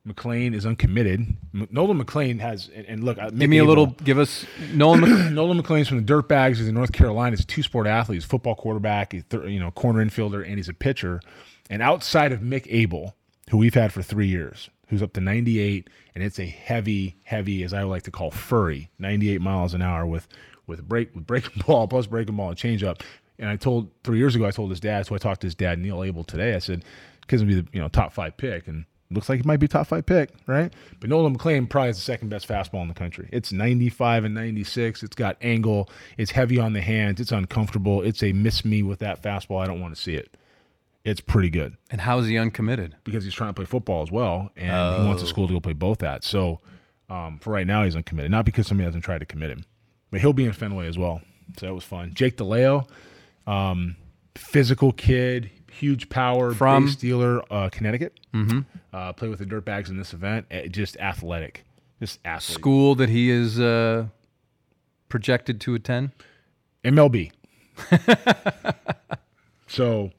McLean 0.03 0.53
is 0.53 0.65
uncommitted. 0.65 1.21
M- 1.53 1.67
Nolan 1.71 1.97
McLean 1.97 2.39
has, 2.39 2.69
and, 2.75 2.85
and 2.87 3.03
look, 3.03 3.17
uh, 3.17 3.29
Give 3.29 3.49
me 3.49 3.59
a 3.59 3.63
little. 3.63 3.87
Give 3.87 4.17
us 4.19 4.45
Nolan. 4.73 5.01
Mc- 5.25 5.31
Nolan 5.31 5.57
McLean's 5.57 5.87
from 5.87 6.03
the 6.03 6.13
Dirtbags. 6.13 6.57
He's 6.57 6.67
in 6.67 6.73
North 6.73 6.91
Carolina. 6.91 7.31
He's 7.35 7.43
a 7.43 7.47
two-sport 7.47 7.87
athlete. 7.87 8.17
He's 8.17 8.25
a 8.25 8.27
football 8.27 8.55
quarterback. 8.55 9.11
He's 9.13 9.23
th- 9.29 9.43
you 9.45 9.59
know 9.59 9.71
corner 9.71 10.03
infielder, 10.03 10.45
and 10.45 10.55
he's 10.57 10.69
a 10.69 10.73
pitcher. 10.73 11.21
And 11.69 11.81
outside 11.81 12.31
of 12.31 12.39
Mick 12.41 12.65
Abel, 12.69 13.15
who 13.49 13.57
we've 13.57 13.73
had 13.73 13.91
for 13.91 14.01
three 14.01 14.27
years, 14.27 14.69
who's 14.87 15.03
up 15.03 15.13
to 15.13 15.21
98, 15.21 15.89
and 16.15 16.23
it's 16.23 16.39
a 16.39 16.45
heavy, 16.45 17.17
heavy, 17.23 17.63
as 17.63 17.73
I 17.73 17.83
like 17.83 18.03
to 18.03 18.11
call 18.11 18.31
furry, 18.31 18.89
98 18.99 19.41
miles 19.41 19.73
an 19.73 19.81
hour 19.81 20.05
with 20.05 20.27
with 20.67 20.87
break 20.87 21.13
with 21.15 21.25
breaking 21.25 21.63
ball 21.67 21.87
plus 21.87 22.05
breaking 22.05 22.35
ball 22.35 22.49
and 22.49 22.57
changeup. 22.57 23.01
And 23.39 23.49
I 23.49 23.55
told 23.55 23.89
three 24.03 24.19
years 24.19 24.35
ago, 24.35 24.45
I 24.45 24.51
told 24.51 24.69
his 24.69 24.79
dad. 24.79 25.07
So 25.07 25.15
I 25.15 25.17
talked 25.17 25.41
to 25.41 25.47
his 25.47 25.55
dad, 25.55 25.79
Neil 25.79 26.03
Abel, 26.03 26.23
today. 26.23 26.53
I 26.53 26.59
said, 26.59 26.85
"Kid's 27.27 27.41
gonna 27.41 27.55
be 27.55 27.61
the 27.61 27.67
you 27.73 27.79
know 27.79 27.87
top 27.87 28.13
five 28.13 28.37
pick." 28.37 28.67
And 28.67 28.85
looks 29.11 29.29
like 29.29 29.41
he 29.41 29.47
might 29.47 29.57
be 29.57 29.67
top 29.67 29.87
five 29.87 30.05
pick, 30.05 30.29
right? 30.45 30.71
But 30.99 31.09
Nolan 31.09 31.33
McLean 31.33 31.65
probably 31.65 31.87
has 31.87 31.97
the 31.97 32.03
second 32.03 32.29
best 32.29 32.47
fastball 32.47 32.81
in 32.83 32.87
the 32.87 32.93
country. 32.93 33.29
It's 33.31 33.51
95 33.51 34.25
and 34.25 34.35
96. 34.35 35.01
It's 35.01 35.15
got 35.15 35.37
angle. 35.41 35.89
It's 36.17 36.31
heavy 36.31 36.59
on 36.59 36.73
the 36.73 36.81
hands. 36.81 37.19
It's 37.19 37.31
uncomfortable. 37.31 38.03
It's 38.03 38.21
a 38.21 38.33
miss 38.33 38.63
me 38.63 38.83
with 38.83 38.99
that 38.99 39.23
fastball. 39.23 39.61
I 39.61 39.65
don't 39.65 39.81
want 39.81 39.95
to 39.95 40.01
see 40.01 40.13
it. 40.13 40.37
It's 41.05 41.21
pretty 41.21 41.49
good 41.49 41.77
and 41.89 42.01
how 42.01 42.19
is 42.19 42.27
he 42.27 42.37
uncommitted? 42.37 42.95
because 43.03 43.23
he's 43.23 43.33
trying 43.33 43.49
to 43.49 43.53
play 43.53 43.65
football 43.65 44.01
as 44.03 44.11
well, 44.11 44.51
and 44.57 45.01
he 45.01 45.07
wants 45.07 45.23
a 45.23 45.27
school 45.27 45.47
to 45.47 45.53
go 45.53 45.59
play 45.59 45.73
both 45.73 46.03
at. 46.03 46.23
So 46.23 46.59
um, 47.09 47.39
for 47.39 47.51
right 47.51 47.65
now, 47.65 47.83
he's 47.83 47.95
uncommitted. 47.95 48.29
Not 48.31 48.45
because 48.45 48.67
somebody 48.67 48.85
hasn't 48.85 49.03
tried 49.03 49.19
to 49.19 49.25
commit 49.25 49.49
him, 49.49 49.63
but 50.11 50.19
he'll 50.21 50.33
be 50.33 50.45
in 50.45 50.51
Fenway 50.53 50.87
as 50.87 50.97
well. 50.97 51.21
So 51.57 51.65
that 51.67 51.73
was 51.73 51.83
fun. 51.83 52.11
Jake 52.13 52.37
DeLeo, 52.37 52.87
um, 53.47 53.95
physical 54.35 54.91
kid, 54.91 55.49
huge 55.71 56.09
power, 56.09 56.53
From? 56.53 56.85
base 56.85 56.95
dealer, 56.95 57.41
uh, 57.51 57.69
Connecticut. 57.71 58.19
Mm-hmm. 58.33 58.59
Uh, 58.93 59.13
play 59.13 59.29
with 59.29 59.39
the 59.39 59.45
Dirtbags 59.45 59.89
in 59.89 59.97
this 59.97 60.13
event. 60.13 60.45
Eh, 60.51 60.67
Just 60.67 60.97
athletic, 60.97 61.63
just 61.99 62.19
athlete. 62.25 62.55
School 62.59 62.93
that 62.95 63.09
he 63.09 63.29
is 63.31 63.59
uh, 63.59 64.05
projected 65.07 65.59
to 65.61 65.73
attend. 65.75 66.11
MLB. 66.83 67.31
so 69.67 70.11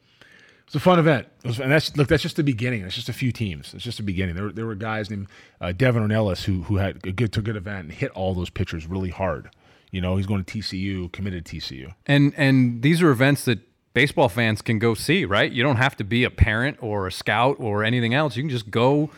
it's 0.70 0.76
a 0.76 0.80
fun 0.80 1.00
event. 1.00 1.26
Was, 1.44 1.58
and 1.58 1.72
that's 1.72 1.96
look, 1.96 2.06
that's 2.06 2.22
just 2.22 2.36
the 2.36 2.44
beginning. 2.44 2.82
It's 2.84 2.94
just 2.94 3.08
a 3.08 3.12
few 3.12 3.32
teams. 3.32 3.74
It's 3.74 3.82
just 3.82 3.96
the 3.96 4.04
beginning. 4.04 4.36
There, 4.36 4.44
were- 4.44 4.52
there 4.52 4.66
were 4.66 4.76
guys 4.76 5.10
named 5.10 5.26
uh, 5.60 5.72
Devin 5.72 6.00
Ornelas 6.06 6.44
who 6.44 6.62
who 6.62 6.76
had 6.76 7.04
a 7.04 7.10
good 7.10 7.32
to 7.32 7.42
good 7.42 7.56
event 7.56 7.78
and 7.88 7.92
hit 7.92 8.12
all 8.12 8.34
those 8.34 8.50
pitchers 8.50 8.86
really 8.86 9.10
hard. 9.10 9.50
You 9.90 10.00
know, 10.00 10.16
he's 10.16 10.26
going 10.26 10.44
to 10.44 10.58
TCU, 10.58 11.10
committed 11.10 11.44
to 11.46 11.56
TCU. 11.56 11.92
And 12.06 12.32
and 12.36 12.82
these 12.82 13.02
are 13.02 13.10
events 13.10 13.46
that 13.46 13.58
baseball 13.94 14.28
fans 14.28 14.62
can 14.62 14.78
go 14.78 14.94
see, 14.94 15.24
right? 15.24 15.50
You 15.50 15.64
don't 15.64 15.74
have 15.78 15.96
to 15.96 16.04
be 16.04 16.22
a 16.22 16.30
parent 16.30 16.76
or 16.80 17.08
a 17.08 17.10
scout 17.12 17.56
or 17.58 17.82
anything 17.82 18.14
else. 18.14 18.36
You 18.36 18.44
can 18.44 18.50
just 18.50 18.70
go 18.70 19.10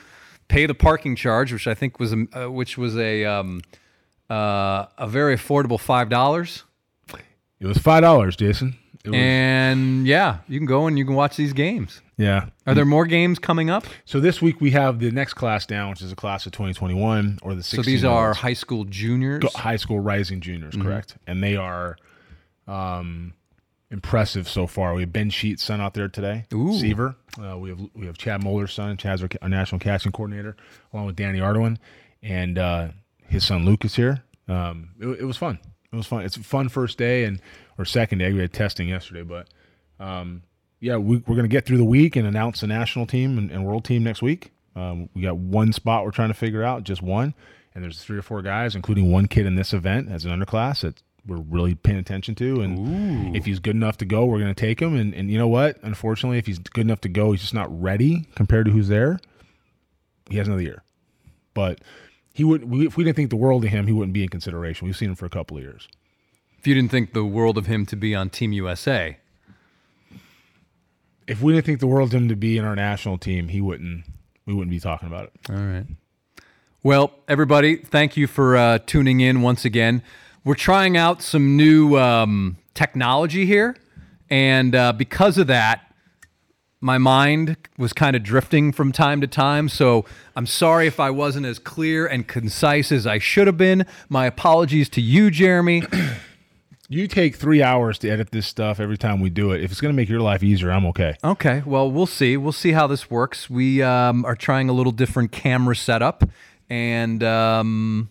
pay 0.48 0.64
the 0.64 0.74
parking 0.74 1.16
charge, 1.16 1.52
which 1.52 1.66
I 1.66 1.74
think 1.74 2.00
was 2.00 2.14
a, 2.14 2.26
uh, 2.32 2.50
which 2.50 2.78
was 2.78 2.96
a 2.96 3.26
um, 3.26 3.60
uh, 4.30 4.86
a 4.96 5.06
very 5.06 5.36
affordable 5.36 5.78
five 5.78 6.08
dollars. 6.08 6.64
It 7.60 7.66
was 7.66 7.76
five 7.76 8.00
dollars, 8.00 8.36
Jason. 8.36 8.78
Was, 9.04 9.14
And 9.14 10.06
yeah, 10.06 10.38
you 10.48 10.58
can 10.58 10.66
go 10.66 10.86
and 10.86 10.96
you 10.98 11.04
can 11.04 11.14
watch 11.14 11.36
these 11.36 11.52
games. 11.52 12.00
yeah. 12.16 12.46
Are 12.66 12.74
there 12.74 12.84
more 12.84 13.04
games 13.06 13.38
coming 13.40 13.68
up? 13.68 13.84
So 14.04 14.20
this 14.20 14.40
week 14.40 14.60
we 14.60 14.70
have 14.72 15.00
the 15.00 15.10
next 15.10 15.34
class 15.34 15.66
down, 15.66 15.90
which 15.90 16.02
is 16.02 16.12
a 16.12 16.16
class 16.16 16.46
of 16.46 16.52
2021 16.52 17.40
or 17.42 17.54
the 17.54 17.62
16 17.62 17.82
So 17.84 17.90
these 17.90 18.04
are 18.04 18.32
high 18.34 18.52
school 18.52 18.84
juniors. 18.84 19.42
high 19.56 19.76
school 19.76 19.98
rising 19.98 20.40
juniors, 20.40 20.74
Mm-hmm. 20.74 20.86
correct? 20.86 21.16
And 21.26 21.42
they 21.42 21.56
are 21.56 21.96
um, 22.68 23.34
impressive 23.90 24.48
so 24.48 24.66
far. 24.66 24.94
We 24.94 25.02
have 25.02 25.12
Ben 25.12 25.30
Sheets' 25.30 25.62
son 25.62 25.80
out 25.80 25.94
there 25.94 26.08
today, 26.08 26.44
Ooh. 26.54 26.72
Seaver. 26.78 27.16
Uh, 27.42 27.58
we 27.58 27.70
have 27.70 27.80
we 27.94 28.06
have 28.06 28.16
Chad 28.18 28.42
Muller's 28.42 28.72
son. 28.72 28.96
Chad's 28.96 29.22
our, 29.22 29.28
our 29.40 29.48
national 29.48 29.78
casting 29.78 30.12
coordinator, 30.12 30.56
along 30.92 31.06
with 31.06 31.16
Danny 31.16 31.40
Ardoin, 31.40 31.78
and 32.22 32.58
uh, 32.58 32.88
his 33.26 33.44
son 33.44 33.64
Lucas 33.64 33.96
here. 33.96 34.22
Um, 34.48 34.90
it, 35.00 35.06
it 35.20 35.24
was 35.24 35.36
fun. 35.36 35.58
It 35.92 35.96
was 35.96 36.06
fun. 36.06 36.24
It's 36.24 36.36
a 36.36 36.40
fun 36.42 36.68
first 36.68 36.98
day 36.98 37.24
and 37.24 37.40
or 37.78 37.84
second 37.84 38.18
day. 38.18 38.32
We 38.32 38.40
had 38.40 38.52
testing 38.52 38.88
yesterday, 38.88 39.22
but 39.22 39.48
um, 39.98 40.42
yeah, 40.80 40.96
we, 40.96 41.18
we're 41.18 41.36
going 41.36 41.42
to 41.42 41.48
get 41.48 41.64
through 41.64 41.78
the 41.78 41.84
week 41.84 42.16
and 42.16 42.26
announce 42.26 42.60
the 42.60 42.66
national 42.66 43.06
team 43.06 43.38
and, 43.38 43.50
and 43.50 43.64
world 43.64 43.84
team 43.84 44.02
next 44.02 44.22
week. 44.22 44.52
Um, 44.74 45.08
we 45.14 45.22
got 45.22 45.36
one 45.36 45.72
spot 45.72 46.04
we're 46.04 46.10
trying 46.10 46.30
to 46.30 46.34
figure 46.34 46.62
out, 46.62 46.84
just 46.84 47.02
one, 47.02 47.34
and 47.74 47.84
there's 47.84 48.02
three 48.02 48.18
or 48.18 48.22
four 48.22 48.42
guys, 48.42 48.74
including 48.74 49.10
one 49.10 49.26
kid 49.26 49.46
in 49.46 49.54
this 49.54 49.72
event 49.72 50.10
as 50.10 50.24
an 50.24 50.32
underclass 50.32 50.80
that 50.80 51.02
we're 51.26 51.36
really 51.36 51.74
paying 51.74 51.98
attention 51.98 52.34
to. 52.34 52.62
And 52.62 53.36
if 53.36 53.44
he's 53.44 53.60
good 53.60 53.76
enough 53.76 53.96
to 53.98 54.04
go, 54.04 54.24
we're 54.24 54.40
going 54.40 54.54
to 54.54 54.60
take 54.60 54.80
him. 54.80 54.96
And, 54.96 55.14
and 55.14 55.30
you 55.30 55.38
know 55.38 55.46
what? 55.46 55.78
Unfortunately, 55.82 56.38
if 56.38 56.46
he's 56.46 56.58
good 56.58 56.84
enough 56.84 57.00
to 57.02 57.08
go, 57.08 57.32
he's 57.32 57.42
just 57.42 57.54
not 57.54 57.68
ready 57.80 58.26
compared 58.34 58.66
to 58.66 58.72
who's 58.72 58.88
there. 58.88 59.20
He 60.28 60.38
has 60.38 60.48
another 60.48 60.62
year, 60.62 60.82
but 61.54 61.80
he 62.32 62.42
would. 62.44 62.64
We, 62.68 62.86
if 62.86 62.96
we 62.96 63.04
didn't 63.04 63.16
think 63.16 63.30
the 63.30 63.36
world 63.36 63.64
of 63.64 63.70
him, 63.70 63.86
he 63.86 63.92
wouldn't 63.92 64.14
be 64.14 64.22
in 64.22 64.30
consideration. 64.30 64.86
We've 64.86 64.96
seen 64.96 65.10
him 65.10 65.16
for 65.16 65.26
a 65.26 65.30
couple 65.30 65.58
of 65.58 65.62
years. 65.62 65.88
If 66.62 66.68
you 66.68 66.76
didn't 66.76 66.92
think 66.92 67.12
the 67.12 67.24
world 67.24 67.58
of 67.58 67.66
him 67.66 67.86
to 67.86 67.96
be 67.96 68.14
on 68.14 68.30
Team 68.30 68.52
USA, 68.52 69.16
If 71.26 71.42
we 71.42 71.52
didn't 71.52 71.66
think 71.66 71.80
the 71.80 71.88
world 71.88 72.10
of 72.10 72.14
him 72.14 72.28
to 72.28 72.36
be 72.36 72.56
in 72.56 72.64
our 72.64 72.76
national 72.76 73.18
team, 73.18 73.48
he 73.48 73.60
wouldn't. 73.60 74.04
We 74.46 74.54
wouldn't 74.54 74.70
be 74.70 74.78
talking 74.78 75.08
about 75.08 75.24
it. 75.24 75.32
All 75.50 75.56
right. 75.56 75.86
Well, 76.84 77.14
everybody, 77.26 77.78
thank 77.78 78.16
you 78.16 78.28
for 78.28 78.56
uh, 78.56 78.78
tuning 78.86 79.18
in 79.18 79.42
once 79.42 79.64
again. 79.64 80.04
We're 80.44 80.54
trying 80.54 80.96
out 80.96 81.20
some 81.20 81.56
new 81.56 81.96
um, 81.98 82.58
technology 82.74 83.44
here. 83.44 83.74
And 84.30 84.76
uh, 84.76 84.92
because 84.92 85.38
of 85.38 85.48
that, 85.48 85.92
my 86.80 86.96
mind 86.96 87.56
was 87.76 87.92
kind 87.92 88.14
of 88.14 88.22
drifting 88.22 88.70
from 88.70 88.92
time 88.92 89.20
to 89.20 89.26
time. 89.26 89.68
So 89.68 90.04
I'm 90.36 90.46
sorry 90.46 90.86
if 90.86 91.00
I 91.00 91.10
wasn't 91.10 91.46
as 91.46 91.58
clear 91.58 92.06
and 92.06 92.28
concise 92.28 92.92
as 92.92 93.04
I 93.04 93.18
should 93.18 93.48
have 93.48 93.58
been. 93.58 93.84
My 94.08 94.26
apologies 94.26 94.88
to 94.90 95.00
you, 95.00 95.28
Jeremy. 95.32 95.82
You 96.92 97.08
take 97.08 97.36
three 97.36 97.62
hours 97.62 97.98
to 98.00 98.10
edit 98.10 98.32
this 98.32 98.46
stuff 98.46 98.78
every 98.78 98.98
time 98.98 99.20
we 99.20 99.30
do 99.30 99.52
it. 99.52 99.62
If 99.62 99.70
it's 99.70 99.80
going 99.80 99.94
to 99.94 99.96
make 99.96 100.10
your 100.10 100.20
life 100.20 100.42
easier, 100.42 100.70
I'm 100.70 100.84
okay. 100.86 101.16
Okay, 101.24 101.62
well, 101.64 101.90
we'll 101.90 102.04
see. 102.04 102.36
We'll 102.36 102.52
see 102.52 102.72
how 102.72 102.86
this 102.86 103.10
works. 103.10 103.48
We 103.48 103.82
um, 103.82 104.26
are 104.26 104.36
trying 104.36 104.68
a 104.68 104.74
little 104.74 104.92
different 104.92 105.32
camera 105.32 105.74
setup, 105.74 106.22
and 106.68 107.22
um, 107.22 108.10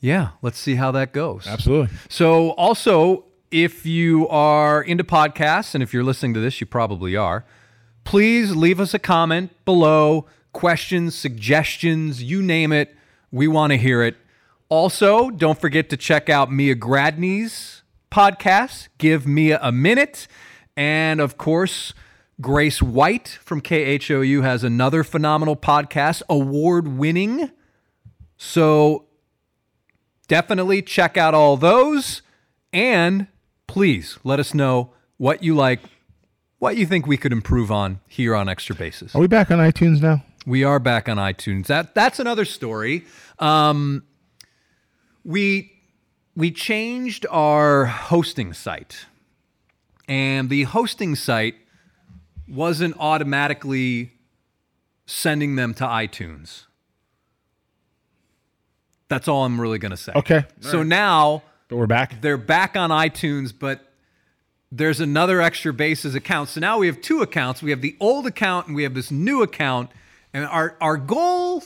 yeah, 0.00 0.28
let's 0.42 0.60
see 0.60 0.76
how 0.76 0.92
that 0.92 1.12
goes. 1.12 1.48
Absolutely. 1.48 1.96
So, 2.08 2.50
also, 2.50 3.24
if 3.50 3.84
you 3.84 4.28
are 4.28 4.80
into 4.80 5.02
podcasts, 5.02 5.74
and 5.74 5.82
if 5.82 5.92
you're 5.92 6.04
listening 6.04 6.34
to 6.34 6.40
this, 6.40 6.60
you 6.60 6.68
probably 6.68 7.16
are, 7.16 7.44
please 8.04 8.54
leave 8.54 8.78
us 8.78 8.94
a 8.94 9.00
comment 9.00 9.50
below. 9.64 10.26
Questions, 10.52 11.16
suggestions, 11.16 12.22
you 12.22 12.42
name 12.42 12.70
it. 12.70 12.94
We 13.32 13.48
want 13.48 13.72
to 13.72 13.76
hear 13.76 14.04
it. 14.04 14.14
Also, 14.68 15.30
don't 15.30 15.60
forget 15.60 15.90
to 15.90 15.96
check 15.96 16.28
out 16.28 16.50
Mia 16.50 16.74
Gradney's 16.74 17.82
podcast, 18.10 18.88
Give 18.98 19.26
Mia 19.26 19.58
a 19.62 19.70
Minute. 19.70 20.26
And 20.76 21.20
of 21.20 21.36
course, 21.36 21.94
Grace 22.40 22.82
White 22.82 23.28
from 23.42 23.60
KHOU 23.60 24.42
has 24.42 24.64
another 24.64 25.04
phenomenal 25.04 25.56
podcast, 25.56 26.22
award 26.28 26.88
winning. 26.88 27.50
So 28.36 29.06
definitely 30.26 30.82
check 30.82 31.16
out 31.16 31.34
all 31.34 31.56
those. 31.56 32.22
And 32.72 33.28
please 33.66 34.18
let 34.24 34.40
us 34.40 34.54
know 34.54 34.92
what 35.16 35.42
you 35.44 35.54
like, 35.54 35.80
what 36.58 36.76
you 36.76 36.86
think 36.86 37.06
we 37.06 37.16
could 37.16 37.32
improve 37.32 37.70
on 37.70 38.00
here 38.08 38.34
on 38.34 38.48
Extra 38.48 38.74
Bases. 38.74 39.14
Are 39.14 39.20
we 39.20 39.28
back 39.28 39.50
on 39.50 39.58
iTunes 39.58 40.00
now? 40.02 40.24
We 40.46 40.64
are 40.64 40.78
back 40.78 41.08
on 41.08 41.16
iTunes. 41.16 41.66
That 41.66 41.94
that's 41.94 42.18
another 42.18 42.44
story. 42.44 43.04
Um, 43.38 44.02
we 45.24 45.72
we 46.36 46.50
changed 46.50 47.26
our 47.30 47.86
hosting 47.86 48.52
site, 48.52 49.06
and 50.08 50.50
the 50.50 50.64
hosting 50.64 51.14
site 51.14 51.54
wasn't 52.48 52.94
automatically 52.98 54.12
sending 55.06 55.56
them 55.56 55.74
to 55.74 55.84
iTunes. 55.84 56.64
That's 59.08 59.28
all 59.28 59.44
I'm 59.44 59.60
really 59.60 59.78
going 59.78 59.90
to 59.90 59.96
say. 59.96 60.12
Okay. 60.14 60.44
So 60.60 60.82
now 60.82 61.42
But 61.68 61.76
we're 61.76 61.86
back. 61.86 62.20
they're 62.20 62.36
back 62.38 62.76
on 62.76 62.90
iTunes, 62.90 63.52
but 63.56 63.92
there's 64.72 65.00
another 65.00 65.40
extra 65.40 65.72
bases 65.72 66.14
account. 66.14 66.48
So 66.48 66.60
now 66.60 66.78
we 66.78 66.86
have 66.86 67.00
two 67.00 67.20
accounts. 67.22 67.62
We 67.62 67.70
have 67.70 67.80
the 67.80 67.96
old 68.00 68.26
account 68.26 68.66
and 68.66 68.74
we 68.74 68.82
have 68.82 68.94
this 68.94 69.10
new 69.10 69.42
account. 69.42 69.90
And 70.32 70.44
our, 70.46 70.76
our 70.80 70.96
goal 70.96 71.62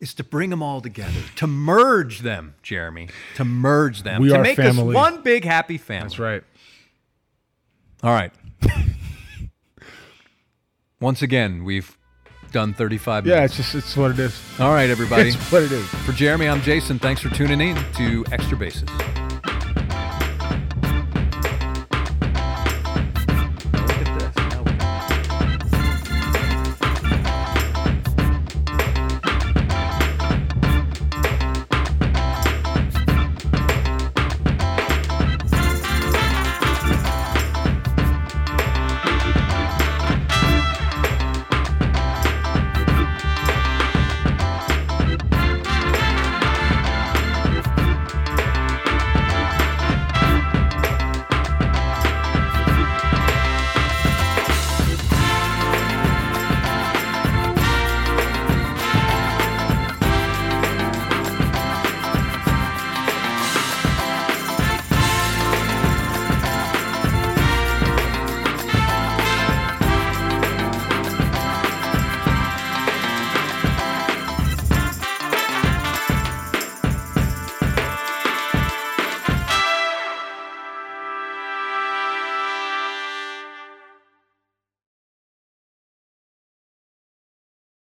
is 0.00 0.14
to 0.14 0.24
bring 0.24 0.50
them 0.50 0.62
all 0.62 0.80
together, 0.80 1.20
to 1.36 1.46
merge 1.46 2.20
them, 2.20 2.54
Jeremy, 2.62 3.08
to 3.36 3.44
merge 3.44 4.02
them, 4.02 4.22
We 4.22 4.30
to 4.30 4.40
make 4.40 4.56
family. 4.56 4.88
us 4.88 4.94
one 4.94 5.22
big 5.22 5.44
happy 5.44 5.76
family. 5.78 6.04
That's 6.08 6.18
right. 6.18 6.42
All 8.02 8.12
right. 8.12 8.32
Once 11.00 11.22
again, 11.22 11.64
we've 11.64 11.96
done 12.52 12.74
35 12.74 13.26
Yeah, 13.26 13.44
it's 13.44 13.56
just 13.56 13.74
it's 13.74 13.96
what 13.96 14.10
it 14.12 14.18
is. 14.18 14.38
All 14.58 14.72
right, 14.72 14.90
everybody. 14.90 15.28
It's 15.34 15.52
what 15.52 15.62
it 15.62 15.72
is. 15.72 15.86
For 15.86 16.12
Jeremy, 16.12 16.48
I'm 16.48 16.60
Jason. 16.62 16.98
Thanks 16.98 17.20
for 17.20 17.28
tuning 17.30 17.60
in 17.60 17.76
to 17.94 18.24
Extra 18.32 18.56
Bases. 18.56 18.88